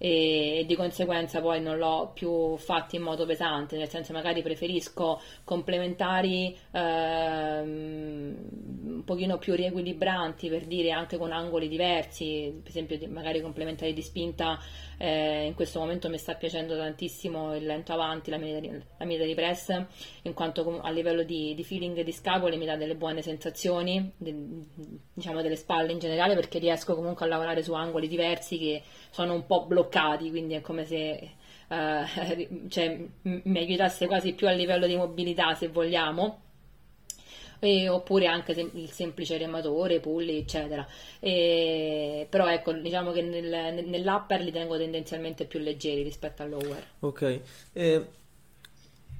e 0.06 0.64
di 0.66 0.76
conseguenza 0.76 1.40
poi 1.40 1.62
non 1.62 1.78
l'ho 1.78 2.10
più 2.12 2.58
fatto 2.58 2.94
in 2.94 3.00
modo 3.00 3.24
pesante, 3.24 3.78
nel 3.78 3.88
senso 3.88 4.12
magari 4.12 4.42
preferisco 4.42 5.18
complementari 5.44 6.54
ehm, 6.72 8.36
un 8.84 9.02
pochino 9.02 9.38
più 9.38 9.54
riequilibranti 9.54 10.50
per 10.50 10.66
dire 10.66 10.90
anche 10.90 11.16
con 11.16 11.32
angoli 11.32 11.68
diversi, 11.68 12.54
per 12.60 12.68
esempio 12.68 12.98
magari 13.08 13.40
complementari 13.40 13.94
di 13.94 14.02
spinta 14.02 14.58
eh, 14.98 15.46
in 15.46 15.54
questo 15.54 15.78
momento 15.78 16.08
mi 16.08 16.18
sta 16.18 16.34
piacendo 16.34 16.76
tantissimo 16.76 17.54
il 17.56 17.64
lento 17.64 17.92
avanti, 17.92 18.30
la 18.30 18.38
mia 18.38 18.60
di 19.26 19.34
press, 19.34 19.84
in 20.22 20.34
quanto 20.34 20.80
a 20.80 20.90
livello 20.90 21.22
di, 21.22 21.54
di 21.54 21.64
feeling 21.64 22.02
di 22.02 22.12
scapole 22.12 22.56
mi 22.56 22.66
dà 22.66 22.76
delle 22.76 22.94
buone 22.94 23.22
sensazioni, 23.22 24.12
de, 24.16 24.34
diciamo 25.12 25.42
delle 25.42 25.56
spalle 25.56 25.92
in 25.92 25.98
generale, 25.98 26.34
perché 26.34 26.58
riesco 26.58 26.94
comunque 26.94 27.26
a 27.26 27.28
lavorare 27.28 27.62
su 27.62 27.72
angoli 27.74 28.08
diversi 28.08 28.58
che 28.58 28.82
sono 29.10 29.34
un 29.34 29.46
po' 29.46 29.66
bloccati, 29.66 29.93
quindi 30.30 30.54
è 30.54 30.60
come 30.60 30.84
se 30.84 31.30
uh, 31.68 32.68
cioè, 32.68 32.98
mi 33.22 33.58
aiutasse 33.58 34.06
quasi 34.06 34.32
più 34.34 34.46
a 34.48 34.52
livello 34.52 34.86
di 34.86 34.96
mobilità, 34.96 35.54
se 35.54 35.68
vogliamo 35.68 36.40
E, 37.60 37.88
oppure 37.88 38.26
anche 38.26 38.52
il 38.52 38.90
semplice 38.90 39.38
rematore, 39.38 40.00
pulli, 40.00 40.36
eccetera. 40.38 40.86
E, 41.20 42.26
però 42.28 42.48
ecco, 42.48 42.72
diciamo 42.72 43.12
che 43.12 43.22
nel, 43.22 43.84
nell'upper 43.86 44.42
li 44.42 44.52
tengo 44.52 44.76
tendenzialmente 44.76 45.46
più 45.46 45.60
leggeri 45.60 46.02
rispetto 46.02 46.42
al 46.42 46.50
lower. 46.50 46.86
Ok. 47.00 47.40
Eh, 47.72 48.06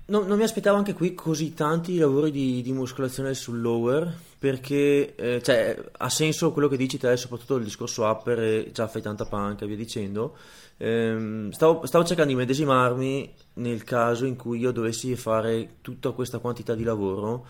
non, 0.07 0.27
non, 0.27 0.37
mi 0.37 0.45
aspettavo 0.45 0.77
anche 0.77 0.93
qui 0.93 1.14
così 1.14 1.55
tanti 1.55 1.97
lavori 1.97 2.31
di, 2.31 2.61
di 2.61 2.72
muscolazione 2.72 3.33
sul 3.33 3.62
lower, 3.62 4.14
perché 4.39 5.14
eh, 5.14 5.43
cioè, 5.43 5.83
ha 5.93 6.11
senso 6.11 6.53
quello 6.53 6.68
che 6.68 6.77
dici 6.77 6.99
te, 6.99 7.16
soprattutto 7.16 7.57
il 7.57 7.64
discorso 7.64 8.05
upper 8.05 8.39
e 8.39 8.70
già 8.70 8.87
fai 8.87 9.01
tanta 9.01 9.25
panca 9.25 9.64
e 9.64 9.68
via 9.68 9.77
dicendo. 9.77 10.37
Eh, 10.77 11.49
stavo, 11.51 11.87
stavo 11.87 12.05
cercando 12.05 12.33
di 12.33 12.39
medesimarmi 12.39 13.33
nel 13.55 13.85
caso 13.85 14.27
in 14.27 14.37
cui 14.37 14.59
io 14.59 14.72
dovessi 14.72 15.14
fare 15.16 15.77
tutta 15.81 16.11
questa 16.11 16.39
quantità 16.39 16.75
di 16.75 16.85
lavoro. 16.85 17.47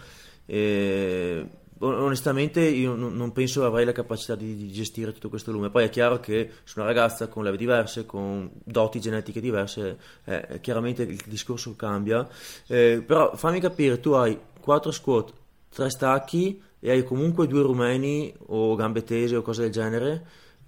Eh, 0.47 1.47
onestamente 1.79 2.61
io 2.61 2.95
non 2.95 3.33
penso 3.33 3.65
avrei 3.65 3.85
la 3.85 3.93
capacità 3.93 4.35
di, 4.35 4.55
di, 4.57 4.71
gestire 4.71 5.13
tutto 5.13 5.29
questo 5.29 5.51
lume. 5.53 5.71
Poi 5.71 5.85
è 5.85 5.91
chiaro 5.91 6.21
che 6.21 6.51
su 6.65 6.79
una 6.79 6.89
ragazza 6.89 7.29
con 7.29 7.45
leve 7.45 7.57
diverse, 7.57 8.07
con 8.07 8.51
doti 8.53 9.01
genetiche 9.01 9.41
diverse, 9.41 9.99
eh, 10.25 10.61
chiaramente 10.61 11.03
il 11.03 11.21
discorso 11.27 11.75
cambia. 11.77 12.27
Eh, 12.67 13.03
però 13.05 13.35
fammi 13.35 13.61
capire, 13.61 14.01
tu 14.01 14.11
hai 14.13 14.39
4 14.61 14.91
squat, 14.91 15.33
3 15.71 15.91
stacchi 15.91 16.63
e 16.79 16.91
hai 16.91 17.05
comunque 17.05 17.47
due 17.47 17.63
rumeni 17.63 18.33
o 18.47 18.75
gambe 18.75 19.03
tese 19.03 19.37
o 19.37 19.43
cose 19.43 19.63
del 19.63 19.73
genere, 19.73 20.25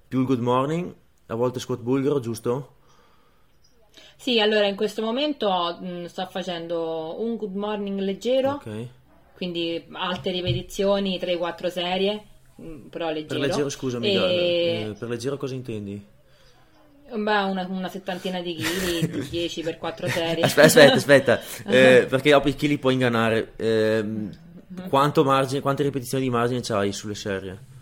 più 0.09 0.21
il 0.21 0.27
good 0.27 0.41
morning, 0.41 0.95
a 1.27 1.35
volte 1.35 1.61
squat 1.61 1.81
bulgaro, 1.81 2.21
giusto? 2.21 2.75
Sì, 4.17 4.41
allora 4.41 4.67
in 4.67 4.77
questo 4.77 5.03
momento 5.03 5.79
mh, 5.81 5.87
mm, 5.87 6.05
sto 6.07 6.27
facendo 6.27 7.21
un 7.21 7.37
good 7.37 7.55
morning 7.55 7.99
leggero. 8.01 8.53
Ok 8.53 8.89
quindi 9.37 9.85
alte 9.93 10.31
ripetizioni, 10.31 11.21
3-4 11.21 11.67
serie, 11.69 12.23
mm, 12.61 12.87
però 12.87 13.11
leggero. 13.11 13.39
Per 13.39 13.49
leggero, 13.49 13.69
scusami, 13.69 14.07
e... 14.07 14.17
eh, 14.17 14.95
per 14.99 15.09
leggero 15.11 15.37
cosa 15.37 15.55
intendi? 15.55 16.03
Beh, 17.09 17.43
una, 17.43 17.67
una, 17.69 17.89
settantina 17.89 18.41
di 18.41 18.55
chili, 18.55 19.29
10 19.29 19.63
per 19.63 19.77
4 19.77 20.09
serie. 20.09 20.43
Aspetta, 20.43 20.67
aspetta, 20.67 20.95
aspetta 20.95 21.41
eh, 21.71 22.07
perché 22.09 22.31
dopo 22.31 22.49
i 22.49 22.55
chili 22.55 22.79
puoi 22.79 22.95
ingannare. 22.95 23.53
Eh, 23.57 24.05
quanto 24.89 25.23
margine, 25.23 25.61
quante 25.61 25.83
ripetizioni 25.83 26.25
di 26.25 26.31
margine 26.31 26.61
c'hai 26.63 26.93
sulle 26.93 27.15
serie? 27.15 27.75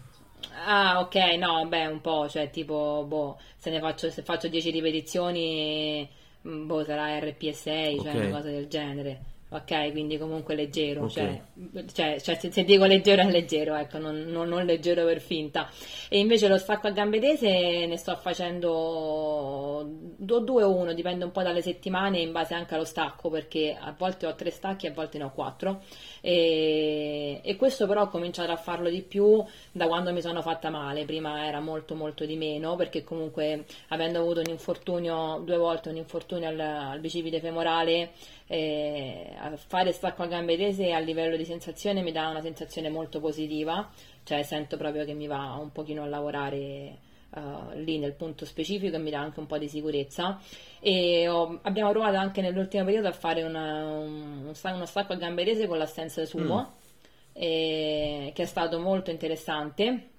Ah, 0.64 1.00
ok, 1.00 1.14
no, 1.38 1.66
beh, 1.66 1.86
un 1.86 2.00
po', 2.00 2.28
cioè 2.28 2.50
tipo, 2.50 3.04
boh, 3.06 3.38
se 3.56 3.70
ne 3.70 3.80
faccio, 3.80 4.10
se 4.10 4.22
faccio 4.22 4.48
10 4.48 4.70
ripetizioni, 4.70 6.08
mm, 6.46 6.66
boh, 6.66 6.84
sarà 6.84 7.18
RP6, 7.18 8.02
cioè 8.02 8.14
una 8.14 8.30
cosa 8.30 8.50
del 8.50 8.68
genere 8.68 9.32
ok? 9.54 9.92
Quindi 9.92 10.18
comunque 10.18 10.54
leggero, 10.54 11.04
okay. 11.04 11.40
cioè, 11.54 11.84
cioè, 11.92 12.20
cioè 12.20 12.34
se, 12.36 12.50
se, 12.50 12.64
dico 12.64 12.84
leggero 12.84 13.22
è 13.22 13.30
leggero, 13.30 13.74
ecco, 13.76 13.98
non, 13.98 14.24
non, 14.26 14.48
non, 14.48 14.64
leggero 14.64 15.04
per 15.04 15.20
finta. 15.20 15.70
E 16.08 16.18
invece 16.18 16.48
lo 16.48 16.58
stacco 16.58 16.88
a 16.88 16.90
gambe 16.90 17.20
tese 17.20 17.86
ne 17.86 17.96
sto 17.96 18.16
facendo 18.16 19.86
due 20.16 20.62
o 20.62 20.74
uno, 20.74 20.92
dipende 20.92 21.24
un 21.24 21.30
po' 21.30 21.42
dalle 21.42 21.62
settimane 21.62 22.18
in 22.18 22.32
base 22.32 22.54
anche 22.54 22.74
allo 22.74 22.84
stacco, 22.84 23.30
perché 23.30 23.76
a 23.78 23.94
volte 23.96 24.26
ho 24.26 24.34
tre 24.34 24.50
stacchi, 24.50 24.86
a 24.86 24.92
volte 24.92 25.18
ne 25.18 25.24
ho 25.24 25.30
quattro. 25.30 25.82
E, 26.26 27.40
e 27.42 27.56
questo 27.56 27.86
però 27.86 28.04
ho 28.04 28.08
cominciato 28.08 28.50
a 28.50 28.56
farlo 28.56 28.88
di 28.88 29.02
più 29.02 29.44
da 29.72 29.86
quando 29.86 30.10
mi 30.10 30.22
sono 30.22 30.40
fatta 30.40 30.70
male, 30.70 31.04
prima 31.04 31.44
era 31.44 31.60
molto 31.60 31.94
molto 31.94 32.24
di 32.24 32.34
meno, 32.36 32.76
perché 32.76 33.04
comunque 33.04 33.66
avendo 33.88 34.20
avuto 34.20 34.40
un 34.40 34.48
infortunio, 34.48 35.42
due 35.44 35.58
volte 35.58 35.90
un 35.90 35.96
infortunio 35.96 36.48
al, 36.48 36.58
al 36.58 37.00
bicipite 37.00 37.40
femorale, 37.40 38.12
eh, 38.46 39.34
fare 39.66 39.92
stacco 39.92 40.22
a 40.22 40.26
gambe 40.26 40.56
tese 40.56 40.92
a 40.92 40.98
livello 40.98 41.36
di 41.36 41.44
sensazione 41.44 42.00
mi 42.00 42.10
dà 42.10 42.28
una 42.28 42.40
sensazione 42.40 42.88
molto 42.88 43.20
positiva, 43.20 43.86
cioè 44.22 44.42
sento 44.44 44.78
proprio 44.78 45.04
che 45.04 45.12
mi 45.12 45.26
va 45.26 45.58
un 45.60 45.72
pochino 45.72 46.04
a 46.04 46.06
lavorare 46.06 47.12
uh, 47.34 47.72
lì 47.74 47.98
nel 47.98 48.14
punto 48.14 48.44
specifico 48.44 48.96
e 48.96 48.98
mi 48.98 49.10
dà 49.10 49.20
anche 49.20 49.40
un 49.40 49.46
po' 49.46 49.58
di 49.58 49.68
sicurezza. 49.68 50.40
E 50.80 51.28
ho, 51.28 51.60
abbiamo 51.62 51.90
provato 51.90 52.16
anche 52.16 52.40
nell'ultimo 52.40 52.84
periodo 52.84 53.08
a 53.08 53.12
fare 53.12 53.42
una, 53.42 53.84
un, 53.88 54.54
uno 54.62 54.86
stacco 54.86 55.12
a 55.12 55.16
gambe 55.16 55.44
tese 55.44 55.66
con 55.66 55.78
l'assenza 55.78 56.24
sumo, 56.24 56.60
mm. 56.60 57.32
eh, 57.32 58.32
che 58.34 58.42
è 58.42 58.46
stato 58.46 58.78
molto 58.78 59.10
interessante 59.10 60.10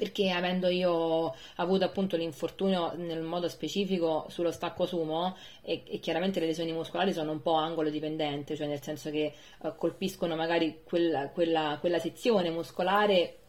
perché 0.00 0.30
avendo 0.30 0.68
io 0.68 1.34
avuto 1.56 1.84
appunto 1.84 2.16
l'infortunio 2.16 2.94
nel 2.96 3.20
modo 3.20 3.50
specifico 3.50 4.24
sullo 4.30 4.50
stacco 4.50 4.86
sumo 4.86 5.36
e, 5.60 5.82
e 5.86 5.98
chiaramente 5.98 6.40
le 6.40 6.46
lesioni 6.46 6.72
muscolari 6.72 7.12
sono 7.12 7.32
un 7.32 7.42
po' 7.42 7.52
angolo 7.52 7.90
dipendente, 7.90 8.56
cioè 8.56 8.66
nel 8.66 8.80
senso 8.80 9.10
che 9.10 9.34
uh, 9.58 9.74
colpiscono 9.76 10.36
magari 10.36 10.80
quella, 10.84 11.28
quella, 11.28 11.76
quella 11.80 11.98
sezione 11.98 12.48
muscolare 12.48 13.39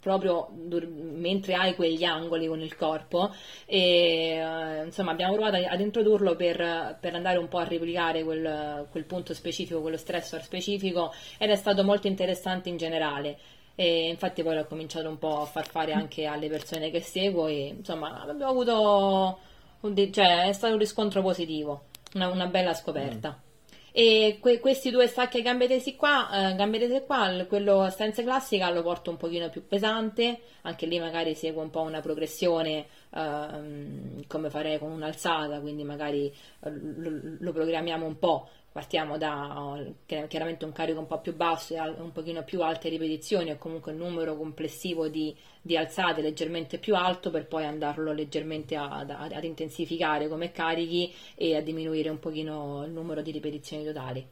proprio 0.00 0.48
dur- 0.52 0.88
mentre 0.88 1.54
hai 1.54 1.74
quegli 1.74 2.04
angoli 2.04 2.46
con 2.46 2.60
il 2.60 2.76
corpo 2.76 3.34
e 3.66 4.40
uh, 4.40 4.84
insomma 4.84 5.10
abbiamo 5.10 5.34
provato 5.34 5.56
ad 5.56 5.80
introdurlo 5.80 6.36
per, 6.36 6.98
per, 7.00 7.14
andare 7.14 7.38
un 7.38 7.48
po' 7.48 7.58
a 7.58 7.64
replicare 7.64 8.22
quel, 8.22 8.86
quel 8.90 9.04
punto 9.04 9.34
specifico, 9.34 9.80
quello 9.80 9.96
stressor 9.96 10.42
specifico 10.42 11.12
ed 11.38 11.50
è 11.50 11.56
stato 11.56 11.82
molto 11.84 12.06
interessante 12.06 12.68
in 12.68 12.76
generale 12.76 13.38
e 13.74 14.08
infatti 14.08 14.42
poi 14.42 14.54
l'ho 14.56 14.66
cominciato 14.66 15.08
un 15.08 15.18
po' 15.18 15.40
a 15.42 15.46
far 15.46 15.66
fare 15.66 15.92
anche 15.92 16.26
alle 16.26 16.48
persone 16.48 16.90
che 16.90 17.00
seguo 17.00 17.46
e 17.46 17.74
insomma 17.76 18.22
abbiamo 18.22 18.50
avuto 18.50 19.38
un, 19.80 20.12
cioè 20.12 20.48
è 20.48 20.52
stato 20.52 20.72
un 20.72 20.78
riscontro 20.78 21.22
positivo 21.22 21.84
una, 22.14 22.28
una 22.28 22.46
bella 22.46 22.74
scoperta 22.74 23.30
mm. 23.30 23.47
E 23.92 24.38
que, 24.42 24.60
questi 24.60 24.90
due 24.90 25.06
stacchi 25.06 25.38
a 25.38 25.42
gambe 25.42 25.66
tesi 25.66 25.96
qua, 25.96 26.50
eh, 26.50 26.54
gambe 26.54 26.78
tese 26.78 27.04
qua 27.04 27.44
quello 27.48 27.88
stanza 27.90 28.22
classica 28.22 28.70
lo 28.70 28.82
porto 28.82 29.10
un 29.10 29.16
pochino 29.16 29.48
più 29.48 29.66
pesante 29.66 30.40
anche 30.62 30.86
lì 30.86 30.98
magari 30.98 31.34
seguo 31.34 31.62
un 31.62 31.70
po' 31.70 31.80
una 31.80 32.00
progressione 32.00 32.86
eh, 33.14 34.24
come 34.26 34.50
farei 34.50 34.78
con 34.78 34.90
un'alzata 34.90 35.60
quindi 35.60 35.84
magari 35.84 36.26
eh, 36.26 36.70
lo, 36.70 37.36
lo 37.38 37.52
programmiamo 37.52 38.06
un 38.06 38.18
po' 38.18 38.48
partiamo 38.78 39.18
da 39.18 39.76
chiaramente 40.06 40.64
un 40.64 40.70
carico 40.70 41.00
un 41.00 41.08
po' 41.08 41.20
più 41.20 41.34
basso 41.34 41.74
e 41.74 41.80
un 41.80 42.12
pochino 42.12 42.44
più 42.44 42.62
alte 42.62 42.88
ripetizioni 42.88 43.50
o 43.50 43.58
comunque 43.58 43.90
un 43.90 43.98
numero 43.98 44.36
complessivo 44.36 45.08
di, 45.08 45.34
di 45.60 45.76
alzate 45.76 46.20
leggermente 46.20 46.78
più 46.78 46.94
alto 46.94 47.30
per 47.30 47.46
poi 47.46 47.64
andarlo 47.64 48.12
leggermente 48.12 48.76
ad, 48.76 49.10
ad, 49.10 49.32
ad, 49.32 49.42
intensificare 49.42 50.28
come 50.28 50.52
carichi 50.52 51.12
e 51.34 51.56
a 51.56 51.60
diminuire 51.60 52.08
un 52.08 52.20
pochino 52.20 52.84
il 52.84 52.92
numero 52.92 53.20
di 53.20 53.32
ripetizioni 53.32 53.84
totali. 53.84 54.24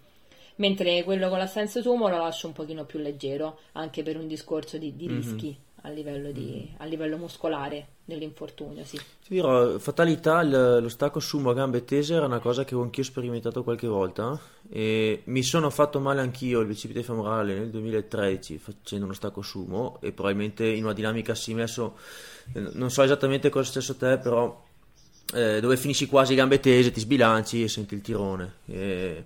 Mentre 0.56 1.02
quello 1.02 1.28
con 1.28 1.38
l'assenso 1.38 1.82
sumo 1.82 2.08
lo 2.08 2.18
lascio 2.18 2.46
un 2.46 2.52
pochino 2.52 2.84
più 2.84 3.00
leggero 3.00 3.58
anche 3.72 4.02
per 4.02 4.16
un 4.16 4.28
discorso 4.28 4.78
di, 4.78 4.94
di 4.94 5.08
mm-hmm. 5.08 5.20
A 5.86 5.90
livello, 5.90 6.32
di, 6.32 6.68
a 6.78 6.84
livello 6.84 7.16
muscolare 7.16 7.86
dell'infortunio, 8.04 8.84
sì. 8.84 8.96
Ti 8.96 9.34
dirò, 9.34 9.78
fatalità, 9.78 10.40
il, 10.40 10.80
lo 10.82 10.88
stacco 10.88 11.20
sumo 11.20 11.50
a 11.50 11.54
gambe 11.54 11.84
tese 11.84 12.14
era 12.14 12.26
una 12.26 12.40
cosa 12.40 12.64
che 12.64 12.74
ho 12.74 12.82
anch'io 12.82 13.04
sperimentato 13.04 13.62
qualche 13.62 13.86
volta 13.86 14.38
e 14.68 15.22
mi 15.26 15.42
sono 15.44 15.70
fatto 15.70 16.00
male 16.00 16.20
anch'io 16.20 16.60
il 16.60 16.66
bicipite 16.66 17.04
femorale 17.04 17.54
nel 17.54 17.70
2013 17.70 18.58
facendo 18.58 19.04
uno 19.04 19.14
stacco 19.14 19.42
sumo 19.42 19.98
e 20.00 20.10
probabilmente 20.10 20.66
in 20.66 20.82
una 20.82 20.92
dinamica 20.92 21.36
simile, 21.36 21.62
adesso 21.62 21.96
non 22.54 22.90
so 22.90 23.02
esattamente 23.02 23.48
cosa 23.48 23.62
è 23.62 23.72
successo 23.72 23.92
a 23.92 23.94
te, 23.94 24.18
però 24.18 24.64
eh, 25.34 25.60
dove 25.60 25.76
finisci 25.76 26.06
quasi 26.06 26.34
gambe 26.34 26.58
tese, 26.58 26.90
ti 26.90 27.00
sbilanci 27.00 27.62
e 27.62 27.68
senti 27.68 27.94
il 27.94 28.00
tirone. 28.00 28.54
E, 28.66 29.24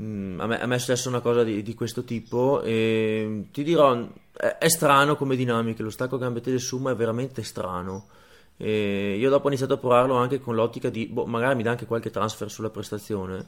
Mm, 0.00 0.40
a, 0.40 0.46
me, 0.48 0.60
a, 0.60 0.66
me, 0.66 0.74
è 0.74 0.78
successa 0.78 1.08
una 1.08 1.20
cosa 1.20 1.44
di, 1.44 1.62
di 1.62 1.74
questo 1.74 2.02
tipo 2.02 2.60
e 2.62 3.46
ti 3.52 3.62
dirò, 3.62 4.08
è, 4.36 4.56
è, 4.58 4.68
strano 4.68 5.16
come 5.16 5.36
dinamica, 5.36 5.82
lo 5.82 5.90
stacco 5.90 6.18
gambe 6.18 6.40
tese 6.40 6.58
summa 6.58 6.90
è 6.90 6.94
veramente 6.94 7.42
strano. 7.42 8.08
E 8.56 9.16
io 9.16 9.30
dopo 9.30 9.46
ho 9.46 9.48
iniziato 9.48 9.74
a 9.74 9.78
provarlo 9.78 10.14
anche 10.14 10.40
con 10.40 10.54
l'ottica 10.54 10.88
di, 10.88 11.06
boh, 11.06 11.26
magari 11.26 11.56
mi 11.56 11.62
dà 11.62 11.70
anche 11.70 11.86
qualche 11.86 12.10
transfer 12.10 12.50
sulla 12.50 12.70
prestazione, 12.70 13.44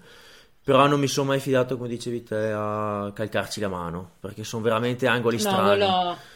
però 0.62 0.86
non 0.86 0.98
mi 0.98 1.06
sono 1.06 1.28
mai 1.28 1.40
fidato, 1.40 1.76
come 1.76 1.88
dicevi 1.88 2.22
te, 2.24 2.50
a 2.52 3.12
calcarci 3.14 3.60
la 3.60 3.68
mano, 3.68 4.12
perché 4.18 4.42
sono 4.42 4.62
veramente 4.62 5.06
angoli 5.06 5.38
strani. 5.38 5.78
No, 5.78 5.86
quello 5.86 6.34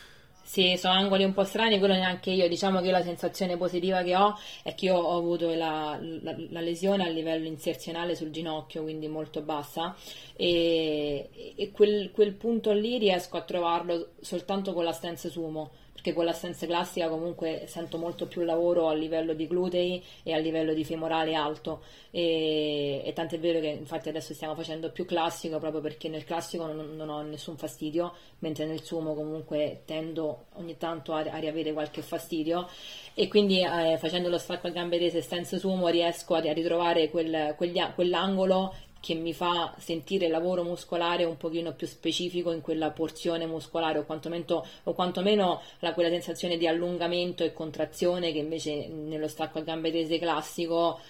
sì, 0.50 0.76
sono 0.76 0.94
angoli 0.94 1.22
un 1.22 1.32
po' 1.32 1.44
strani, 1.44 1.78
quello 1.78 1.94
neanche 1.94 2.32
io. 2.32 2.48
Diciamo 2.48 2.80
che 2.80 2.90
la 2.90 3.04
sensazione 3.04 3.56
positiva 3.56 4.02
che 4.02 4.16
ho 4.16 4.36
è 4.64 4.74
che 4.74 4.86
io 4.86 4.96
ho 4.96 5.16
avuto 5.16 5.54
la, 5.54 5.96
la, 6.00 6.34
la 6.48 6.60
lesione 6.60 7.04
a 7.04 7.08
livello 7.08 7.46
inserzionale 7.46 8.16
sul 8.16 8.30
ginocchio, 8.30 8.82
quindi 8.82 9.06
molto 9.06 9.42
bassa, 9.42 9.94
e, 10.34 11.54
e 11.54 11.70
quel, 11.70 12.10
quel, 12.10 12.32
punto 12.32 12.72
lì 12.72 12.98
riesco 12.98 13.36
a 13.36 13.42
trovarlo 13.42 14.14
soltanto 14.18 14.72
con 14.72 14.82
la 14.82 14.90
stance 14.90 15.28
sumo 15.28 15.70
perché 16.00 16.14
con 16.14 16.24
l'assenza 16.24 16.66
classica 16.66 17.08
comunque 17.08 17.64
sento 17.66 17.98
molto 17.98 18.26
più 18.26 18.40
lavoro 18.42 18.88
a 18.88 18.94
livello 18.94 19.34
di 19.34 19.46
glutei 19.46 20.02
e 20.22 20.32
a 20.32 20.38
livello 20.38 20.72
di 20.72 20.82
femorale 20.82 21.34
alto. 21.34 21.82
E, 22.10 23.02
e 23.04 23.12
tanto 23.12 23.34
è 23.34 23.38
vero 23.38 23.60
che 23.60 23.66
infatti 23.66 24.08
adesso 24.08 24.32
stiamo 24.32 24.54
facendo 24.54 24.90
più 24.90 25.04
classico 25.04 25.58
proprio 25.58 25.82
perché 25.82 26.08
nel 26.08 26.24
classico 26.24 26.64
non, 26.64 26.96
non 26.96 27.08
ho 27.10 27.20
nessun 27.20 27.56
fastidio 27.58 28.14
mentre 28.38 28.64
nel 28.64 28.82
sumo 28.82 29.14
comunque 29.14 29.82
tendo 29.84 30.46
ogni 30.54 30.78
tanto 30.78 31.12
a, 31.12 31.18
a 31.18 31.36
riavere 31.36 31.74
qualche 31.74 32.00
fastidio. 32.00 32.66
E 33.12 33.28
quindi 33.28 33.60
eh, 33.60 33.98
facendo 33.98 34.30
lo 34.30 34.38
stacco 34.38 34.68
a 34.68 34.70
gambe 34.70 34.98
tese 34.98 35.20
senza 35.20 35.58
sumo 35.58 35.88
riesco 35.88 36.34
a, 36.34 36.38
a 36.38 36.52
ritrovare 36.52 37.10
quel, 37.10 37.54
quegli, 37.58 37.78
quell'angolo 37.94 38.74
che 39.00 39.14
mi 39.14 39.32
fa 39.32 39.74
sentire 39.78 40.26
il 40.26 40.30
lavoro 40.30 40.62
muscolare 40.62 41.24
un 41.24 41.36
pochino 41.36 41.72
più 41.72 41.86
specifico 41.86 42.52
in 42.52 42.60
quella 42.60 42.90
porzione 42.90 43.46
muscolare 43.46 43.98
o 43.98 44.04
quantomeno, 44.04 44.64
o 44.84 44.92
quantomeno 44.92 45.62
la, 45.80 45.94
quella 45.94 46.10
sensazione 46.10 46.56
di 46.56 46.66
allungamento 46.66 47.42
e 47.42 47.52
contrazione 47.52 48.32
che 48.32 48.38
invece 48.38 48.88
nello 48.88 49.28
stacco 49.28 49.58
a 49.58 49.62
gambe 49.62 49.90
tese 49.90 50.18
classico 50.18 51.00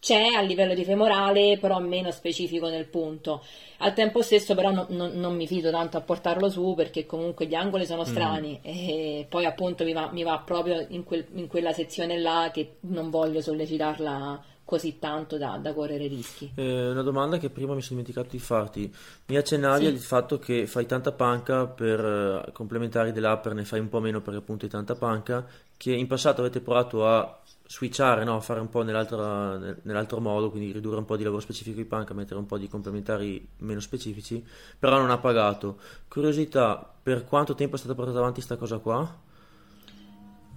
c'è 0.00 0.28
a 0.28 0.40
livello 0.40 0.74
di 0.74 0.84
femorale, 0.84 1.58
però 1.58 1.78
meno 1.80 2.10
specifico 2.10 2.68
nel 2.68 2.86
punto. 2.86 3.42
Al 3.78 3.94
tempo 3.94 4.22
stesso, 4.22 4.54
però, 4.54 4.70
no, 4.70 4.86
no, 4.90 5.08
non 5.12 5.34
mi 5.34 5.46
fido 5.46 5.70
tanto 5.70 5.96
a 5.96 6.02
portarlo 6.02 6.48
su 6.48 6.74
perché 6.74 7.04
comunque 7.04 7.46
gli 7.46 7.54
angoli 7.54 7.84
sono 7.84 8.02
mm. 8.02 8.04
strani 8.04 8.60
mm. 8.60 8.62
e 8.62 9.26
poi 9.28 9.44
appunto 9.44 9.84
mi 9.84 9.92
va, 9.92 10.10
mi 10.12 10.22
va 10.22 10.38
proprio 10.38 10.84
in, 10.90 11.04
quel, 11.04 11.26
in, 11.34 11.48
quella 11.48 11.72
sezione 11.72 12.18
là 12.18 12.50
che 12.52 12.76
non 12.80 13.10
voglio 13.10 13.40
sollecitarla 13.40 14.44
così 14.68 14.98
tanto 14.98 15.38
da, 15.38 15.56
da 15.56 15.72
correre 15.72 16.08
rischi. 16.08 16.52
Eh, 16.54 16.90
una 16.90 17.00
domanda 17.00 17.38
che 17.38 17.48
prima 17.48 17.72
mi 17.72 17.80
sono 17.80 18.00
dimenticato 18.00 18.28
di 18.32 18.38
farti. 18.38 18.94
Mi 19.28 19.38
accennavi 19.38 19.86
sì. 19.86 19.90
al 19.90 19.96
fatto 19.96 20.38
che 20.38 20.66
fai 20.66 20.84
tanta 20.84 21.10
panca 21.10 21.64
per 21.64 22.04
uh, 22.04 22.52
complementari 22.52 23.10
dell'upper, 23.10 23.54
ne 23.54 23.64
fai 23.64 23.80
un 23.80 23.88
po' 23.88 24.00
meno 24.00 24.20
perché 24.20 24.40
appunto 24.40 24.66
hai 24.66 24.70
tanta 24.70 24.94
panca, 24.94 25.42
che 25.74 25.94
in 25.94 26.06
passato 26.06 26.42
avete 26.42 26.60
provato 26.60 27.06
a 27.06 27.40
switchare, 27.66 28.24
no? 28.24 28.38
fare 28.40 28.60
un 28.60 28.68
po' 28.68 28.82
nell'altro 28.82 30.20
modo, 30.20 30.50
quindi 30.50 30.70
ridurre 30.70 30.98
un 30.98 31.06
po' 31.06 31.16
di 31.16 31.22
lavoro 31.22 31.40
specifico 31.40 31.78
di 31.78 31.86
panca, 31.86 32.12
mettere 32.12 32.38
un 32.38 32.44
po' 32.44 32.58
di 32.58 32.68
complementari 32.68 33.48
meno 33.60 33.80
specifici, 33.80 34.44
però 34.78 34.98
non 34.98 35.08
ha 35.08 35.16
pagato. 35.16 35.78
Curiosità, 36.08 36.92
per 37.02 37.24
quanto 37.24 37.54
tempo 37.54 37.76
è 37.76 37.78
stata 37.78 37.94
portata 37.94 38.18
avanti 38.18 38.42
questa 38.44 38.56
cosa 38.56 38.76
qua? 38.76 39.26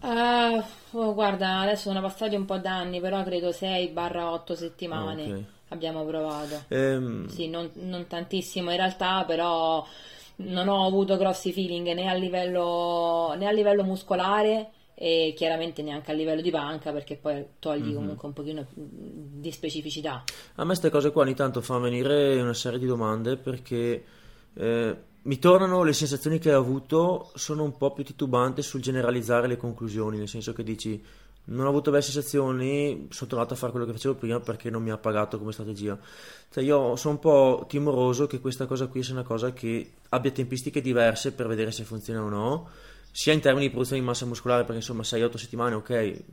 Uh, 0.02 0.64
oh, 0.98 1.14
guarda, 1.14 1.60
adesso 1.60 1.90
sono 1.90 2.02
passati 2.02 2.36
un 2.36 2.46
po' 2.46 2.58
d'anni, 2.58 3.00
però 3.00 3.24
credo 3.24 3.50
6-8 3.50 4.54
settimane 4.54 5.24
okay. 5.24 5.46
abbiamo 5.70 6.04
provato. 6.06 6.64
Um... 6.70 7.28
Sì, 7.28 7.48
non, 7.48 7.70
non 7.76 8.08
tantissimo 8.08 8.72
in 8.72 8.78
realtà, 8.78 9.24
però 9.26 9.86
non 10.38 10.68
ho 10.68 10.86
avuto 10.88 11.18
grossi 11.18 11.54
feeling 11.54 11.94
né 11.94 12.08
a 12.10 12.14
livello, 12.14 13.36
né 13.38 13.46
a 13.46 13.52
livello 13.52 13.84
muscolare 13.84 14.72
e 14.96 15.34
chiaramente 15.36 15.82
neanche 15.82 16.12
a 16.12 16.14
livello 16.14 16.42
di 16.42 16.52
banca 16.52 16.92
perché 16.92 17.16
poi 17.16 17.44
togli 17.60 17.86
mm-hmm. 17.86 17.96
comunque 17.96 18.28
un 18.28 18.34
pochino 18.34 18.66
di 18.74 19.52
specificità. 19.52 20.24
A 20.56 20.62
me 20.62 20.68
queste 20.68 20.90
cose 20.90 21.12
qua 21.12 21.24
ogni 21.24 21.36
tanto 21.36 21.62
fanno 21.62 21.82
venire 21.82 22.40
una 22.40 22.54
serie 22.54 22.80
di 22.80 22.86
domande 22.86 23.38
perché 23.38 24.04
eh, 24.54 24.96
mi 25.24 25.38
tornano 25.40 25.84
le 25.84 25.94
sensazioni 25.94 26.40
che 26.40 26.50
hai 26.50 26.56
avuto, 26.56 27.32
sono 27.36 27.64
un 27.64 27.78
po' 27.78 27.92
più 27.94 28.04
titubante 28.04 28.62
sul 28.62 28.82
generalizzare 28.82 29.48
le 29.48 29.58
conclusioni, 29.58 30.18
nel 30.18 30.28
senso 30.28 30.54
che 30.54 30.64
dici 30.64 31.04
non 31.44 31.66
ho 31.66 31.70
avuto 31.70 31.90
belle 31.92 32.04
sensazioni, 32.04 33.08
sono 33.10 33.30
tornato 33.30 33.54
a 33.54 33.58
fare 33.58 33.72
quello 33.72 33.88
che 33.88 33.94
facevo 33.94 34.16
prima 34.16 34.40
perché 34.40 34.70
non 34.70 34.84
mi 34.84 34.92
ha 34.92 34.98
pagato 34.98 35.38
come 35.40 35.52
strategia. 35.52 35.98
Cioè 36.50 36.64
io 36.64 36.96
sono 36.96 37.16
un 37.16 37.20
po' 37.20 37.66
timoroso 37.68 38.28
che 38.28 38.40
questa 38.40 38.66
cosa 38.66 38.88
qui 38.88 39.04
sia 39.04 39.14
una 39.14 39.24
cosa 39.24 39.52
che 39.52 39.92
abbia 40.10 40.32
tempistiche 40.32 40.82
diverse 40.82 41.34
per 41.34 41.48
vedere 41.48 41.72
se 41.72 41.84
funziona 41.84 42.22
o 42.22 42.30
no 42.30 42.70
sia 43.12 43.34
in 43.34 43.42
termini 43.42 43.66
di 43.66 43.72
produzione 43.72 44.02
di 44.02 44.08
massa 44.08 44.26
muscolare, 44.26 44.62
perché 44.62 44.78
insomma 44.78 45.02
6-8 45.02 45.36
settimane, 45.36 45.76
ok, 45.76 46.24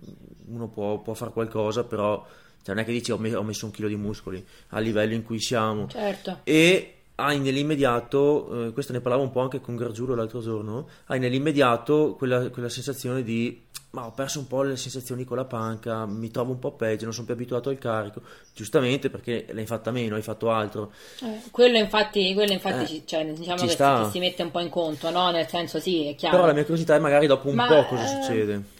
uno 0.46 0.68
può, 0.68 1.00
può 1.00 1.12
fare 1.14 1.32
qualcosa, 1.32 1.82
però 1.84 2.24
cioè, 2.62 2.74
non 2.74 2.84
è 2.84 2.86
che 2.86 2.92
dici 2.92 3.10
ho, 3.10 3.18
messo 3.18 3.66
un 3.66 3.72
chilo 3.72 3.88
di 3.88 3.96
muscoli 3.96 4.44
a 4.68 4.78
livello 4.78 5.14
in 5.14 5.24
cui 5.24 5.40
siamo. 5.40 5.88
Certo. 5.88 6.40
E 6.44 6.97
hai 7.20 7.40
nell'immediato, 7.40 8.66
eh, 8.66 8.72
questo 8.72 8.92
ne 8.92 9.00
parlavo 9.00 9.22
un 9.22 9.30
po' 9.30 9.40
anche 9.40 9.60
con 9.60 9.74
Gargiulo 9.74 10.14
l'altro 10.14 10.40
giorno, 10.40 10.88
hai 11.06 11.18
nell'immediato 11.18 12.14
quella, 12.16 12.48
quella 12.50 12.68
sensazione 12.68 13.22
di 13.22 13.66
ma 13.90 14.04
ho 14.04 14.12
perso 14.12 14.38
un 14.38 14.46
po' 14.46 14.62
le 14.62 14.76
sensazioni 14.76 15.24
con 15.24 15.38
la 15.38 15.46
panca, 15.46 16.04
mi 16.04 16.30
trovo 16.30 16.52
un 16.52 16.58
po' 16.58 16.72
peggio, 16.72 17.04
non 17.04 17.14
sono 17.14 17.24
più 17.24 17.34
abituato 17.34 17.70
al 17.70 17.78
carico, 17.78 18.20
giustamente 18.54 19.08
perché 19.08 19.46
l'hai 19.50 19.64
fatta 19.64 19.90
meno, 19.90 20.14
hai 20.16 20.22
fatto 20.22 20.50
altro. 20.50 20.92
Eh, 21.22 21.40
quello 21.50 21.78
infatti, 21.78 22.34
quello 22.34 22.52
infatti 22.52 22.98
eh, 22.98 23.02
cioè, 23.06 23.24
diciamo 23.32 23.64
che 23.64 24.10
si, 24.10 24.18
mette 24.18 24.42
un 24.42 24.50
po' 24.50 24.60
in 24.60 24.68
conto, 24.68 25.10
no? 25.10 25.30
Nel 25.30 25.48
senso 25.48 25.80
sì, 25.80 26.06
è 26.06 26.14
chiaro. 26.14 26.36
Però 26.36 26.46
la 26.46 26.52
mia 26.52 26.64
curiosità 26.64 26.94
è 26.96 26.98
magari 26.98 27.26
dopo 27.26 27.48
un 27.48 27.54
ma, 27.54 27.66
po' 27.66 27.86
cosa 27.86 28.04
eh, 28.04 28.22
succede. 28.22 28.76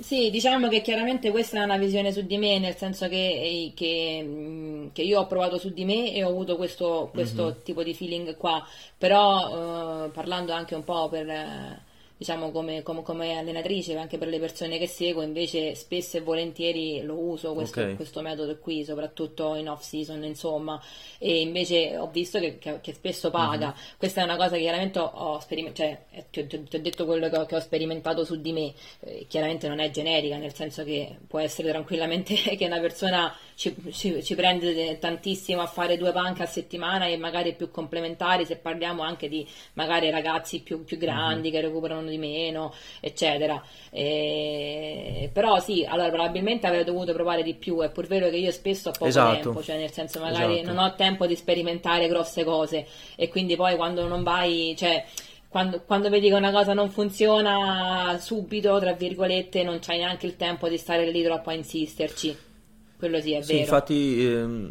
Sì, 0.00 0.30
diciamo 0.30 0.68
che 0.68 0.80
chiaramente 0.80 1.30
questa 1.30 1.60
è 1.60 1.64
una 1.64 1.76
visione 1.76 2.12
su 2.12 2.22
di 2.22 2.36
me, 2.38 2.58
nel 2.58 2.76
senso 2.76 3.08
che, 3.08 3.16
eh, 3.16 3.72
che, 3.74 4.20
mm, 4.22 4.88
che 4.92 5.02
io 5.02 5.20
ho 5.20 5.26
provato 5.26 5.58
su 5.58 5.70
di 5.70 5.84
me 5.84 6.12
e 6.14 6.22
ho 6.22 6.28
avuto 6.28 6.56
questo, 6.56 7.10
questo 7.12 7.44
mm-hmm. 7.44 7.62
tipo 7.64 7.82
di 7.82 7.94
feeling 7.94 8.36
qua, 8.36 8.64
però 8.96 10.06
eh, 10.06 10.08
parlando 10.10 10.52
anche 10.52 10.74
un 10.74 10.84
po' 10.84 11.08
per 11.08 11.86
diciamo 12.18 12.50
come, 12.50 12.82
come, 12.82 13.02
come, 13.02 13.38
allenatrice, 13.38 13.96
anche 13.96 14.18
per 14.18 14.26
le 14.26 14.40
persone 14.40 14.76
che 14.76 14.88
seguo, 14.88 15.22
invece 15.22 15.76
spesso 15.76 16.16
e 16.16 16.20
volentieri 16.20 17.00
lo 17.02 17.16
uso 17.16 17.54
questo, 17.54 17.80
okay. 17.80 17.94
questo 17.94 18.20
metodo 18.22 18.58
qui, 18.58 18.84
soprattutto 18.84 19.54
in 19.54 19.70
off 19.70 19.82
season, 19.82 20.24
insomma, 20.24 20.82
e 21.18 21.40
invece 21.40 21.96
ho 21.96 22.08
visto 22.10 22.40
che, 22.40 22.58
che, 22.58 22.80
che 22.80 22.92
spesso 22.92 23.30
paga. 23.30 23.66
Mm-hmm. 23.66 23.96
Questa 23.96 24.20
è 24.20 24.24
una 24.24 24.36
cosa 24.36 24.56
che 24.56 24.62
chiaramente 24.62 24.98
ho 24.98 25.38
sperimentato, 25.38 25.88
cioè 25.88 26.24
ti, 26.30 26.46
ti, 26.48 26.64
ti, 26.64 26.76
ho 26.76 26.80
detto 26.80 27.06
quello 27.06 27.28
che 27.28 27.36
ho, 27.38 27.46
che 27.46 27.54
ho 27.54 27.60
sperimentato 27.60 28.24
su 28.24 28.40
di 28.40 28.52
me, 28.52 28.72
eh, 29.00 29.26
chiaramente 29.28 29.68
non 29.68 29.78
è 29.78 29.88
generica, 29.90 30.36
nel 30.38 30.54
senso 30.54 30.82
che 30.82 31.18
può 31.24 31.38
essere 31.38 31.68
tranquillamente 31.68 32.34
che 32.58 32.66
una 32.66 32.80
persona 32.80 33.32
ci, 33.54 33.74
ci, 33.92 34.22
ci, 34.24 34.34
prende 34.34 34.98
tantissimo 34.98 35.60
a 35.60 35.66
fare 35.66 35.96
due 35.96 36.12
panche 36.12 36.42
a 36.42 36.46
settimana 36.46 37.06
e 37.06 37.16
magari 37.16 37.54
più 37.54 37.70
complementari 37.70 38.44
se 38.44 38.56
parliamo 38.56 39.02
anche 39.02 39.28
di 39.28 39.46
magari 39.74 40.10
ragazzi 40.10 40.60
più, 40.60 40.84
più 40.84 40.96
grandi 40.96 41.50
mm-hmm. 41.50 41.60
che 41.60 41.66
recuperano 41.66 42.07
di 42.08 42.18
meno 42.18 42.74
eccetera 43.00 43.62
e... 43.90 45.30
però 45.32 45.60
sì 45.60 45.86
allora 45.88 46.08
probabilmente 46.08 46.66
avrei 46.66 46.84
dovuto 46.84 47.12
provare 47.12 47.42
di 47.42 47.54
più 47.54 47.80
è 47.80 47.90
pur 47.90 48.06
vero 48.06 48.28
che 48.28 48.36
io 48.36 48.50
spesso 48.50 48.88
ho 48.88 48.92
poco 48.92 49.06
esatto. 49.06 49.40
tempo 49.40 49.62
cioè 49.62 49.76
nel 49.76 49.90
senso 49.90 50.20
magari 50.20 50.58
esatto. 50.58 50.72
non 50.72 50.84
ho 50.84 50.94
tempo 50.94 51.26
di 51.26 51.36
sperimentare 51.36 52.08
grosse 52.08 52.44
cose 52.44 52.86
e 53.16 53.28
quindi 53.28 53.56
poi 53.56 53.76
quando 53.76 54.06
non 54.06 54.22
vai 54.22 54.74
cioè 54.76 55.04
quando, 55.48 55.80
quando, 55.86 56.10
vedi 56.10 56.28
che 56.28 56.34
una 56.34 56.52
cosa 56.52 56.74
non 56.74 56.90
funziona 56.90 58.18
subito, 58.20 58.78
tra 58.78 58.92
virgolette, 58.92 59.62
non 59.62 59.78
c'hai 59.80 59.96
neanche 59.96 60.26
il 60.26 60.36
tempo 60.36 60.68
di 60.68 60.76
stare 60.76 61.10
lì 61.10 61.22
troppo 61.22 61.48
a 61.48 61.54
insisterci. 61.54 62.36
Quello 62.98 63.18
sì, 63.18 63.32
è 63.32 63.40
sì, 63.40 63.52
vero. 63.52 63.64
Infatti, 63.64 64.26
ehm, 64.26 64.70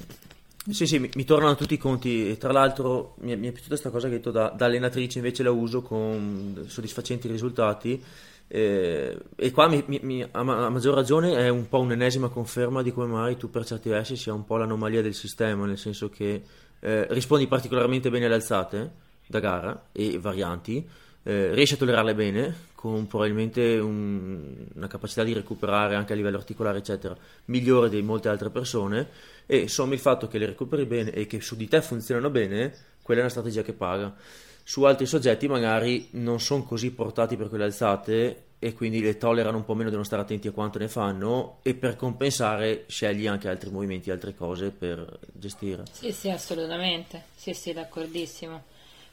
sì, 0.69 0.85
sì, 0.85 0.99
mi, 0.99 1.09
mi, 1.15 1.23
tornano 1.23 1.55
tutti 1.55 1.73
i 1.73 1.77
conti. 1.77 2.29
E 2.29 2.37
tra 2.37 2.51
l'altro, 2.51 3.15
mi, 3.19 3.35
mi 3.35 3.47
è 3.47 3.51
piaciuta 3.51 3.69
questa 3.69 3.89
cosa 3.89 4.07
che 4.07 4.13
hai 4.13 4.19
detto 4.19 4.31
da, 4.31 4.53
da, 4.55 4.65
allenatrice, 4.65 5.19
invece 5.19 5.43
la 5.43 5.51
uso 5.51 5.81
con 5.81 6.65
soddisfacenti 6.67 7.27
risultati. 7.27 8.03
Eh, 8.49 9.17
e 9.35 9.51
qua 9.51 9.67
mi, 9.67 10.23
a, 10.23 10.39
a, 10.39 10.69
maggior 10.69 10.95
ragione 10.95 11.35
è 11.35 11.49
un 11.49 11.67
po' 11.67 11.79
un'ennesima 11.79 12.29
conferma 12.29 12.81
di 12.81 12.93
come 12.93 13.07
mai 13.07 13.35
tu 13.35 13.49
per 13.49 13.65
certi 13.65 13.89
versi 13.89 14.15
sia 14.15 14.33
un 14.33 14.45
po' 14.45 14.55
l'anomalia 14.57 15.01
del 15.01 15.13
sistema, 15.13 15.65
nel 15.65 15.77
senso 15.77 16.09
che 16.09 16.41
eh, 16.79 17.07
rispondi 17.09 17.47
particolarmente 17.47 18.09
bene 18.09 18.25
alle 18.25 18.35
alzate 18.35 18.91
da 19.27 19.39
gara 19.39 19.87
e 19.91 20.17
varianti 20.17 20.87
eh, 21.27 21.53
riesce 21.53 21.73
a 21.73 21.77
tollerarle 21.77 22.15
bene, 22.15 22.55
con 22.73 23.05
probabilmente 23.05 23.77
un, 23.79 24.65
una 24.73 24.87
capacità 24.87 25.23
di 25.23 25.33
recuperare 25.33 25.95
anche 25.95 26.13
a 26.13 26.15
livello 26.15 26.37
articolare, 26.37 26.77
eccetera, 26.77 27.17
migliore 27.45 27.89
di 27.89 28.01
molte 28.01 28.29
altre 28.29 28.49
persone. 28.49 29.09
E 29.47 29.67
sommi 29.67 29.93
il 29.93 29.99
fatto 29.99 30.27
che 30.27 30.37
le 30.37 30.45
recuperi 30.45 30.85
bene 30.85 31.11
e 31.11 31.25
che 31.25 31.41
su 31.41 31.55
di 31.55 31.67
te 31.67 31.81
funzionano 31.81 32.29
bene, 32.29 32.73
quella 33.01 33.21
è 33.21 33.23
una 33.23 33.31
strategia 33.31 33.63
che 33.63 33.73
paga. 33.73 34.13
Su 34.61 34.83
altri 34.83 35.05
soggetti 35.05 35.47
magari 35.47 36.09
non 36.11 36.41
sono 36.41 36.63
così 36.63 36.91
portati 36.91 37.37
per 37.37 37.47
quelle 37.47 37.63
alzate 37.63 38.43
e 38.59 38.73
quindi 38.73 38.99
le 38.99 39.17
tollerano 39.17 39.55
un 39.55 39.63
po' 39.63 39.73
meno, 39.75 39.87
devono 39.87 40.03
stare 40.03 40.23
attenti 40.23 40.49
a 40.49 40.51
quanto 40.51 40.79
ne 40.79 40.89
fanno 40.89 41.59
e 41.61 41.73
per 41.75 41.95
compensare 41.95 42.83
scegli 42.87 43.27
anche 43.27 43.47
altri 43.47 43.69
movimenti, 43.69 44.11
altre 44.11 44.35
cose 44.35 44.71
per 44.71 45.19
gestire. 45.31 45.83
Sì, 45.91 46.11
sì, 46.11 46.29
assolutamente. 46.29 47.23
Sì, 47.33 47.53
sì, 47.53 47.71
d'accordissimo. 47.71 48.63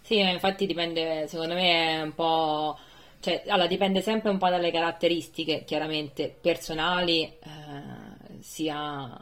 Sì, 0.00 0.18
infatti 0.18 0.66
dipende, 0.66 1.26
secondo 1.28 1.54
me 1.54 1.98
è 1.98 2.02
un 2.02 2.14
po'... 2.14 2.76
Cioè, 3.20 3.44
allora, 3.46 3.66
dipende 3.66 4.02
sempre 4.02 4.30
un 4.30 4.38
po' 4.38 4.50
dalle 4.50 4.70
caratteristiche, 4.70 5.64
chiaramente, 5.64 6.34
personali, 6.38 7.22
eh, 7.22 8.13
sia 8.44 8.76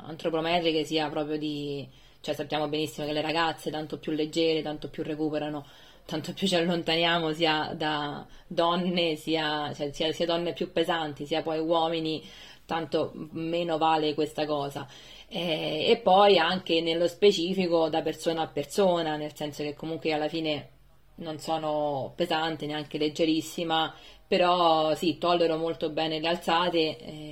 antropometriche, 0.05 0.85
sia 0.85 1.09
proprio 1.09 1.39
di... 1.39 1.89
Cioè, 2.21 2.35
sappiamo 2.35 2.69
benissimo 2.69 3.07
che 3.07 3.13
le 3.13 3.21
ragazze, 3.23 3.71
tanto 3.71 3.99
più 3.99 4.13
leggere, 4.13 4.63
tanto 4.63 4.89
più 4.91 5.03
recuperano, 5.03 5.65
tanto 6.05 6.33
più 6.33 6.47
ci 6.47 6.57
allontaniamo 6.57 7.33
sia 7.33 7.73
da 7.77 8.27
donne, 8.47 9.15
sia, 9.17 9.73
cioè, 9.75 9.93
sia, 9.93 10.13
sia 10.13 10.27
donne 10.27 10.53
più 10.53 10.73
pesanti, 10.73 11.25
sia 11.27 11.43
poi 11.43 11.59
uomini, 11.61 12.23
tanto 12.67 13.13
meno 13.33 13.79
vale 13.79 14.15
questa 14.15 14.45
cosa. 14.45 14.87
Eh, 15.29 15.87
e 15.89 15.97
poi 15.99 16.39
anche 16.39 16.81
nello 16.81 17.09
specifico 17.09 17.89
da 17.89 18.03
persona 18.03 18.43
a 18.43 18.49
persona, 18.49 19.17
nel 19.17 19.35
senso 19.35 19.63
che 19.63 19.75
comunque 19.75 20.13
alla 20.13 20.29
fine 20.29 20.69
non 21.17 21.39
sono 21.39 22.13
pesante, 22.17 22.67
neanche 22.67 22.99
leggerissima, 22.99 23.95
però 24.27 24.95
sì, 24.95 25.19
tollero 25.19 25.57
molto 25.57 25.91
bene 25.91 26.21
le 26.21 26.29
alzate, 26.29 26.99
eh, 26.99 27.32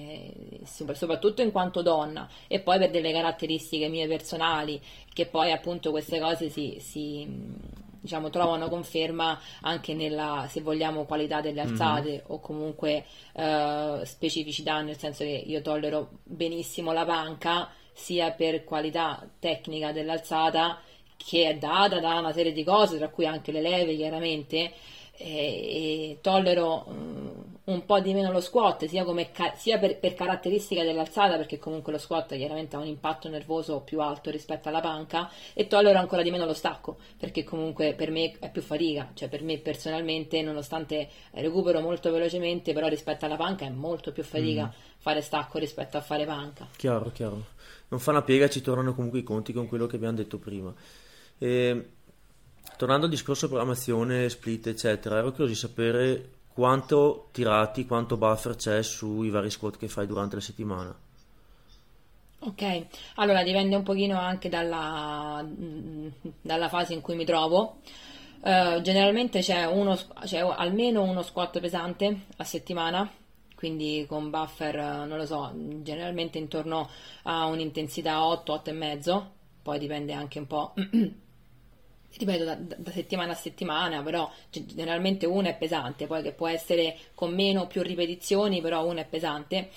soprattutto 0.64 1.42
in 1.42 1.50
quanto 1.50 1.82
donna, 1.82 2.28
e 2.46 2.60
poi 2.60 2.78
per 2.78 2.90
delle 2.90 3.12
caratteristiche 3.12 3.88
mie 3.88 4.06
personali, 4.06 4.80
che 5.12 5.26
poi 5.26 5.52
appunto 5.52 5.90
queste 5.90 6.18
cose 6.18 6.48
si, 6.48 6.78
si 6.80 7.26
diciamo, 8.00 8.30
trovano 8.30 8.68
conferma 8.68 9.38
anche 9.62 9.94
nella, 9.94 10.46
se 10.48 10.60
vogliamo, 10.60 11.04
qualità 11.04 11.40
delle 11.40 11.62
mhm. 11.64 11.70
alzate 11.70 12.10
mm-hmm. 12.10 12.20
o 12.26 12.40
comunque 12.40 13.04
eh, 13.34 14.00
specificità, 14.04 14.80
nel 14.80 14.98
senso 14.98 15.24
che 15.24 15.42
io 15.46 15.60
tollero 15.60 16.10
benissimo 16.24 16.92
la 16.92 17.04
panca 17.04 17.70
sia 17.92 18.30
per 18.30 18.64
qualità 18.64 19.28
tecnica 19.38 19.92
dell'alzata 19.92 20.80
che 21.16 21.50
è 21.50 21.56
data 21.58 22.00
da 22.00 22.18
una 22.18 22.32
serie 22.32 22.52
di 22.52 22.64
cose, 22.64 22.96
tra 22.96 23.10
cui 23.10 23.26
anche 23.26 23.52
le 23.52 23.60
leve 23.60 23.94
chiaramente, 23.94 24.72
e, 25.22 26.18
tollero 26.22 26.84
um, 26.86 27.44
un 27.64 27.84
po' 27.84 28.00
di 28.00 28.14
meno 28.14 28.32
lo 28.32 28.40
squat, 28.40 28.86
sia, 28.86 29.04
ca- 29.32 29.54
sia 29.54 29.78
per, 29.78 29.98
per, 29.98 30.14
caratteristica 30.14 30.82
dell'alzata, 30.82 31.36
perché 31.36 31.58
comunque 31.58 31.92
lo 31.92 31.98
squat 31.98 32.34
chiaramente 32.36 32.74
ha 32.74 32.78
un 32.78 32.86
impatto 32.86 33.28
nervoso 33.28 33.80
più 33.80 34.00
alto 34.00 34.30
rispetto 34.30 34.68
alla 34.68 34.80
panca, 34.80 35.30
e 35.52 35.66
tollero 35.66 35.98
ancora 35.98 36.22
di 36.22 36.30
meno 36.30 36.46
lo 36.46 36.54
stacco, 36.54 36.96
perché 37.18 37.44
comunque 37.44 37.94
per 37.94 38.10
me 38.10 38.32
è 38.38 38.50
più 38.50 38.62
fatica, 38.62 39.10
cioè 39.14 39.28
per 39.28 39.42
me 39.42 39.58
personalmente, 39.58 40.40
nonostante 40.40 41.08
recupero 41.32 41.80
molto 41.80 42.10
velocemente, 42.10 42.72
però 42.72 42.88
rispetto 42.88 43.26
alla 43.26 43.36
panca 43.36 43.66
è 43.66 43.70
molto 43.70 44.12
più 44.12 44.24
fatica 44.24 44.66
mm. 44.66 44.80
fare 44.98 45.20
stacco 45.20 45.58
rispetto 45.58 45.98
a 45.98 46.00
fare 46.00 46.24
panca. 46.24 46.66
Chiaro, 46.76 47.10
chiaro. 47.12 47.44
Non 47.88 48.00
fa 48.00 48.12
una 48.12 48.22
piega, 48.22 48.48
ci 48.48 48.62
tornano 48.62 48.94
comunque 48.94 49.18
i 49.18 49.24
conti 49.24 49.52
con 49.52 49.66
quello 49.66 49.86
che 49.86 49.96
abbiamo 49.96 50.16
detto 50.16 50.38
prima. 50.38 50.72
E 51.38 51.90
tornando 52.80 53.04
al 53.04 53.10
discorso 53.10 53.46
programmazione, 53.46 54.30
split, 54.30 54.68
eccetera, 54.68 55.18
ero 55.18 55.32
curioso 55.32 55.52
di 55.52 55.58
sapere 55.58 56.30
quanto 56.54 57.28
tirati, 57.30 57.84
quanto 57.84 58.16
buffer 58.16 58.56
c'è 58.56 58.82
sui 58.82 59.28
vari 59.28 59.50
squat 59.50 59.76
che 59.76 59.86
fai 59.86 60.06
durante 60.06 60.36
la 60.36 60.40
settimana. 60.40 60.98
Ok, 62.38 62.86
allora 63.16 63.42
dipende 63.42 63.76
un 63.76 63.82
pochino 63.82 64.18
anche 64.18 64.48
dalla, 64.48 65.46
dalla 66.40 66.68
fase 66.70 66.94
in 66.94 67.02
cui 67.02 67.16
mi 67.16 67.26
trovo. 67.26 67.80
Uh, 68.40 68.80
generalmente 68.80 69.40
c'è, 69.40 69.66
uno, 69.66 69.98
c'è 70.24 70.38
almeno 70.38 71.02
uno 71.02 71.20
squat 71.20 71.60
pesante 71.60 72.28
a 72.38 72.44
settimana, 72.44 73.06
quindi 73.54 74.06
con 74.08 74.30
buffer, 74.30 75.04
non 75.06 75.18
lo 75.18 75.26
so, 75.26 75.52
generalmente 75.82 76.38
intorno 76.38 76.88
a 77.24 77.44
un'intensità 77.44 78.24
8, 78.24 78.52
8 78.54 78.70
e 78.70 78.72
mezzo, 78.72 79.30
poi 79.60 79.78
dipende 79.78 80.14
anche 80.14 80.38
un 80.38 80.46
po' 80.46 80.72
ripeto 82.16 82.44
da, 82.44 82.54
da, 82.54 82.90
settimana 82.90 83.32
a 83.32 83.36
settimana, 83.36 84.02
però 84.02 84.30
generalmente 84.50 85.26
uno 85.26 85.48
è 85.48 85.56
pesante, 85.56 86.06
poi 86.06 86.22
che 86.22 86.32
può 86.32 86.48
essere 86.48 86.96
con 87.14 87.34
meno 87.34 87.62
o 87.62 87.66
più 87.66 87.82
ripetizioni, 87.82 88.60
però 88.60 88.84
uno 88.86 89.00
è 89.00 89.06
pesante. 89.06 89.70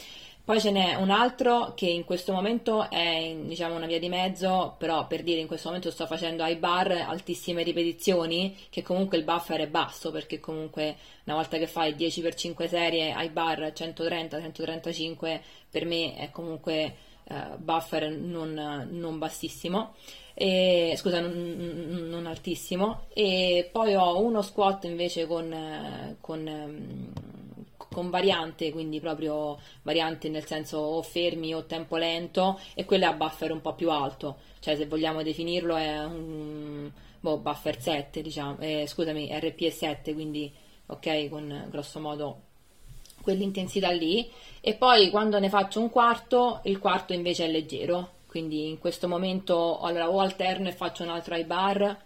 Poi 0.45 0.59
ce 0.59 0.71
n'è 0.71 0.95
un 0.95 1.09
altro 1.09 1.73
che 1.73 1.85
in 1.85 2.03
questo 2.03 2.33
momento 2.33 2.89
è 2.89 2.99
in, 2.99 3.47
diciamo 3.47 3.75
una 3.75 3.85
via 3.85 3.99
di 3.99 4.09
mezzo, 4.09 4.75
però 4.77 5.07
per 5.07 5.23
dire 5.23 5.39
in 5.39 5.47
questo 5.47 5.69
momento 5.69 5.89
sto 5.89 6.05
facendo 6.05 6.43
ai 6.43 6.57
bar 6.57 6.91
altissime 6.91 7.63
ripetizioni, 7.63 8.53
che 8.69 8.81
comunque 8.81 9.17
il 9.17 9.23
buffer 9.23 9.61
è 9.61 9.67
basso, 9.67 10.11
perché 10.11 10.41
comunque 10.41 10.97
una 11.23 11.37
volta 11.37 11.57
che 11.57 11.67
fai 11.67 11.93
10x5 11.93 12.67
serie 12.67 13.13
ai 13.13 13.29
bar 13.29 13.71
130-135 13.73 15.39
per 15.69 15.85
me 15.85 16.17
è 16.17 16.29
comunque 16.29 16.93
uh, 17.23 17.55
buffer 17.57 18.09
non, 18.11 18.89
non 18.91 19.17
bassissimo 19.17 19.93
e, 20.33 20.95
scusa, 20.97 21.19
non, 21.19 22.07
non, 22.09 22.25
altissimo, 22.25 23.05
e 23.13 23.69
poi 23.71 23.95
ho 23.95 24.19
uno 24.19 24.41
squat 24.41 24.85
invece 24.85 25.27
con, 25.27 26.17
con, 26.19 27.13
con, 27.77 28.09
variante, 28.09 28.71
quindi 28.71 28.99
proprio 28.99 29.59
variante 29.83 30.29
nel 30.29 30.45
senso 30.45 30.77
o 30.77 31.01
fermi 31.03 31.53
o 31.53 31.65
tempo 31.65 31.97
lento, 31.97 32.59
e 32.73 32.85
quello 32.85 33.07
a 33.07 33.13
buffer 33.13 33.51
un 33.51 33.61
po' 33.61 33.75
più 33.75 33.91
alto, 33.91 34.37
cioè 34.59 34.75
se 34.75 34.87
vogliamo 34.87 35.21
definirlo 35.21 35.75
è 35.75 36.03
un 36.03 36.91
boh, 37.19 37.37
buffer 37.37 37.79
7, 37.79 38.21
diciamo, 38.21 38.57
eh, 38.59 38.85
scusami, 38.87 39.29
RPE 39.31 39.71
7, 39.71 40.13
quindi 40.13 40.51
ok, 40.87 41.29
con 41.29 41.67
grosso 41.69 41.99
modo 41.99 42.41
quell'intensità 43.21 43.91
lì, 43.91 44.29
e 44.61 44.73
poi 44.73 45.09
quando 45.09 45.39
ne 45.39 45.49
faccio 45.49 45.79
un 45.79 45.89
quarto, 45.89 46.59
il 46.63 46.79
quarto 46.79 47.13
invece 47.13 47.45
è 47.45 47.49
leggero 47.49 48.12
quindi 48.33 48.67
in 48.67 48.79
questo 48.79 49.07
momento 49.07 49.79
allora, 49.79 50.09
o 50.09 50.19
alterno 50.19 50.67
e 50.67 50.71
faccio 50.71 51.03
un 51.03 51.09
altro 51.09 51.35
high 51.35 51.45
bar 51.45 52.01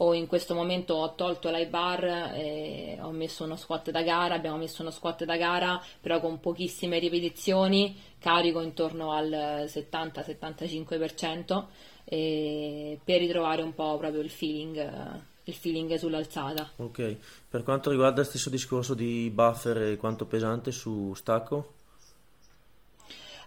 o 0.00 0.14
in 0.14 0.26
questo 0.26 0.54
momento 0.54 0.94
ho 0.94 1.14
tolto 1.14 1.50
l'high 1.50 1.68
bar 1.68 2.32
e 2.34 2.96
ho 3.02 3.10
messo 3.10 3.44
uno 3.44 3.54
squat 3.54 3.90
da 3.90 4.00
gara, 4.00 4.34
abbiamo 4.34 4.56
messo 4.56 4.80
uno 4.80 4.90
squat 4.90 5.26
da 5.26 5.36
gara 5.36 5.78
però 6.00 6.20
con 6.20 6.40
pochissime 6.40 6.98
ripetizioni, 6.98 8.00
carico 8.18 8.62
intorno 8.62 9.12
al 9.12 9.66
70-75% 9.66 11.64
per 12.06 13.18
ritrovare 13.18 13.60
un 13.60 13.74
po' 13.74 13.98
proprio 13.98 14.22
il 14.22 14.30
feeling, 14.30 15.20
il 15.44 15.54
feeling 15.54 15.94
sull'alzata. 15.96 16.70
Ok, 16.76 17.16
per 17.46 17.62
quanto 17.62 17.90
riguarda 17.90 18.22
il 18.22 18.26
stesso 18.26 18.48
discorso 18.48 18.94
di 18.94 19.28
buffer 19.30 19.76
e 19.82 19.98
quanto 19.98 20.24
pesante 20.24 20.72
su 20.72 21.12
stacco? 21.12 21.74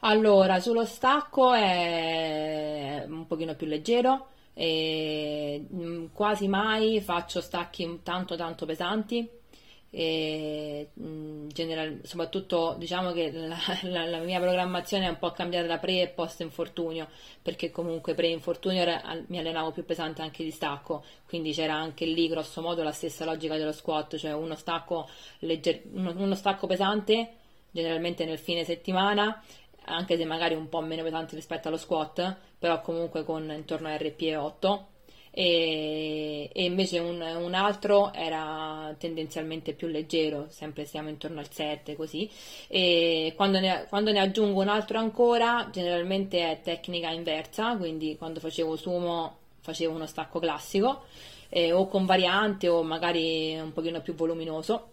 Allora, 0.04 0.60
sullo 0.60 0.84
stacco 0.86 1.54
è 1.54 3.06
un 3.08 3.28
pochino 3.28 3.54
più 3.56 3.68
leggero 3.68 4.30
e 4.54 5.64
mm, 5.72 6.08
quasi 6.12 6.48
mai 6.48 7.00
faccio 7.02 7.40
stacchi 7.40 8.00
tanto 8.02 8.36
tanto 8.36 8.66
pesanti. 8.66 9.30
E 9.94 10.90
mm, 11.00 11.50
general, 11.50 12.00
soprattutto 12.04 12.76
diciamo 12.80 13.12
che 13.12 13.30
la, 13.32 13.58
la, 13.84 14.06
la, 14.06 14.20
mia 14.20 14.40
programmazione 14.40 15.06
è 15.06 15.10
un 15.10 15.20
po' 15.20 15.32
cambiata 15.34 15.68
da 15.68 15.78
pre 15.78 16.02
e 16.02 16.08
post 16.08 16.40
infortunio 16.40 17.10
perché 17.42 17.70
comunque 17.70 18.16
pre 18.16 18.28
infortunio 18.30 18.84
mi 19.28 19.38
allenavo 19.38 19.72
più 19.72 19.86
pesante 19.86 20.24
anche 20.24 20.44
di 20.44 20.52
stacco. 20.52 21.04
Quindi 21.28 21.52
c'era 21.54 21.76
anche 21.76 22.06
lì 22.06 22.28
grosso 22.28 22.62
modo 22.62 22.82
la 22.82 22.92
stessa 22.92 23.24
logica 23.24 23.56
dello 23.56 23.72
squat 23.72 24.16
cioè 24.18 24.34
uno 24.34 24.56
stacco, 24.56 25.08
legger, 25.40 25.84
uno, 25.94 26.12
uno 26.18 26.36
stacco 26.36 26.66
pesante 26.66 27.36
generalmente 27.74 28.26
nel 28.26 28.38
fine 28.38 28.66
settimana 28.66 29.42
anche 29.86 30.18
se 30.18 30.26
magari 30.26 30.56
un 30.56 30.70
po' 30.70 30.82
meno 30.82 31.04
pesante 31.04 31.36
rispetto 31.36 31.68
allo 31.68 31.78
squat, 31.78 32.36
però 32.58 32.82
comunque 32.82 33.24
con 33.24 33.52
intorno 33.52 33.88
a 33.88 33.98
RPE 33.98 34.36
8 34.36 34.88
e, 35.34 36.50
e 36.52 36.64
invece 36.66 37.00
un, 37.00 37.22
un, 37.22 37.54
altro 37.54 38.12
era 38.14 38.94
tendenzialmente 38.98 39.74
più 39.74 39.88
leggero, 39.88 40.48
sempre 40.50 40.86
siamo 40.86 41.08
intorno 41.08 41.40
al 41.40 41.50
7 41.50 41.96
così. 41.96 42.30
E 42.68 43.34
quando 43.36 43.60
ne, 43.60 43.86
quando 43.88 44.12
ne 44.12 44.20
aggiungo 44.20 44.62
un 44.62 44.68
altro 44.68 45.00
ancora 45.00 45.70
generalmente 45.72 46.52
è 46.52 46.62
tecnica 46.62 47.10
inversa, 47.12 47.78
quindi 47.78 48.18
quando 48.18 48.40
facevo 48.40 48.76
sumo 48.76 49.38
facevo 49.62 49.94
uno 49.94 50.08
stacco 50.08 50.40
classico 50.40 51.04
eh, 51.50 51.72
o 51.72 51.88
con 51.88 52.06
variante 52.06 52.68
o 52.68 52.84
magari 52.84 53.58
un 53.60 53.72
pochino 53.72 54.02
più 54.02 54.16
voluminoso. 54.16 54.90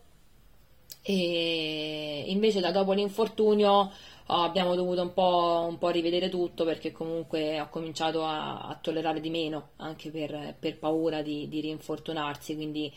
E 1.03 2.24
invece 2.26 2.61
da 2.61 2.70
dopo 2.70 2.93
l'infortunio 2.93 3.91
abbiamo 4.29 4.74
dovuto 4.74 5.01
un 5.03 5.12
po', 5.12 5.66
un 5.68 5.79
po', 5.79 5.89
rivedere 5.89 6.29
tutto 6.29 6.64
perché 6.64 6.93
comunque 6.93 7.61
ho 7.61 7.68
cominciato 7.68 8.24
a, 8.24 8.61
a 8.61 8.79
tollerare 8.81 9.20
di 9.20 9.31
meno 9.31 9.70
anche 9.76 10.11
per, 10.11 10.55
per 10.59 10.79
paura 10.79 11.22
di, 11.22 11.49
di, 11.49 11.61
rinfortunarsi 11.61 12.55
quindi 12.55 12.93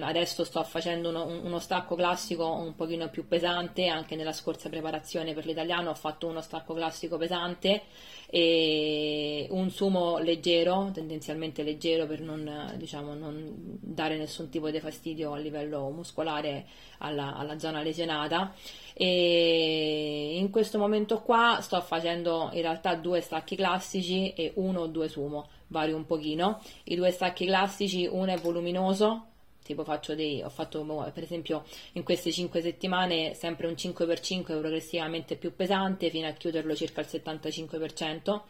adesso 0.00 0.42
sto 0.42 0.64
facendo 0.64 1.10
uno, 1.10 1.26
uno, 1.26 1.60
stacco 1.60 1.94
classico 1.94 2.50
un 2.50 2.74
pochino 2.74 3.08
più 3.08 3.28
pesante 3.28 3.86
anche 3.86 4.16
nella 4.16 4.32
scorsa 4.32 4.68
preparazione 4.68 5.32
per 5.32 5.46
l'italiano 5.46 5.90
ho 5.90 5.94
fatto 5.94 6.26
uno 6.26 6.40
stacco 6.40 6.74
classico 6.74 7.16
pesante 7.16 7.82
e 8.26 9.46
un 9.50 9.70
sumo 9.70 10.18
leggero 10.18 10.90
tendenzialmente 10.92 11.62
leggero 11.62 12.06
per 12.06 12.20
non, 12.20 12.74
diciamo, 12.76 13.14
non 13.14 13.78
dare 13.80 14.16
nessun 14.16 14.48
tipo 14.48 14.70
di 14.70 14.80
fastidio 14.80 15.32
a 15.32 15.38
livello 15.38 15.88
muscolare 15.90 16.66
alla, 16.98 17.36
alla 17.36 17.56
zona 17.56 17.80
lesionata 17.80 18.52
e 18.92 20.36
in 20.36 20.50
questo 20.50 20.78
momento 20.78 21.20
qua 21.20 21.58
sto 21.60 21.80
facendo 21.80 22.50
in 22.52 22.62
realtà 22.62 22.94
due 22.94 23.20
stacchi 23.20 23.54
classici 23.56 24.32
e 24.32 24.52
uno 24.56 24.82
o 24.82 24.86
due 24.86 25.08
sumo, 25.08 25.48
vario 25.66 25.96
un 25.96 26.06
pochino. 26.06 26.60
I 26.84 26.94
due 26.94 27.10
stacchi 27.10 27.44
classici, 27.44 28.06
uno 28.06 28.32
è 28.32 28.38
voluminoso, 28.38 29.26
tipo 29.64 29.82
faccio 29.82 30.14
dei, 30.14 30.42
ho 30.42 30.50
fatto 30.50 30.84
boh, 30.84 31.10
per 31.12 31.22
esempio 31.22 31.64
in 31.92 32.04
queste 32.04 32.30
5 32.30 32.60
settimane 32.60 33.34
sempre 33.34 33.66
un 33.66 33.72
5x5 33.72 34.42
progressivamente 34.44 35.36
più 35.36 35.56
pesante 35.56 36.10
fino 36.10 36.28
a 36.28 36.32
chiuderlo 36.32 36.74
circa 36.76 37.00
al 37.00 37.06
75% 37.10 38.42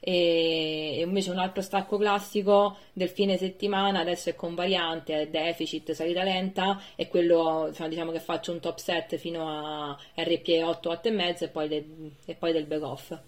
e 0.00 1.02
invece 1.04 1.30
un 1.30 1.38
altro 1.38 1.62
stacco 1.62 1.96
classico 1.96 2.76
del 2.92 3.08
fine 3.08 3.36
settimana 3.36 4.00
adesso 4.00 4.28
è 4.28 4.34
con 4.34 4.54
variante, 4.54 5.20
è 5.22 5.28
deficit, 5.28 5.92
salita 5.92 6.22
lenta 6.22 6.80
e 6.96 7.08
quello 7.08 7.72
diciamo 7.88 8.12
che 8.12 8.20
faccio 8.20 8.52
un 8.52 8.60
top 8.60 8.78
set 8.78 9.16
fino 9.16 9.48
a 9.48 9.98
RPE 10.14 10.62
8, 10.62 10.90
8 10.90 11.08
e 11.08 11.10
mezzo 11.10 11.44
e 11.44 11.48
poi, 11.48 11.68
de, 11.68 11.86
e 12.24 12.34
poi 12.34 12.52
del 12.52 12.66
back 12.66 12.82
off. 12.82 13.18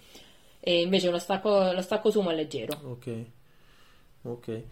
E 0.60 0.82
invece 0.82 1.10
lo 1.10 1.18
stacco, 1.18 1.72
lo 1.72 1.82
stacco 1.82 2.10
sumo 2.10 2.30
è 2.30 2.34
leggero. 2.34 2.78
Ok. 2.84 3.24
Ok. 4.22 4.62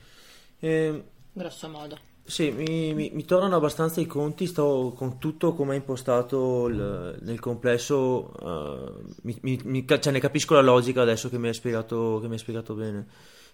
Eh, 0.58 1.02
grosso 1.32 1.68
modo 1.68 2.14
sì, 2.26 2.50
mi, 2.50 2.92
mi, 2.92 3.10
mi, 3.14 3.24
tornano 3.24 3.56
abbastanza 3.56 4.00
i 4.00 4.06
conti, 4.06 4.46
sto 4.46 4.92
con 4.96 5.18
tutto 5.18 5.54
come 5.54 5.74
è 5.74 5.76
impostato 5.76 6.66
il, 6.66 7.18
nel 7.22 7.38
complesso, 7.38 8.32
uh, 8.40 9.14
mi, 9.22 9.86
cioè 9.86 10.12
ne 10.12 10.18
capisco 10.20 10.54
la 10.54 10.60
logica 10.60 11.02
adesso 11.02 11.28
che 11.28 11.38
mi 11.38 11.46
hai 11.46 11.54
spiegato, 11.54 12.20
mi 12.24 12.32
hai 12.32 12.38
spiegato 12.38 12.74
bene. 12.74 13.06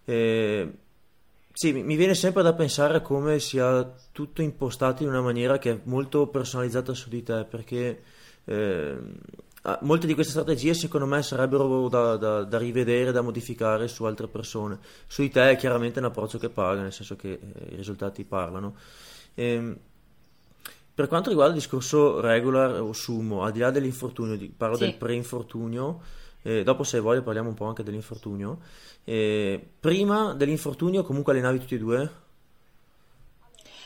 Eh, 0.05 0.71
sì, 1.53 1.73
mi 1.73 1.97
viene 1.97 2.15
sempre 2.15 2.43
da 2.43 2.55
pensare 2.55 2.97
a 2.97 3.01
come 3.01 3.39
sia 3.39 3.95
tutto 4.11 4.41
impostato 4.41 5.03
in 5.03 5.11
una 5.11 5.21
maniera 5.21 5.59
che 5.59 5.71
è 5.73 5.81
molto 5.85 6.27
personalizzata 6.29 6.95
su 6.95 7.11
di 7.11 7.23
te, 7.23 7.45
perché 7.45 8.03
eh, 8.47 8.97
molte 9.83 10.09
di 10.09 10.15
queste 10.15 10.33
strategie 10.33 10.75
secondo 10.75 11.07
me 11.07 11.23
sarebbero 11.23 11.89
da, 11.89 12.17
da, 12.17 12.43
da, 12.43 12.59
rivedere, 12.59 13.13
da 13.13 13.21
modificare 13.21 13.87
su 13.87 14.05
altre 14.05 14.27
persone. 14.27 14.79
Su 15.07 15.23
di 15.23 15.31
te 15.31 15.51
è 15.51 15.57
chiaramente 15.57 16.01
un 16.01 16.07
approccio 16.07 16.39
che 16.39 16.49
paga, 16.49 16.83
nel 16.83 16.93
senso 16.93 17.15
che 17.15 17.33
eh, 17.33 17.73
i 17.73 17.77
risultati 17.77 18.25
parlano. 18.25 18.75
E, 19.35 19.45
ehm, 19.45 19.79
per 20.95 21.07
quanto 21.09 21.31
riguarda 21.31 21.55
il 21.55 21.61
discorso 21.61 22.21
regular 22.21 22.81
o 22.81 22.93
sumo, 22.93 23.45
al 23.45 23.53
di 23.53 23.61
là 23.61 23.71
dell'infortunio, 23.71 24.39
parlo 24.57 24.77
sì. 24.77 24.85
del 24.85 24.97
pre-infortunio, 24.97 26.01
eh, 26.43 26.63
dopo 26.65 26.83
se 26.83 27.01
vuoi 27.01 27.23
parliamo 27.23 27.49
un 27.49 27.55
po' 27.55 27.67
anche 27.67 27.83
dell'infortunio. 27.83 28.59
Eh, 29.05 29.65
prima 29.81 30.35
dell'infortunio 30.35 31.03
comunque 31.03 31.33
allenavi 31.33 31.61
tutti 31.61 31.75
e 31.77 31.79
due? 31.79 32.11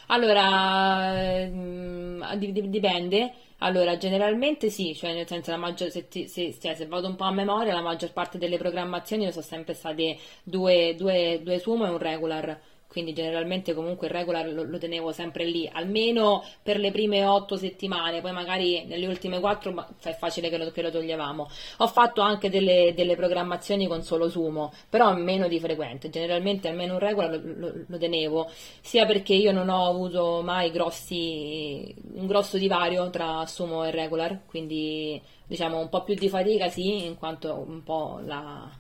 Allora, 0.07 1.47
mm, 1.47 2.23
dipende. 2.35 3.33
Allora, 3.59 3.97
generalmente 3.97 4.69
sì, 4.71 4.95
cioè 4.95 5.15
nel 5.15 5.27
senso 5.27 5.51
la 5.51 5.57
maggior, 5.57 5.91
se, 5.91 6.09
ti, 6.09 6.29
se, 6.29 6.55
cioè, 6.61 6.75
se, 6.75 6.87
vado 6.87 7.09
un 7.09 7.17
po' 7.17 7.25
a 7.25 7.31
memoria, 7.33 7.73
la 7.75 7.81
maggior 7.81 8.13
parte 8.13 8.37
delle 8.39 8.59
programmazioni 8.59 9.31
sono 9.33 9.45
sempre 9.45 9.73
state 9.75 10.19
due, 10.43 10.95
due, 10.97 11.41
due 11.43 11.59
sumo 11.59 11.87
e 11.87 11.89
un 11.89 11.99
regular 11.99 12.61
quindi 12.97 13.13
generalmente 13.13 13.75
comunque 13.75 14.07
il 14.07 14.15
regular 14.15 14.51
lo, 14.51 14.63
lo, 14.63 14.79
tenevo 14.79 15.13
sempre 15.13 15.45
lì, 15.45 15.69
almeno 15.71 16.43
per 16.63 16.79
le 16.79 16.91
prime 16.91 17.27
otto 17.27 17.59
settimane, 17.59 18.23
poi 18.23 18.33
magari 18.33 18.87
nelle 18.87 19.07
ultime 19.07 19.39
quattro 19.39 19.87
è 20.03 20.15
facile 20.15 20.49
che 20.49 20.57
lo, 20.57 20.71
che 20.71 20.81
lo 20.81 20.91
toglievamo. 20.91 21.47
Ho 21.77 21.87
fatto 21.89 22.23
anche 22.23 22.49
delle, 22.49 22.95
delle, 22.97 23.15
programmazioni 23.15 23.87
con 23.87 24.03
solo 24.03 24.31
sumo, 24.31 24.73
però 24.89 25.15
meno 25.15 25.47
di 25.47 25.61
frequente, 25.61 26.09
generalmente 26.09 26.69
almeno 26.69 26.95
un 26.95 27.01
regular 27.01 27.39
lo, 27.39 27.85
lo, 27.87 27.99
tenevo, 27.99 28.51
sia 28.81 29.05
perché 29.05 29.35
io 29.35 29.53
non 29.53 29.69
ho 29.69 29.87
avuto 29.87 30.41
mai 30.43 30.71
grossi, 30.71 31.95
un 32.15 32.27
grosso 32.27 32.57
divario 32.57 33.11
tra 33.11 33.45
sumo 33.45 33.85
e 33.85 33.91
regular, 33.91 34.41
quindi 34.47 35.21
diciamo 35.47 35.79
un 35.79 35.91
po' 35.91 36.03
più 36.03 36.15
di 36.15 36.31
fatica 36.31 36.71
sì, 36.71 37.05
in 37.05 37.19
quanto 37.19 37.63
un 37.67 37.83
po' 37.83 38.23
la 38.25 38.71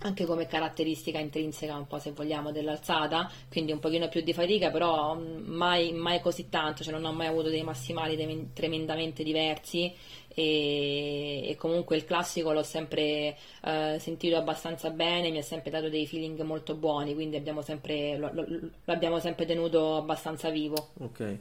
anche 0.00 0.24
come 0.24 0.46
caratteristica 0.46 1.18
intrinseca 1.18 1.76
un 1.76 1.86
po' 1.86 1.98
se 1.98 2.12
vogliamo 2.12 2.52
dell'alzata, 2.52 3.30
quindi 3.50 3.72
un 3.72 3.80
pochino 3.80 4.08
più 4.08 4.20
di 4.20 4.32
fatica, 4.32 4.70
però 4.70 5.16
mm, 5.16 5.46
mai, 5.46 5.92
mai 5.92 6.20
così 6.20 6.48
tanto, 6.48 6.84
cioè 6.84 6.92
non 6.92 7.04
ho 7.04 7.12
mai 7.12 7.26
avuto 7.26 7.48
dei 7.48 7.62
massimali 7.62 8.16
tremendamente 8.52 9.22
diversi 9.22 9.92
e, 10.28 11.48
e 11.48 11.56
comunque 11.56 11.96
il 11.96 12.04
classico 12.04 12.52
l'ho 12.52 12.62
sempre 12.62 13.36
eh, 13.64 13.96
sentito 13.98 14.36
abbastanza 14.36 14.90
bene, 14.90 15.30
mi 15.30 15.38
ha 15.38 15.42
sempre 15.42 15.70
dato 15.70 15.88
dei 15.88 16.06
feeling 16.06 16.40
molto 16.42 16.76
buoni, 16.76 17.14
quindi 17.14 17.36
abbiamo 17.36 17.62
sempre, 17.62 18.16
lo, 18.16 18.30
lo, 18.32 18.46
l'abbiamo 18.84 19.18
sempre 19.18 19.46
tenuto 19.46 19.96
abbastanza 19.96 20.48
vivo. 20.50 20.90
Ok. 21.00 21.38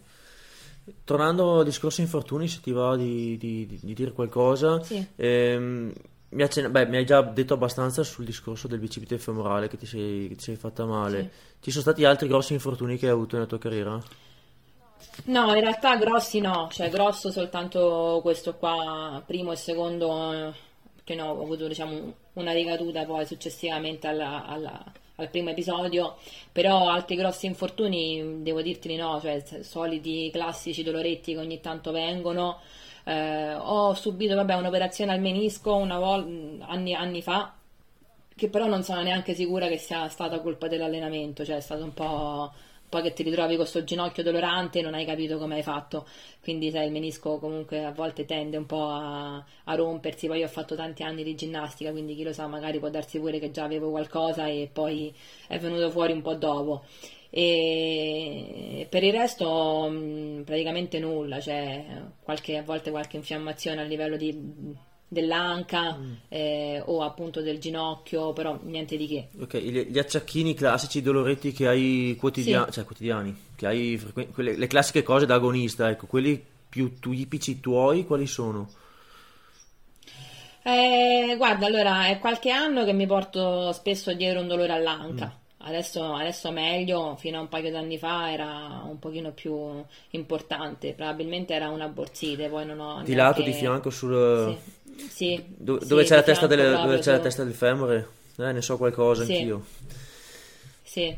Tornando 1.03 1.59
al 1.59 1.65
discorso 1.65 2.01
infortuni, 2.01 2.47
se 2.47 2.59
ti 2.61 2.71
va 2.71 2.95
di, 2.95 3.37
di, 3.37 3.67
di 3.67 3.93
dire 3.93 4.13
qualcosa, 4.13 4.81
sì. 4.81 5.05
ehm, 5.15 5.91
mi, 6.29 6.43
accen- 6.43 6.71
beh, 6.71 6.85
mi, 6.87 6.97
hai 6.97 7.05
già 7.05 7.21
detto 7.21 7.53
abbastanza 7.53 8.03
sul 8.03 8.25
discorso 8.25 8.67
del 8.67 8.79
bicipite 8.79 9.17
femorale 9.17 9.67
che 9.67 9.77
ti 9.77 9.85
sei, 9.85 10.27
che 10.27 10.35
ti 10.35 10.43
sei 10.43 10.55
fatta 10.55 10.85
male. 10.85 11.21
Sì. 11.21 11.29
Ci 11.61 11.71
sono 11.71 11.83
stati 11.83 12.03
altri 12.03 12.27
grossi 12.27 12.53
infortuni 12.53 12.97
che 12.97 13.05
hai 13.05 13.13
avuto 13.13 13.35
nella 13.35 13.47
tua 13.47 13.59
carriera? 13.59 14.01
No, 15.25 15.53
in 15.55 15.61
realtà 15.61 15.95
grossi 15.97 16.39
no, 16.39 16.69
cioè 16.71 16.89
grosso 16.89 17.31
soltanto 17.31 18.19
questo 18.21 18.55
qua, 18.55 19.21
primo 19.25 19.51
e 19.51 19.55
secondo, 19.55 20.53
che 21.03 21.15
no, 21.15 21.31
ho 21.31 21.41
avuto 21.41 21.67
diciamo 21.67 22.13
una 22.33 22.51
ricaduta 22.51 23.03
poi 23.03 23.25
successivamente 23.25 24.07
alla, 24.07 24.45
alla, 24.45 24.83
al 25.15 25.29
primo 25.29 25.49
episodio, 25.49 26.17
però 26.51 26.89
altri 26.89 27.15
grossi 27.15 27.45
infortuni 27.47 28.41
devo 28.43 28.61
dirti 28.61 28.87
di 28.87 28.95
no, 28.95 29.19
cioè 29.21 29.43
soliti 29.61 30.29
classici 30.31 30.83
doloretti 30.83 31.33
che 31.33 31.39
ogni 31.39 31.59
tanto 31.59 31.91
vengono, 31.91 32.59
eh, 33.07 33.53
ho 33.55 33.93
subito 33.93 34.35
vabbè, 34.35 34.55
un'operazione 34.55 35.13
al 35.13 35.21
menisco 35.21 35.73
una 35.75 35.97
vol- 35.97 36.61
anni, 36.67 36.93
anni 36.93 37.21
fa, 37.21 37.53
che 38.35 38.49
però 38.49 38.67
non 38.67 38.83
sono 38.83 39.01
neanche 39.01 39.33
sicura 39.33 39.67
che 39.67 39.77
sia 39.77 40.09
stata 40.09 40.41
colpa 40.41 40.67
dell'allenamento, 40.67 41.45
cioè 41.45 41.55
è 41.55 41.61
stato 41.61 41.83
un 41.85 41.93
po' 41.93 42.51
poi 42.89 43.01
che 43.01 43.13
ti 43.13 43.23
ritrovi 43.23 43.55
con 43.55 43.63
questo 43.63 43.83
ginocchio 43.83 44.23
dolorante 44.23 44.79
e 44.79 44.81
non 44.81 44.93
hai 44.93 45.05
capito 45.05 45.37
come 45.37 45.55
hai 45.55 45.63
fatto. 45.63 46.05
Quindi 46.41 46.69
sai, 46.69 46.87
il 46.87 46.91
menisco 46.91 47.37
comunque 47.37 47.83
a 47.85 47.91
volte 47.91 48.25
tende 48.25 48.57
un 48.57 48.65
po' 48.65 48.87
a, 48.87 49.43
a, 49.63 49.75
rompersi. 49.75 50.27
Poi 50.27 50.39
io 50.39 50.45
ho 50.45 50.49
fatto 50.49 50.75
tanti 50.75 51.03
anni 51.03 51.23
di 51.23 51.35
ginnastica, 51.35 51.91
quindi 51.91 52.15
chi 52.15 52.23
lo 52.23 52.33
sa, 52.33 52.47
magari 52.47 52.79
può 52.79 52.89
darsi 52.89 53.19
pure 53.19 53.39
che 53.39 53.51
già 53.51 53.63
avevo 53.63 53.89
qualcosa 53.89 54.47
e 54.47 54.69
poi 54.71 55.13
è 55.47 55.57
venuto 55.59 55.89
fuori 55.89 56.13
un 56.13 56.21
po' 56.21 56.35
dopo 56.35 56.83
e 57.29 58.87
per 58.89 59.03
il 59.03 59.11
resto 59.11 59.89
mh, 59.89 60.43
praticamente 60.45 60.99
nulla, 60.99 61.39
cioè 61.39 61.83
qualche, 62.21 62.57
a 62.57 62.63
volte 62.63 62.91
qualche 62.91 63.17
infiammazione 63.17 63.81
a 63.81 63.83
livello 63.83 64.15
di, 64.15 64.75
dell'anca 65.07 65.95
mm. 65.97 66.13
eh, 66.29 66.81
o 66.85 67.01
appunto 67.01 67.41
del 67.41 67.59
ginocchio, 67.59 68.33
però 68.33 68.59
niente 68.63 68.97
di 68.97 69.07
che. 69.07 69.27
Ok, 69.39 69.57
gli, 69.57 69.87
gli 69.87 69.99
acciacchini 69.99 70.53
classici 70.53 71.01
doloretti 71.01 71.51
che 71.51 71.67
hai 71.67 72.15
quotidia- 72.17 72.65
sì. 72.65 72.71
cioè, 72.73 72.83
quotidiani, 72.85 73.35
che 73.55 73.67
hai 73.67 73.97
frequ- 73.97 74.31
quelle, 74.31 74.55
le 74.55 74.67
classiche 74.67 75.03
cose 75.03 75.25
da 75.25 75.35
agonista, 75.35 75.89
ecco, 75.89 76.07
quelli 76.07 76.43
più 76.69 76.99
tipici 76.99 77.59
tuoi 77.59 78.05
quali 78.05 78.27
sono? 78.27 78.69
Eh, 80.63 81.35
guarda, 81.37 81.65
allora 81.65 82.07
è 82.07 82.19
qualche 82.19 82.51
anno 82.51 82.83
che 82.83 82.91
mi 82.91 83.07
porto 83.07 83.71
spesso 83.71 84.13
dietro 84.13 84.41
un 84.41 84.47
dolore 84.47 84.73
all'anca. 84.73 85.25
Mm 85.25 85.45
Adesso, 85.67 86.13
adesso 86.13 86.49
meglio, 86.51 87.17
fino 87.17 87.37
a 87.37 87.41
un 87.41 87.49
paio 87.49 87.69
d'anni 87.69 87.97
fa 87.97 88.31
era 88.31 88.83
un 88.87 88.99
pochino 88.99 89.31
più 89.31 89.83
importante, 90.11 90.93
probabilmente 90.93 91.53
era 91.53 91.67
una 91.67 91.89
borsite, 91.89 92.47
poi 92.47 92.65
non 92.65 92.79
ho... 92.79 93.01
Di 93.03 93.13
neanche... 93.13 93.15
lato, 93.15 93.41
di 93.41 93.51
fianco, 93.51 93.89
sul... 93.89 94.57
Sì, 94.95 95.07
sì 95.09 95.43
Do- 95.45 95.79
dove, 95.83 96.03
sì, 96.03 96.09
c'è, 96.09 96.15
la 96.15 96.23
testa, 96.23 96.47
delle, 96.47 96.69
dove 96.71 96.99
c'è 96.99 97.11
la 97.11 97.19
testa 97.19 97.43
del 97.43 97.53
femore? 97.53 98.07
Eh, 98.37 98.51
ne 98.53 98.61
so 98.61 98.77
qualcosa 98.77 99.25
sì. 99.25 99.35
anch'io. 99.35 99.65
Sì. 100.83 101.17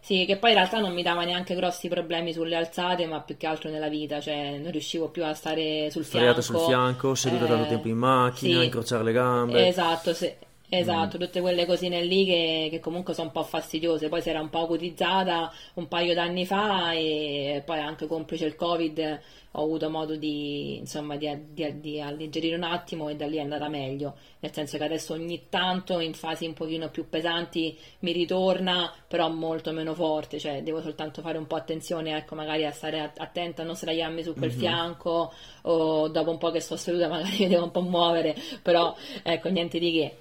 Sì, 0.00 0.24
che 0.26 0.36
poi 0.36 0.50
in 0.50 0.56
realtà 0.56 0.78
non 0.78 0.92
mi 0.92 1.02
dava 1.02 1.24
neanche 1.24 1.54
grossi 1.54 1.88
problemi 1.88 2.34
sulle 2.34 2.56
alzate, 2.56 3.06
ma 3.06 3.20
più 3.20 3.38
che 3.38 3.46
altro 3.46 3.70
nella 3.70 3.88
vita, 3.88 4.20
cioè 4.20 4.58
non 4.58 4.72
riuscivo 4.72 5.08
più 5.08 5.24
a 5.24 5.32
stare 5.32 5.90
sul 5.90 6.04
Sdraiata 6.04 6.42
fianco. 6.42 6.58
sul 6.58 6.68
fianco, 6.68 7.14
seduta 7.14 7.44
eh, 7.44 7.48
tanto 7.48 7.68
tempo 7.68 7.88
in 7.88 7.96
macchina, 7.96 8.58
sì. 8.58 8.64
incrociare 8.66 9.04
le 9.04 9.12
gambe. 9.12 9.68
Esatto, 9.68 10.12
sì. 10.12 10.30
Esatto, 10.74 11.18
tutte 11.18 11.42
quelle 11.42 11.66
cosine 11.66 12.02
lì 12.02 12.24
che, 12.24 12.68
che, 12.70 12.80
comunque 12.80 13.12
sono 13.12 13.26
un 13.26 13.32
po' 13.34 13.42
fastidiose. 13.42 14.08
Poi 14.08 14.22
si 14.22 14.30
era 14.30 14.40
un 14.40 14.48
po' 14.48 14.60
acutizzata 14.62 15.52
un 15.74 15.86
paio 15.86 16.14
d'anni 16.14 16.46
fa 16.46 16.92
e 16.92 17.62
poi 17.62 17.78
anche 17.78 18.06
complice 18.06 18.46
il 18.46 18.56
Covid 18.56 19.20
ho 19.54 19.62
avuto 19.64 19.90
modo 19.90 20.16
di, 20.16 20.78
insomma, 20.78 21.16
di, 21.16 21.28
di, 21.50 21.78
di, 21.78 22.00
alleggerire 22.00 22.56
un 22.56 22.62
attimo 22.62 23.10
e 23.10 23.16
da 23.16 23.26
lì 23.26 23.36
è 23.36 23.40
andata 23.42 23.68
meglio. 23.68 24.16
Nel 24.40 24.54
senso 24.54 24.78
che 24.78 24.84
adesso 24.84 25.12
ogni 25.12 25.48
tanto 25.50 26.00
in 26.00 26.14
fasi 26.14 26.46
un 26.46 26.54
pochino 26.54 26.88
più 26.88 27.06
pesanti 27.06 27.76
mi 27.98 28.12
ritorna, 28.12 28.90
però 29.06 29.28
molto 29.28 29.72
meno 29.72 29.92
forte. 29.92 30.38
Cioè 30.38 30.62
devo 30.62 30.80
soltanto 30.80 31.20
fare 31.20 31.36
un 31.36 31.46
po' 31.46 31.56
attenzione, 31.56 32.16
ecco, 32.16 32.34
magari 32.34 32.64
a 32.64 32.72
stare 32.72 33.12
attenta 33.14 33.60
a 33.60 33.66
non 33.66 33.76
sdraiarmi 33.76 34.22
su 34.22 34.32
quel 34.32 34.48
mm-hmm. 34.48 34.58
fianco 34.58 35.32
o 35.62 36.08
dopo 36.08 36.30
un 36.30 36.38
po' 36.38 36.50
che 36.50 36.60
sto 36.60 36.76
seduta 36.76 37.08
magari 37.08 37.36
mi 37.40 37.48
devo 37.48 37.64
un 37.64 37.70
po' 37.70 37.82
muovere, 37.82 38.34
però 38.62 38.96
ecco, 39.22 39.50
niente 39.50 39.78
di 39.78 39.92
che. 39.92 40.16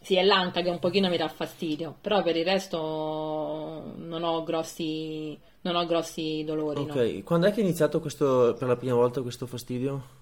Sì, 0.00 0.16
è 0.16 0.22
l'anca 0.22 0.62
che 0.62 0.70
un 0.70 0.78
pochino 0.78 1.08
mi 1.08 1.16
dà 1.16 1.28
fastidio, 1.28 1.96
però 2.00 2.22
per 2.22 2.36
il 2.36 2.44
resto 2.44 3.92
non 3.96 4.22
ho 4.22 4.42
grossi, 4.44 5.38
non 5.62 5.74
ho 5.74 5.84
grossi 5.86 6.44
dolori. 6.46 6.80
Ok, 6.80 6.94
no. 6.94 7.22
quando 7.24 7.46
è 7.46 7.52
che 7.52 7.60
è 7.60 7.64
iniziato 7.64 8.00
questo, 8.00 8.54
per 8.58 8.68
la 8.68 8.76
prima 8.76 8.94
volta 8.94 9.22
questo 9.22 9.46
fastidio? 9.46 10.16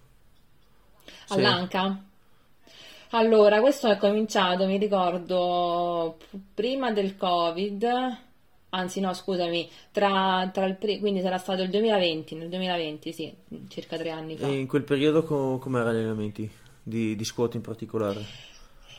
All'anca? 1.29 1.89
Sì. 1.89 2.15
Allora, 3.11 3.61
questo 3.61 3.89
è 3.89 3.97
cominciato, 3.99 4.67
mi 4.67 4.79
ricordo, 4.79 6.17
prima 6.55 6.91
del 6.91 7.17
Covid, 7.17 7.87
anzi 8.71 9.01
no, 9.01 9.13
scusami, 9.13 9.69
tra, 9.93 10.51
tra 10.53 10.65
il, 10.65 10.77
quindi 10.99 11.21
sarà 11.21 11.39
stato 11.39 11.63
il 11.63 11.71
2020, 11.71 12.35
nel 12.35 12.49
2020, 12.49 13.13
sì, 13.13 13.33
circa 13.69 13.97
tre 13.97 14.11
anni 14.11 14.37
fa. 14.37 14.49
E 14.49 14.59
in 14.59 14.67
quel 14.67 14.83
periodo 14.83 15.23
com- 15.23 15.59
com'erano 15.59 15.93
gli 15.93 15.97
allenamenti 15.97 16.51
di, 16.83 17.15
di 17.15 17.25
squat 17.25 17.55
in 17.55 17.61
particolare? 17.61 18.25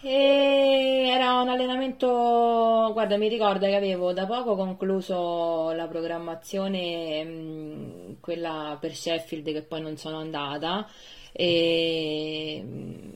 E 0.09 1.09
era 1.09 1.41
un 1.41 1.49
allenamento, 1.49 2.91
guarda, 2.93 3.17
mi 3.17 3.27
ricordo 3.27 3.65
che 3.65 3.75
avevo 3.75 4.13
da 4.13 4.25
poco 4.25 4.55
concluso 4.55 5.71
la 5.73 5.85
programmazione, 5.87 7.25
mm, 7.25 8.11
quella 8.21 8.77
per 8.79 8.95
Sheffield, 8.95 9.51
che 9.51 9.63
poi 9.63 9.81
non 9.81 9.97
sono 9.97 10.19
andata. 10.19 10.87
E 11.33 12.61
mm, 12.63 13.11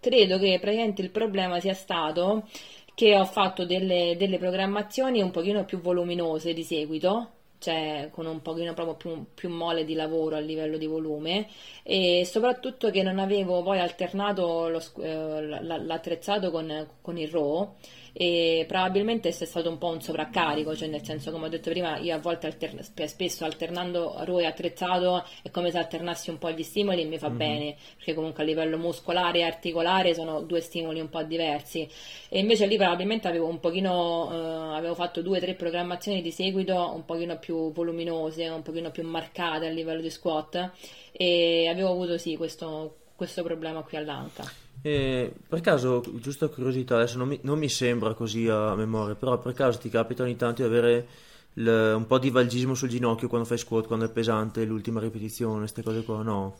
credo 0.00 0.38
che 0.38 0.58
praticamente 0.60 1.02
il 1.02 1.10
problema 1.10 1.60
sia 1.60 1.74
stato 1.74 2.48
che 2.94 3.18
ho 3.18 3.24
fatto 3.26 3.66
delle, 3.66 4.16
delle 4.16 4.38
programmazioni 4.38 5.20
un 5.20 5.30
pochino 5.30 5.64
più 5.66 5.78
voluminose 5.80 6.54
di 6.54 6.62
seguito 6.64 7.41
cioè 7.62 8.08
con 8.10 8.26
un 8.26 8.42
pochino 8.42 8.74
proprio 8.74 8.96
più, 8.96 9.24
più, 9.32 9.48
mole 9.48 9.84
di 9.84 9.94
lavoro 9.94 10.36
a 10.36 10.40
livello 10.40 10.76
di 10.76 10.86
volume. 10.86 11.46
E 11.84 12.24
soprattutto 12.26 12.90
che 12.90 13.02
non 13.02 13.20
avevo 13.20 13.62
poi 13.62 13.78
alternato 13.78 14.68
lo, 14.68 14.82
eh, 15.00 15.60
l'attrezzato 15.62 16.50
con, 16.50 16.88
con, 17.00 17.16
il 17.16 17.28
RAW 17.28 17.74
e 18.12 18.64
probabilmente 18.68 19.28
è 19.28 19.32
stato 19.32 19.70
un 19.70 19.78
po' 19.78 19.88
un 19.88 20.00
sovraccarico, 20.00 20.76
cioè 20.76 20.88
nel 20.88 21.04
senso 21.04 21.30
come 21.30 21.46
ho 21.46 21.48
detto 21.48 21.70
prima 21.70 21.98
io 21.98 22.14
a 22.14 22.18
volte 22.18 22.46
alter- 22.46 23.06
spesso 23.06 23.44
alternando 23.44 24.14
ROE 24.24 24.42
e 24.42 24.46
attrezzato 24.46 25.24
è 25.42 25.50
come 25.50 25.70
se 25.70 25.78
alternassi 25.78 26.30
un 26.30 26.38
po' 26.38 26.50
gli 26.50 26.62
stimoli 26.62 27.02
e 27.02 27.04
mi 27.06 27.18
fa 27.18 27.28
mm-hmm. 27.28 27.36
bene, 27.36 27.76
perché 27.96 28.14
comunque 28.14 28.42
a 28.42 28.46
livello 28.46 28.76
muscolare 28.76 29.38
e 29.38 29.42
articolare 29.44 30.14
sono 30.14 30.42
due 30.42 30.60
stimoli 30.60 31.00
un 31.00 31.08
po' 31.08 31.22
diversi 31.22 31.88
e 32.28 32.38
invece 32.38 32.66
lì 32.66 32.76
probabilmente 32.76 33.28
avevo 33.28 33.46
un 33.46 33.60
pochino, 33.60 34.28
eh, 34.30 34.76
avevo 34.76 34.94
fatto 34.94 35.22
due 35.22 35.38
o 35.38 35.40
tre 35.40 35.54
programmazioni 35.54 36.20
di 36.20 36.30
seguito 36.30 36.92
un 36.94 37.04
pochino 37.04 37.38
più 37.38 37.72
voluminose, 37.72 38.48
un 38.48 38.62
pochino 38.62 38.90
più 38.90 39.04
marcate 39.04 39.66
a 39.66 39.70
livello 39.70 40.00
di 40.00 40.10
squat 40.10 40.70
e 41.12 41.68
avevo 41.68 41.90
avuto 41.90 42.18
sì 42.18 42.36
questo, 42.36 42.96
questo 43.16 43.42
problema 43.42 43.82
qui 43.82 43.96
all'anca. 43.96 44.61
Eh, 44.80 45.32
per 45.48 45.60
caso, 45.60 46.02
giusto 46.14 46.48
curiosità, 46.48 46.96
adesso 46.96 47.18
non 47.18 47.28
mi, 47.28 47.38
non 47.42 47.58
mi, 47.58 47.68
sembra 47.68 48.14
così 48.14 48.48
a 48.48 48.74
memoria, 48.74 49.14
però 49.14 49.38
per 49.38 49.52
caso 49.52 49.78
ti 49.78 49.88
capita 49.88 50.22
ogni 50.22 50.36
tanto 50.36 50.62
di 50.62 50.68
avere 50.68 51.06
il, 51.54 51.94
un 51.96 52.06
po' 52.06 52.18
di 52.18 52.30
valgismo 52.30 52.74
sul 52.74 52.88
ginocchio 52.88 53.28
quando 53.28 53.46
fai 53.46 53.58
squat, 53.58 53.86
quando 53.86 54.06
è 54.06 54.10
pesante, 54.10 54.64
l'ultima 54.64 55.00
ripetizione, 55.00 55.58
queste 55.58 55.82
cose 55.82 56.02
qua, 56.02 56.22
no? 56.22 56.56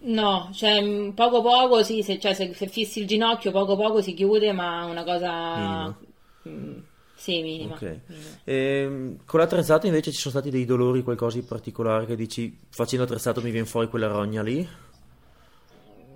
No, 0.00 0.50
cioè 0.52 0.80
mm, 0.80 1.10
poco 1.10 1.42
poco 1.42 1.82
sì, 1.82 2.02
se, 2.02 2.18
cioè, 2.18 2.32
se, 2.34 2.54
se 2.54 2.66
fissi 2.68 3.00
il 3.00 3.06
ginocchio 3.06 3.50
poco 3.50 3.76
poco 3.76 4.00
si 4.00 4.14
chiude, 4.14 4.52
ma 4.52 4.84
una 4.84 5.04
cosa... 5.04 5.56
Minima. 5.56 5.98
Mm, 6.48 6.78
sì, 7.14 7.42
minima. 7.42 7.74
Okay. 7.74 8.00
minima. 8.06 8.28
E, 8.44 8.54
ehm, 8.54 9.16
con 9.24 9.40
l'attrezzato 9.40 9.86
invece 9.86 10.12
ci 10.12 10.18
sono 10.18 10.34
stati 10.34 10.50
dei 10.50 10.64
dolori, 10.64 11.02
qualcosa 11.02 11.38
di 11.38 11.44
particolare 11.44 12.06
che 12.06 12.14
dici 12.14 12.56
facendo 12.68 13.04
attrezzato 13.04 13.40
mi 13.42 13.50
viene 13.50 13.66
fuori 13.66 13.88
quella 13.88 14.06
rogna 14.06 14.42
lì? 14.42 14.66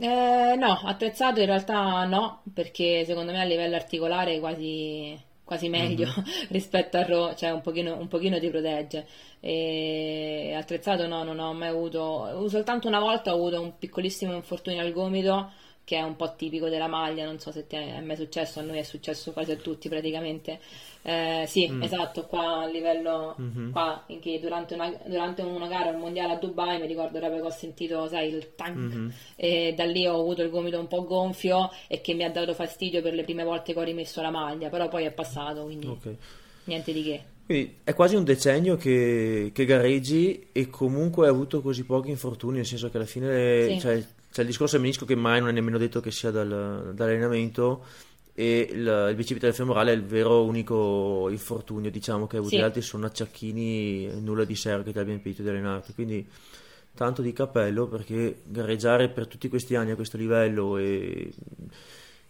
Eh, 0.05 0.57
no, 0.57 0.81
attrezzato 0.83 1.39
in 1.39 1.47
realtà 1.47 2.05
no, 2.07 2.43
perché 2.53 3.05
secondo 3.05 3.31
me 3.31 3.41
a 3.41 3.45
livello 3.45 3.77
articolare 3.77 4.41
quasi, 4.41 5.17
quasi 5.45 5.69
meglio 5.69 6.09
mm-hmm. 6.09 6.47
rispetto 6.51 6.97
al 6.97 7.05
RAW, 7.05 7.35
cioè 7.37 7.51
un 7.51 7.61
pochino, 7.61 7.97
un 7.97 8.09
pochino 8.09 8.41
ti 8.41 8.51
protegge. 8.51 9.07
E 9.39 10.55
attrezzato 10.57 11.07
no, 11.07 11.23
non 11.23 11.39
ho 11.39 11.53
mai 11.55 11.69
avuto, 11.69 12.49
soltanto 12.49 12.89
una 12.89 12.99
volta 12.99 13.31
ho 13.31 13.37
avuto 13.37 13.61
un 13.61 13.79
piccolissimo 13.79 14.33
infortunio 14.35 14.81
al 14.81 14.91
gomito 14.91 15.53
che 15.85 15.97
è 15.97 16.03
un 16.03 16.17
po' 16.17 16.35
tipico 16.37 16.69
della 16.69 16.87
maglia, 16.87 17.25
non 17.25 17.39
so 17.39 17.51
se 17.51 17.67
ti 17.67 17.77
è 17.77 18.01
mai 18.01 18.17
successo, 18.17 18.61
a 18.61 18.63
noi 18.63 18.79
è 18.79 18.83
successo 18.83 19.33
quasi 19.33 19.53
a 19.53 19.57
tutti 19.57 19.89
praticamente. 19.89 20.61
Eh, 21.03 21.45
sì, 21.49 21.69
mm. 21.69 21.83
esatto, 21.83 22.27
qua 22.27 22.63
a 22.63 22.67
livello, 22.67 23.35
mm-hmm. 23.41 23.73
qua 23.73 24.05
in 24.07 24.21
che 24.21 24.39
durante 24.41 24.75
una, 24.75 24.95
durante 25.05 25.43
una 25.43 25.67
gara 25.67 25.91
al 25.91 25.99
mondiale 25.99 26.35
a 26.35 26.37
Dubai 26.37 26.81
mi 26.81 26.87
ricordo 26.87 27.19
proprio 27.19 27.41
che 27.41 27.47
ho 27.47 27.51
sentito, 27.51 28.07
sai, 28.07 28.33
il 28.33 28.55
tank 28.55 28.77
mm-hmm. 28.77 29.09
e 29.35 29.75
da 29.77 29.85
lì 29.85 30.07
ho 30.07 30.21
avuto 30.21 30.43
il 30.43 30.51
gomito 30.51 30.79
un 30.79 30.87
po' 30.87 31.05
gonfio 31.05 31.71
e 31.89 32.01
che 32.01 32.15
mi 32.15 32.23
ha 32.23 32.31
dato 32.31 32.55
fastidio 32.55 33.03
per 33.03 33.15
le 33.15 33.25
prime 33.25 33.43
volte 33.43 33.73
che 33.73 33.79
ho 33.81 33.83
rimesso 33.83 34.23
la 34.23 34.31
maglia, 34.31 34.69
però 34.69 34.89
poi 34.89 35.05
è 35.05 35.11
passato, 35.11 35.65
quindi 35.65 35.89
okay. 35.89 36.17
niente 36.65 36.93
di 36.93 37.03
che. 37.03 37.25
Quindi 37.45 37.79
è 37.83 37.93
quasi 37.93 38.15
un 38.15 38.23
decennio 38.23 38.77
che, 38.77 39.51
che, 39.53 39.65
gareggi 39.65 40.47
e 40.53 40.69
comunque 40.69 41.27
hai 41.27 41.33
avuto 41.33 41.61
così 41.61 41.85
pochi 41.85 42.11
infortuni, 42.11 42.59
nel 42.59 42.67
senso 42.67 42.89
che 42.89 42.97
alla 42.97 43.07
fine 43.07 43.67
sì. 43.71 43.81
cioè, 43.81 44.05
c'è 44.33 44.41
il 44.41 44.47
discorso 44.47 44.77
del 44.77 44.83
menisco 44.85 45.05
che 45.05 45.15
mai 45.15 45.41
non 45.41 45.51
è 45.51 45.53
nemmeno 45.53 45.77
detto 45.77 46.01
che 46.01 46.11
sia 46.11 46.31
dal, 46.31 46.93
dall'allenamento 46.95 47.85
e 48.35 48.67
il, 48.73 49.09
il 49.11 49.15
bicipite 49.15 49.53
femorale 49.53 49.93
è 49.93 49.95
il 49.95 50.05
vero 50.05 50.43
unico 50.43 51.29
infortunio 51.29 51.91
diciamo 51.91 52.27
che 52.27 52.37
hai 52.37 52.41
avuto, 52.41 52.57
sì. 52.57 52.61
gli 52.61 52.65
altri 52.65 52.81
sono 52.81 53.05
acciacchini 53.05 54.21
nulla 54.23 54.45
di 54.45 54.57
serio 54.57 54.83
che 54.83 54.93
ti 54.93 54.99
abbia 54.99 55.13
impedito 55.13 55.43
di 55.43 55.51
allenarti 55.51 55.93
quindi 55.93 56.27
tanto 56.95 57.21
di 57.21 57.33
cappello 57.35 57.87
perché 57.87 58.41
gareggiare 58.45 59.11
per 59.11 59.27
tutti 59.27 59.49
questi 59.49 59.75
anni 59.75 59.91
a 59.91 59.97
questo 59.97 60.17
livello 60.17 60.79
e, 60.79 61.31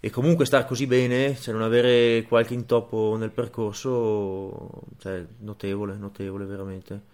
e 0.00 0.11
comunque 0.11 0.44
star 0.44 0.66
così 0.66 0.88
bene 0.88 1.36
cioè 1.36 1.55
non 1.55 1.62
avere 1.62 2.24
qualche 2.26 2.55
intoppo 2.55 3.14
nel 3.16 3.30
percorso 3.30 4.82
cioè 4.98 5.24
notevole 5.38 5.96
notevole 5.96 6.46
veramente 6.46 7.11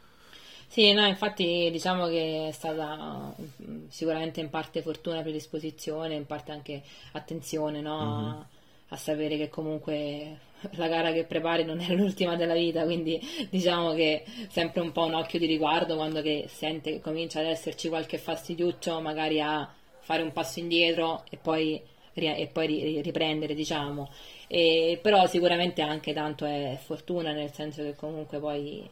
sì, 0.71 0.93
no, 0.93 1.07
infatti 1.07 1.71
diciamo 1.73 2.07
che 2.09 2.49
è 2.49 2.53
stata 2.53 3.35
mm, 3.41 3.89
sicuramente 3.89 4.41
in 4.41 4.51
parte 4.51 4.83
fortuna, 4.83 5.23
predisposizione, 5.23 6.15
in 6.15 6.27
parte 6.27 6.53
anche 6.53 6.83
attenzione, 7.13 7.81
no? 7.81 7.97
mm-hmm. 7.97 8.29
a, 8.29 8.47
a, 8.89 8.97
sapere 8.97 9.39
che 9.39 9.49
comunque 9.49 10.39
la 10.73 10.89
gara 10.89 11.11
che 11.13 11.25
prepari 11.25 11.65
non 11.65 11.81
è 11.81 11.89
l'ultima 11.97 12.37
della 12.37 12.53
vita, 12.53 12.85
quindi 12.85 13.19
diciamo 13.49 13.95
che 13.95 14.25
sempre 14.51 14.83
un 14.83 14.93
po' 14.93 15.05
un 15.05 15.15
occhio 15.15 15.39
di 15.39 15.47
riguardo 15.47 15.97
quando 15.97 16.21
che 16.21 16.45
sente 16.49 16.93
che 16.93 17.01
comincia 17.01 17.41
ad 17.41 17.47
esserci 17.47 17.89
qualche 17.89 18.19
fastidiuccio, 18.19 19.01
magari 19.01 19.41
a 19.41 19.67
fare 20.01 20.23
un 20.23 20.33
passo 20.33 20.59
indietro 20.59 21.25
e 21.31 21.39
poi, 21.39 21.81
e 22.13 22.49
poi 22.53 23.01
riprendere, 23.03 23.55
diciamo. 23.55 24.11
E, 24.47 24.99
però 25.03 25.27
sicuramente 25.27 25.81
anche 25.81 26.13
tanto 26.13 26.45
è 26.45 26.79
fortuna, 26.83 27.33
nel 27.33 27.53
senso 27.53 27.83
che 27.83 27.95
comunque 27.95 28.39
poi 28.39 28.89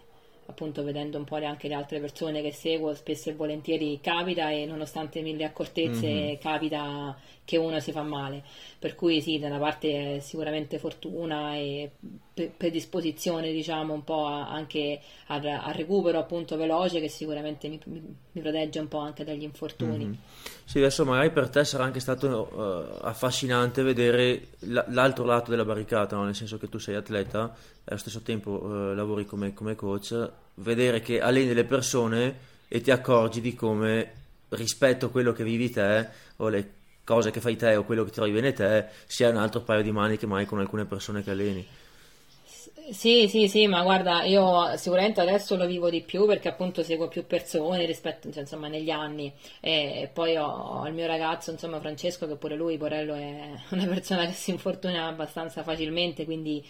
appunto 0.46 0.82
vedendo 0.82 1.18
un 1.18 1.24
po' 1.24 1.36
anche 1.36 1.68
le 1.68 1.74
altre 1.74 2.00
persone 2.00 2.42
che 2.42 2.52
seguo, 2.52 2.94
spesso 2.94 3.30
e 3.30 3.34
volentieri 3.34 3.98
capita 4.00 4.50
e 4.50 4.66
nonostante 4.66 5.20
mille 5.20 5.44
accortezze 5.44 6.06
mm-hmm. 6.06 6.36
capita 6.38 7.16
che 7.46 7.56
uno 7.56 7.80
si 7.80 7.92
fa 7.92 8.02
male. 8.02 8.42
Per 8.78 8.94
cui 8.94 9.22
sì, 9.22 9.38
da 9.38 9.46
una 9.46 9.58
parte 9.58 10.16
è 10.16 10.18
sicuramente 10.18 10.78
fortuna 10.78 11.54
e 11.54 11.92
predisposizione, 12.54 13.52
diciamo, 13.52 13.94
un 13.94 14.04
po' 14.04 14.24
anche 14.24 15.00
al, 15.28 15.46
al, 15.46 15.72
recupero 15.72 16.18
appunto 16.18 16.56
veloce 16.56 17.00
che 17.00 17.08
sicuramente 17.08 17.68
mi, 17.68 17.80
mi, 17.84 18.42
protegge 18.42 18.80
un 18.80 18.88
po' 18.88 18.98
anche 18.98 19.24
dagli 19.24 19.44
infortuni. 19.44 20.04
Mm-hmm. 20.04 20.14
Sì, 20.64 20.78
adesso 20.78 21.04
magari 21.04 21.30
per 21.30 21.48
te 21.48 21.64
sarà 21.64 21.84
anche 21.84 22.00
stato 22.00 22.50
uh, 22.52 23.06
affascinante 23.06 23.82
vedere 23.82 24.48
l- 24.58 24.84
l'altro 24.88 25.24
lato 25.24 25.50
della 25.50 25.64
barricata, 25.64 26.16
no? 26.16 26.24
nel 26.24 26.34
senso 26.34 26.58
che 26.58 26.68
tu 26.68 26.78
sei 26.78 26.96
atleta 26.96 27.54
e 27.54 27.82
allo 27.84 27.98
stesso 27.98 28.20
tempo 28.20 28.50
uh, 28.50 28.92
lavori 28.92 29.24
come, 29.24 29.54
come 29.54 29.76
coach, 29.76 30.30
vedere 30.56 31.00
che 31.00 31.20
alleni 31.20 31.46
delle 31.46 31.64
persone 31.64 32.38
e 32.68 32.80
ti 32.80 32.90
accorgi 32.90 33.40
di 33.40 33.54
come 33.54 34.12
rispetto 34.50 35.06
a 35.06 35.10
quello 35.10 35.32
che 35.32 35.44
vivi 35.44 35.70
te 35.70 36.08
o 36.36 36.48
le 36.48 36.70
cose 37.04 37.30
che 37.30 37.40
fai 37.40 37.56
te 37.56 37.76
o 37.76 37.84
quello 37.84 38.04
che 38.04 38.10
trovi 38.10 38.32
bene 38.32 38.52
te 38.52 38.86
sia 39.06 39.28
un 39.28 39.36
altro 39.36 39.60
paio 39.60 39.82
di 39.82 39.92
maniche 39.92 40.26
mai 40.26 40.44
con 40.44 40.58
alcune 40.58 40.84
persone 40.84 41.22
che 41.22 41.30
alleni. 41.30 41.66
Sì, 42.88 43.26
sì, 43.28 43.48
sì, 43.48 43.66
ma 43.66 43.82
guarda, 43.82 44.22
io 44.22 44.76
sicuramente 44.76 45.20
adesso 45.20 45.56
lo 45.56 45.66
vivo 45.66 45.90
di 45.90 46.02
più 46.02 46.24
perché 46.24 46.46
appunto 46.48 46.84
seguo 46.84 47.08
più 47.08 47.26
persone 47.26 47.84
rispetto, 47.84 48.30
cioè, 48.30 48.42
insomma, 48.42 48.68
negli 48.68 48.90
anni. 48.90 49.32
E 49.60 50.08
poi 50.12 50.36
ho, 50.36 50.46
ho, 50.46 50.86
il 50.86 50.94
mio 50.94 51.06
ragazzo, 51.06 51.50
insomma, 51.50 51.80
Francesco, 51.80 52.28
che 52.28 52.36
pure 52.36 52.54
lui, 52.54 52.76
Porello, 52.78 53.14
è 53.14 53.50
una 53.70 53.86
persona 53.86 54.24
che 54.26 54.32
si 54.32 54.50
infortuna 54.52 55.06
abbastanza 55.08 55.64
facilmente, 55.64 56.24
quindi 56.24 56.64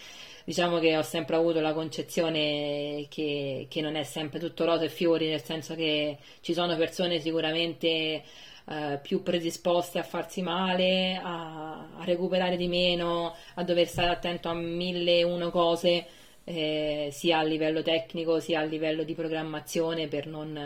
diciamo 0.45 0.79
che 0.79 0.97
ho 0.97 1.03
sempre 1.03 1.37
avuto 1.37 1.61
la 1.61 1.73
concezione 1.75 3.07
che, 3.11 3.67
che 3.69 3.81
non 3.83 3.97
è 3.97 4.03
sempre 4.05 4.39
tutto 4.39 4.65
rose 4.65 4.85
e 4.87 4.89
fiori, 4.89 5.29
nel 5.29 5.43
senso 5.43 5.75
che 5.75 6.17
ci 6.41 6.55
sono 6.55 6.77
persone 6.77 7.21
sicuramente 7.21 8.23
eh, 8.69 8.99
più 9.01 9.23
predisposte 9.23 9.99
a 9.99 10.03
farsi 10.03 10.43
male, 10.43 11.21
a, 11.23 11.87
a, 11.99 12.05
recuperare 12.05 12.57
di 12.57 12.67
meno, 12.67 13.35
a 13.55 13.63
dover 13.63 13.87
stare 13.87 14.11
attento 14.11 14.49
a 14.49 14.55
mille 14.55 15.19
e 15.19 15.23
uno 15.23 15.51
cose, 15.51 16.07
eh, 16.43 17.11
sia 17.13 17.39
a 17.39 17.43
livello 17.43 17.83
tecnico 17.83 18.41
sia 18.41 18.61
a 18.61 18.65
livello 18.65 19.05
di 19.05 19.15
programmazione 19.15 20.09
per 20.09 20.27
non, 20.27 20.59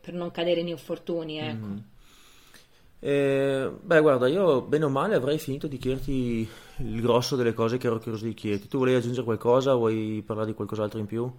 per 0.00 0.12
non 0.14 0.30
cadere 0.30 0.60
in 0.60 0.68
infortuni. 0.68 1.38
Ecco. 1.38 1.66
Mm-hmm. 1.66 1.78
Eh, 2.98 3.70
beh, 3.80 4.00
guarda, 4.00 4.26
io 4.28 4.62
bene 4.62 4.86
o 4.86 4.88
male 4.88 5.14
avrei 5.14 5.38
finito 5.38 5.66
di 5.66 5.76
chiederti 5.76 6.48
il 6.78 7.00
grosso 7.00 7.36
delle 7.36 7.52
cose 7.52 7.76
che 7.76 7.86
ero 7.86 7.98
curioso 7.98 8.24
di 8.24 8.34
chiederti. 8.34 8.66
Tu 8.66 8.78
volevi 8.78 8.96
aggiungere 8.96 9.24
qualcosa? 9.24 9.74
Vuoi 9.74 10.22
parlare 10.26 10.48
di 10.48 10.54
qualcos'altro 10.54 10.98
in 10.98 11.06
più? 11.06 11.30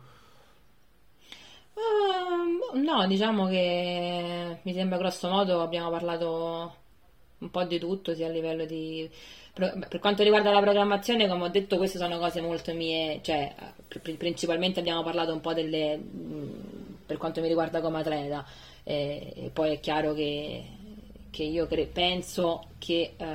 No, 2.76 3.08
diciamo 3.08 3.48
che 3.48 4.58
mi 4.62 4.74
sembra 4.74 4.98
grosso 4.98 5.30
modo 5.30 5.62
abbiamo 5.62 5.90
parlato 5.90 6.76
un 7.38 7.50
po' 7.50 7.64
di 7.64 7.80
tutto, 7.80 8.14
sia 8.14 8.28
a 8.28 8.30
livello 8.30 8.66
di... 8.66 9.10
Per 9.54 10.00
quanto 10.02 10.24
riguarda 10.24 10.52
la 10.52 10.60
programmazione, 10.60 11.28
come 11.30 11.46
ho 11.46 11.48
detto, 11.48 11.78
queste 11.78 11.98
sono 11.98 12.18
cose 12.18 12.42
molto 12.42 12.74
mie, 12.74 13.22
cioè 13.24 13.56
principalmente 14.18 14.82
abbiamo 14.82 15.04
parlato 15.04 15.32
un 15.32 15.40
po' 15.40 15.54
delle... 15.54 15.98
per 17.06 17.16
quanto 17.18 17.40
mi 17.40 17.48
riguarda 17.48 17.80
come 17.80 18.00
atleta, 18.00 18.46
e, 18.84 19.32
e 19.36 19.50
poi 19.54 19.74
è 19.76 19.80
chiaro 19.80 20.14
che, 20.14 20.64
che 21.32 21.44
io 21.44 21.68
cre- 21.68 21.86
penso 21.86 22.68
che 22.78 23.14
eh, 23.16 23.26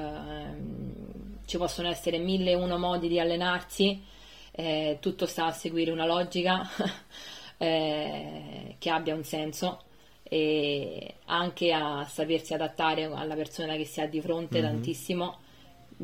ci 1.47 1.57
possono 1.57 1.89
essere 1.89 2.19
mille 2.19 2.51
e 2.51 2.55
uno 2.57 2.77
modi 2.79 3.09
di 3.09 3.19
allenarsi, 3.19 4.03
eh, 4.51 4.99
tutto 5.01 5.25
sta 5.25 5.47
a 5.47 5.53
seguire 5.53 5.91
una 5.91 6.05
logica. 6.05 6.69
eh, 7.63 8.77
che 8.79 8.89
abbia 8.91 9.15
un 9.15 9.23
senso 9.23 9.83
e 10.23 11.17
anche 11.27 11.73
a 11.73 12.07
sapersi 12.09 12.55
adattare 12.55 13.05
alla 13.05 13.35
persona 13.35 13.77
che 13.77 13.85
si 13.85 14.01
ha 14.01 14.07
di 14.07 14.21
fronte 14.23 14.61
mm-hmm. 14.61 14.71
tantissimo. 14.71 15.39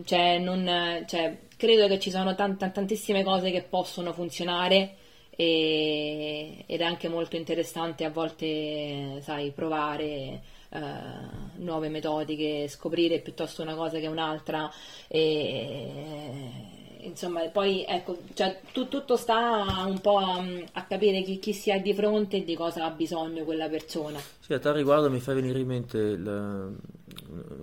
Cioè, 0.05 0.39
non, 0.39 1.05
cioè, 1.07 1.39
credo 1.57 1.87
che 1.87 1.99
ci 1.99 2.11
sono 2.11 2.35
tant- 2.35 2.71
tantissime 2.71 3.25
cose 3.25 3.51
che 3.51 3.63
possono 3.63 4.13
funzionare 4.13 4.97
e, 5.31 6.65
ed 6.67 6.81
è 6.81 6.85
anche 6.85 7.09
molto 7.09 7.37
interessante 7.37 8.05
a 8.05 8.11
volte, 8.11 9.21
sai, 9.23 9.51
provare 9.53 10.43
uh, 10.71 11.63
nuove 11.63 11.89
metodiche, 11.89 12.69
scoprire 12.69 13.21
piuttosto 13.21 13.63
una 13.63 13.75
cosa 13.75 13.99
che 13.99 14.09
un'altra 14.09 14.71
e, 15.09 16.76
insomma, 17.07 17.41
poi 17.49 17.85
ecco, 17.87 18.19
cioè, 18.35 18.61
tu, 18.73 18.89
tutto 18.89 19.17
sta 19.17 19.85
un 19.87 20.01
po' 20.01 20.19
a, 20.19 20.43
a 20.73 20.85
capire 20.85 21.23
chi, 21.23 21.39
chi, 21.39 21.53
si 21.53 21.71
ha 21.71 21.81
di 21.81 21.95
fronte 21.95 22.39
e 22.39 22.45
di 22.45 22.55
cosa 22.55 22.85
ha 22.85 22.91
bisogno 22.91 23.45
quella 23.45 23.69
persona. 23.69 24.19
Sì, 24.41 24.53
a 24.53 24.59
tal 24.59 24.75
riguardo 24.75 25.11
mi 25.11 25.21
fa 25.21 25.33
venire 25.33 25.61
in 25.61 25.67
mente 25.67 25.99
il, 25.99 26.77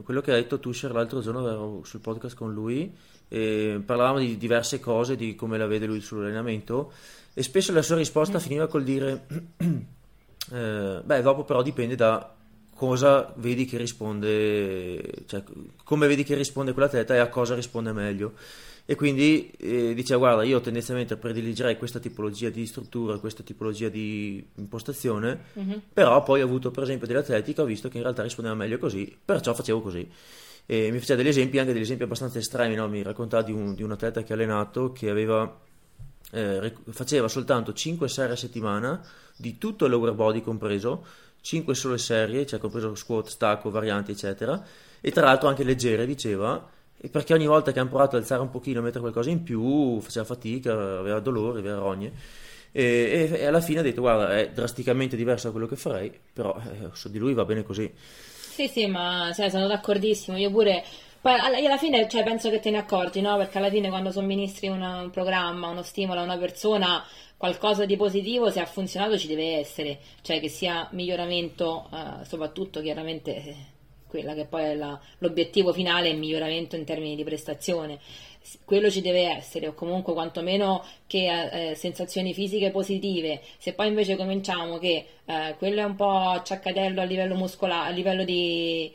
quello 0.03 0.21
che 0.21 0.31
ha 0.31 0.35
detto 0.35 0.59
Tusher 0.59 0.91
l'altro 0.91 1.21
giorno, 1.21 1.47
ero 1.47 1.81
sul 1.83 1.99
podcast 1.99 2.35
con 2.35 2.53
lui, 2.53 2.91
e 3.27 3.81
parlavamo 3.85 4.19
di 4.19 4.37
diverse 4.37 4.79
cose, 4.79 5.15
di 5.15 5.35
come 5.35 5.57
la 5.57 5.67
vede 5.67 5.85
lui 5.85 6.01
sull'allenamento, 6.01 6.91
e 7.33 7.43
spesso 7.43 7.71
la 7.73 7.81
sua 7.81 7.95
risposta 7.95 8.37
mm. 8.37 8.41
finiva 8.41 8.67
col 8.67 8.83
dire, 8.83 9.25
eh, 10.51 11.01
beh, 11.03 11.21
dopo 11.21 11.43
però 11.43 11.61
dipende 11.61 11.95
da 11.95 12.35
cosa 12.75 13.33
vedi 13.37 13.65
che 13.65 13.77
risponde, 13.77 15.23
cioè 15.25 15.43
come 15.83 16.07
vedi 16.07 16.23
che 16.23 16.35
risponde 16.35 16.73
quell'atleta 16.73 17.15
e 17.15 17.19
a 17.19 17.29
cosa 17.29 17.55
risponde 17.55 17.91
meglio. 17.93 18.33
E 18.85 18.95
quindi 18.95 19.49
eh, 19.57 19.93
dice: 19.93 20.15
Guarda, 20.15 20.43
io 20.43 20.59
tendenzialmente 20.59 21.15
prediligerei 21.15 21.77
questa 21.77 21.99
tipologia 21.99 22.49
di 22.49 22.65
struttura, 22.65 23.17
questa 23.17 23.43
tipologia 23.43 23.87
di 23.87 24.45
impostazione, 24.55 25.45
mm-hmm. 25.57 25.77
però 25.93 26.21
poi 26.23 26.41
ho 26.41 26.45
avuto 26.45 26.69
per 26.71 26.83
esempio 26.83 27.07
degli 27.07 27.17
atleti 27.17 27.53
che 27.53 27.61
ho 27.61 27.65
visto 27.65 27.87
che 27.87 27.97
in 27.97 28.03
realtà 28.03 28.23
rispondeva 28.23 28.55
meglio 28.55 28.77
così, 28.77 29.15
perciò 29.23 29.53
facevo 29.53 29.81
così. 29.81 30.09
E 30.65 30.91
mi 30.91 30.99
faceva 30.99 31.21
degli 31.21 31.29
esempi, 31.29 31.59
anche 31.59 31.73
degli 31.73 31.81
esempi 31.83 32.03
abbastanza 32.03 32.39
estremi. 32.39 32.75
No? 32.75 32.87
Mi 32.87 33.01
raccontava 33.01 33.43
di 33.43 33.51
un, 33.51 33.73
di 33.73 33.83
un, 33.83 33.91
atleta 33.91 34.21
che 34.21 34.33
ha 34.33 34.35
allenato 34.35 34.91
che 34.91 35.09
aveva, 35.09 35.59
eh, 36.31 36.73
faceva 36.89 37.27
soltanto 37.27 37.73
5 37.73 38.07
serie 38.09 38.33
a 38.33 38.37
settimana 38.37 39.01
di 39.35 39.57
tutto 39.57 39.85
il 39.85 39.91
lower 39.91 40.13
body 40.13 40.41
compreso 40.41 41.05
5 41.43 41.75
sole 41.75 41.97
serie, 41.97 42.45
cioè 42.45 42.57
compreso 42.57 42.95
squat, 42.95 43.27
stacco, 43.27 43.69
varianti, 43.69 44.11
eccetera, 44.11 44.63
e 45.01 45.11
tra 45.11 45.25
l'altro 45.25 45.49
anche 45.49 45.65
leggere, 45.65 46.05
diceva, 46.05 46.69
perché 47.09 47.33
ogni 47.33 47.47
volta 47.47 47.71
che 47.71 47.79
hanno 47.79 47.89
provato 47.89 48.15
ad 48.15 48.21
alzare 48.21 48.41
un 48.41 48.49
pochino, 48.49 48.81
mettere 48.81 49.01
qualcosa 49.01 49.29
in 49.29 49.43
più, 49.43 49.99
faceva 49.99 50.25
fatica, 50.25 50.71
aveva 50.71 51.19
dolori, 51.19 51.59
aveva 51.59 51.77
rogne. 51.77 52.11
E, 52.71 53.29
e, 53.31 53.39
e, 53.39 53.45
alla 53.45 53.61
fine 53.61 53.81
ha 53.81 53.83
detto 53.83 54.01
guarda 54.01 54.35
è 54.35 54.49
drasticamente 54.49 55.15
diverso 55.15 55.45
da 55.45 55.51
quello 55.51 55.67
che 55.67 55.75
farei 55.75 56.11
però 56.33 56.57
eh, 56.57 56.89
su 56.93 57.11
di 57.11 57.19
lui 57.19 57.35
va 57.35 57.45
bene 57.45 57.61
così 57.61 57.87
sì 57.93 58.67
sì 58.67 58.87
ma 58.87 59.31
cioè, 59.31 59.51
sono 59.51 59.67
d'accordissimo 59.67 60.37
io 60.37 60.49
pure 60.49 60.83
poi 61.21 61.39
alla 61.39 61.77
fine 61.77 62.09
cioè, 62.09 62.23
penso 62.23 62.49
che 62.49 62.59
te 62.59 62.71
ne 62.71 62.79
accorgi 62.79 63.21
no? 63.21 63.37
perché 63.37 63.59
alla 63.59 63.69
fine 63.69 63.89
quando 63.89 64.09
somministri 64.09 64.69
una, 64.69 65.01
un 65.01 65.11
programma 65.11 65.67
uno 65.67 65.83
stimolo 65.83 66.21
a 66.21 66.23
una 66.23 66.37
persona 66.39 67.05
qualcosa 67.43 67.85
di 67.85 67.97
positivo 67.97 68.49
se 68.49 68.61
ha 68.61 68.65
funzionato 68.65 69.17
ci 69.17 69.27
deve 69.27 69.57
essere, 69.57 69.99
cioè 70.21 70.39
che 70.39 70.47
sia 70.47 70.87
miglioramento, 70.91 71.89
eh, 71.91 72.23
soprattutto 72.23 72.79
chiaramente 72.79 73.35
eh, 73.35 73.55
quella 74.13 74.35
che 74.35 74.45
poi 74.45 74.61
è 74.61 74.75
la, 74.75 74.99
l'obiettivo 75.17 75.73
finale 75.73 76.11
è 76.11 76.13
miglioramento 76.13 76.75
in 76.75 76.85
termini 76.85 77.15
di 77.15 77.23
prestazione. 77.23 77.97
Quello 78.63 78.91
ci 78.91 79.01
deve 79.01 79.23
essere, 79.35 79.69
o 79.69 79.73
comunque 79.73 80.13
quantomeno 80.13 80.85
che 81.07 81.49
eh, 81.49 81.71
eh 81.71 81.75
sensazioni 81.75 82.31
fisiche 82.31 82.69
positive. 82.69 83.41
Se 83.57 83.73
poi 83.73 83.87
invece 83.87 84.15
cominciamo 84.15 84.77
che 84.77 85.05
eh, 85.25 85.55
quello 85.57 85.81
è 85.81 85.83
un 85.83 85.95
po' 85.95 86.11
acciaccatello 86.11 87.01
a 87.01 87.05
livello 87.05 87.33
muscolare, 87.33 87.89
a 87.89 87.91
livello 87.91 88.23
di 88.23 88.91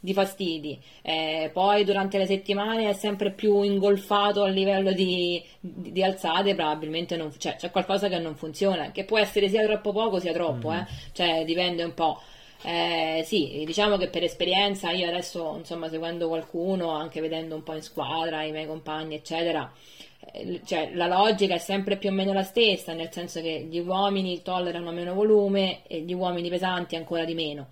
di 0.00 0.12
fastidi, 0.12 0.80
eh, 1.02 1.50
poi 1.52 1.82
durante 1.82 2.18
le 2.18 2.26
settimane 2.26 2.88
è 2.88 2.92
sempre 2.92 3.32
più 3.32 3.62
ingolfato 3.62 4.44
a 4.44 4.48
livello 4.48 4.92
di, 4.92 5.42
di, 5.58 5.90
di 5.90 6.02
alzate, 6.04 6.54
probabilmente 6.54 7.16
non, 7.16 7.32
cioè, 7.36 7.56
c'è 7.56 7.72
qualcosa 7.72 8.08
che 8.08 8.20
non 8.20 8.36
funziona, 8.36 8.92
che 8.92 9.04
può 9.04 9.18
essere 9.18 9.48
sia 9.48 9.64
troppo 9.66 9.92
poco 9.92 10.20
sia 10.20 10.32
troppo, 10.32 10.72
eh? 10.72 10.86
cioè 11.12 11.44
dipende 11.44 11.82
un 11.82 11.94
po'. 11.94 12.20
Eh, 12.62 13.22
sì, 13.24 13.62
diciamo 13.64 13.96
che 13.96 14.08
per 14.08 14.24
esperienza 14.24 14.90
io 14.90 15.08
adesso, 15.08 15.54
insomma, 15.58 15.88
seguendo 15.88 16.28
qualcuno, 16.28 16.90
anche 16.90 17.20
vedendo 17.20 17.54
un 17.54 17.62
po' 17.62 17.74
in 17.74 17.82
squadra 17.82 18.42
i 18.42 18.50
miei 18.50 18.66
compagni, 18.66 19.14
eccetera, 19.14 19.70
eh, 20.32 20.60
cioè, 20.64 20.90
la 20.94 21.06
logica 21.06 21.54
è 21.54 21.58
sempre 21.58 21.96
più 21.96 22.10
o 22.10 22.12
meno 22.12 22.32
la 22.32 22.42
stessa, 22.42 22.92
nel 22.94 23.12
senso 23.12 23.40
che 23.40 23.66
gli 23.70 23.78
uomini 23.78 24.42
tollerano 24.42 24.90
meno 24.90 25.14
volume 25.14 25.82
e 25.86 26.00
gli 26.00 26.12
uomini 26.12 26.48
pesanti 26.48 26.96
ancora 26.96 27.24
di 27.24 27.34
meno 27.34 27.68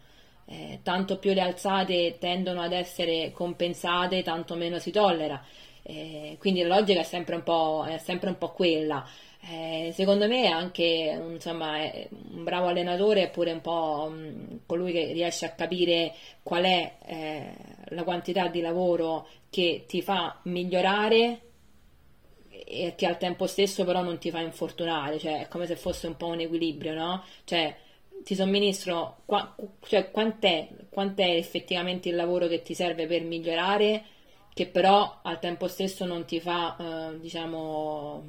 eh, 0.48 0.80
tanto 0.82 1.18
più 1.18 1.32
le 1.32 1.40
alzate 1.40 2.16
tendono 2.18 2.60
ad 2.62 2.72
essere 2.72 3.32
compensate, 3.32 4.22
tanto 4.22 4.54
meno 4.54 4.78
si 4.78 4.90
tollera. 4.90 5.42
Eh, 5.82 6.36
quindi 6.38 6.62
la 6.62 6.76
logica 6.78 7.00
è 7.00 7.02
sempre 7.04 7.36
un 7.36 7.42
po', 7.42 7.84
è 7.88 7.98
sempre 7.98 8.28
un 8.28 8.38
po 8.38 8.50
quella. 8.52 9.06
Eh, 9.48 9.92
secondo 9.92 10.26
me 10.26 10.48
anche 10.48 10.82
insomma, 11.34 11.78
un 12.32 12.42
bravo 12.42 12.66
allenatore 12.66 13.22
è 13.24 13.30
pure 13.30 13.52
un 13.52 13.60
po' 13.60 14.08
mh, 14.10 14.60
colui 14.66 14.90
che 14.90 15.12
riesce 15.12 15.46
a 15.46 15.50
capire 15.50 16.12
qual 16.42 16.64
è 16.64 16.96
eh, 17.06 17.54
la 17.90 18.02
quantità 18.02 18.48
di 18.48 18.60
lavoro 18.60 19.28
che 19.48 19.84
ti 19.86 20.02
fa 20.02 20.40
migliorare 20.44 21.40
e 22.48 22.94
che 22.96 23.06
al 23.06 23.18
tempo 23.18 23.46
stesso 23.46 23.84
però 23.84 24.02
non 24.02 24.18
ti 24.18 24.30
fa 24.30 24.40
infortunare, 24.40 25.18
cioè 25.20 25.42
è 25.42 25.48
come 25.48 25.66
se 25.66 25.76
fosse 25.76 26.08
un 26.08 26.16
po' 26.16 26.26
un 26.26 26.40
equilibrio, 26.40 26.94
no? 26.94 27.22
Cioè 27.44 27.76
ti 28.24 28.34
somministro 28.34 29.18
qua, 29.26 29.54
cioè, 29.86 30.10
quant'è, 30.10 30.68
quant'è 30.88 31.36
effettivamente 31.36 32.08
il 32.08 32.16
lavoro 32.16 32.48
che 32.48 32.62
ti 32.62 32.74
serve 32.74 33.06
per 33.06 33.22
migliorare 33.22 34.04
che 34.56 34.66
però 34.66 35.18
al 35.22 35.38
tempo 35.38 35.68
stesso 35.68 36.06
non 36.06 36.24
ti 36.24 36.40
fa, 36.40 37.10
eh, 37.12 37.20
diciamo, 37.20 38.24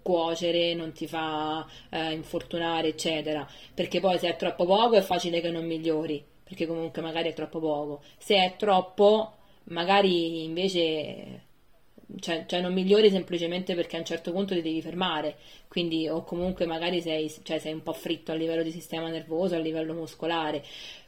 cuocere, 0.00 0.72
non 0.72 0.92
ti 0.92 1.06
fa 1.06 1.66
eh, 1.90 2.12
infortunare, 2.12 2.88
eccetera. 2.88 3.46
Perché 3.74 4.00
poi 4.00 4.18
se 4.18 4.30
è 4.30 4.36
troppo 4.36 4.64
poco 4.64 4.94
è 4.94 5.02
facile 5.02 5.42
che 5.42 5.50
non 5.50 5.66
migliori, 5.66 6.24
perché 6.42 6.66
comunque 6.66 7.02
magari 7.02 7.28
è 7.28 7.34
troppo 7.34 7.58
poco. 7.58 8.02
Se 8.16 8.36
è 8.36 8.54
troppo, 8.56 9.34
magari 9.64 10.44
invece 10.44 11.42
cioè, 12.20 12.46
cioè, 12.46 12.60
non 12.62 12.72
migliori 12.72 13.10
semplicemente 13.10 13.74
perché 13.74 13.96
a 13.96 13.98
un 13.98 14.06
certo 14.06 14.32
punto 14.32 14.54
ti 14.54 14.62
devi 14.62 14.80
fermare, 14.80 15.36
quindi 15.68 16.08
o 16.08 16.22
comunque 16.24 16.64
magari 16.64 17.02
sei, 17.02 17.30
cioè, 17.42 17.58
sei 17.58 17.74
un 17.74 17.82
po' 17.82 17.92
fritto 17.92 18.32
a 18.32 18.34
livello 18.34 18.62
di 18.62 18.70
sistema 18.70 19.08
nervoso, 19.10 19.56
a 19.56 19.58
livello 19.58 19.92
muscolare. 19.92 20.62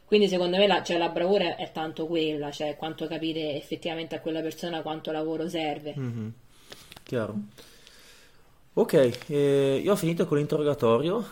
Quindi 0.09 0.27
secondo 0.27 0.57
me 0.57 0.65
la, 0.65 0.81
cioè, 0.81 0.97
la 0.97 1.09
bravura 1.09 1.55
è 1.55 1.71
tanto 1.71 2.07
quella, 2.07 2.49
cioè 2.49 2.75
quanto 2.75 3.05
capire 3.05 3.55
effettivamente 3.55 4.15
a 4.15 4.21
quella 4.21 4.41
persona 4.41 4.81
quanto 4.81 5.11
lavoro 5.11 5.47
serve. 5.47 5.93
Mm-hmm. 5.95 6.27
Chiaro. 7.03 7.35
Ok, 8.73 9.19
eh, 9.27 9.79
io 9.83 9.91
ho 9.91 9.95
finito 9.95 10.25
con 10.25 10.37
l'interrogatorio. 10.37 11.23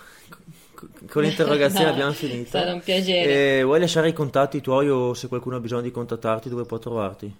Con 1.09 1.23
l'interrogazione 1.23 1.85
no, 1.89 1.91
abbiamo 1.91 2.11
finito. 2.11 2.43
È 2.43 2.45
stato 2.45 2.73
un 2.73 2.81
piacere. 2.81 3.57
Eh, 3.57 3.63
vuoi 3.63 3.79
lasciare 3.79 4.09
i 4.09 4.13
contatti 4.13 4.61
tuoi 4.61 4.87
o 4.89 5.15
se 5.15 5.27
qualcuno 5.27 5.55
ha 5.55 5.59
bisogno 5.59 5.81
di 5.81 5.89
contattarti 5.89 6.47
dove 6.47 6.65
può 6.65 6.77
trovarti? 6.77 7.35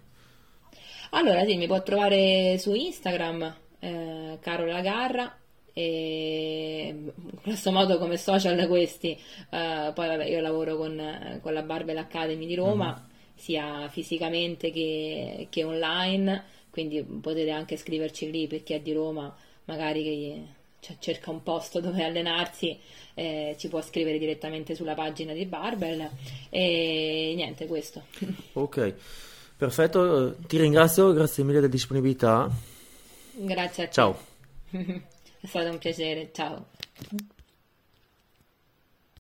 Allora, 1.12 1.46
sì, 1.46 1.56
mi 1.56 1.68
può 1.68 1.84
trovare 1.84 2.58
su 2.58 2.74
Instagram, 2.74 3.56
eh, 3.78 4.40
Carola 4.42 4.82
Garra, 4.82 5.38
e 5.78 6.88
in 6.88 7.42
questo 7.44 7.72
modo 7.72 8.00
come 8.00 8.18
social 8.18 8.68
questi. 8.68 9.12
Eh, 9.12 9.92
poi 9.94 10.08
vabbè, 10.08 10.26
io 10.26 10.42
lavoro 10.42 10.76
con, 10.76 11.40
con 11.40 11.54
la 11.54 11.62
Barbell 11.62 11.98
Academy 11.98 12.48
di 12.48 12.56
Roma, 12.56 12.88
mm-hmm. 12.88 13.36
sia 13.36 13.88
fisicamente 13.90 14.72
che, 14.72 15.46
che, 15.52 15.64
online, 15.64 16.44
quindi 16.72 17.04
potete 17.04 17.52
anche 17.52 17.78
scriverci 17.78 18.32
lì 18.32 18.48
per 18.48 18.64
chi 18.64 18.74
è 18.74 18.80
di 18.80 18.92
Roma, 18.92 19.32
magari 19.66 20.04
che 20.04 20.42
cioè, 20.80 20.96
cerca 20.98 21.30
un 21.30 21.44
posto 21.44 21.80
dove 21.80 22.04
allenarsi, 22.04 22.76
eh, 23.14 23.56
ci 23.60 23.68
può 23.68 23.80
scrivere 23.82 24.18
direttamente 24.18 24.74
sulla 24.74 24.96
pagina 24.96 25.34
di 25.34 25.46
Barbell 25.46 26.10
e 26.50 27.34
niente, 27.36 27.68
questo. 27.68 28.02
Ok. 28.54 28.96
Perfetto, 29.56 30.38
ti 30.48 30.58
ringrazio, 30.58 31.14
grazie 31.14 31.44
mille 31.44 31.60
della 31.60 31.72
disponibilità. 31.72 32.50
Grazie 33.34 33.84
a 33.84 33.88
te. 33.88 33.94
Ciao. 33.94 34.18
È 35.40 35.46
stato 35.48 35.70
un 35.70 35.78
piacere, 35.78 36.32
ciao. 36.34 36.68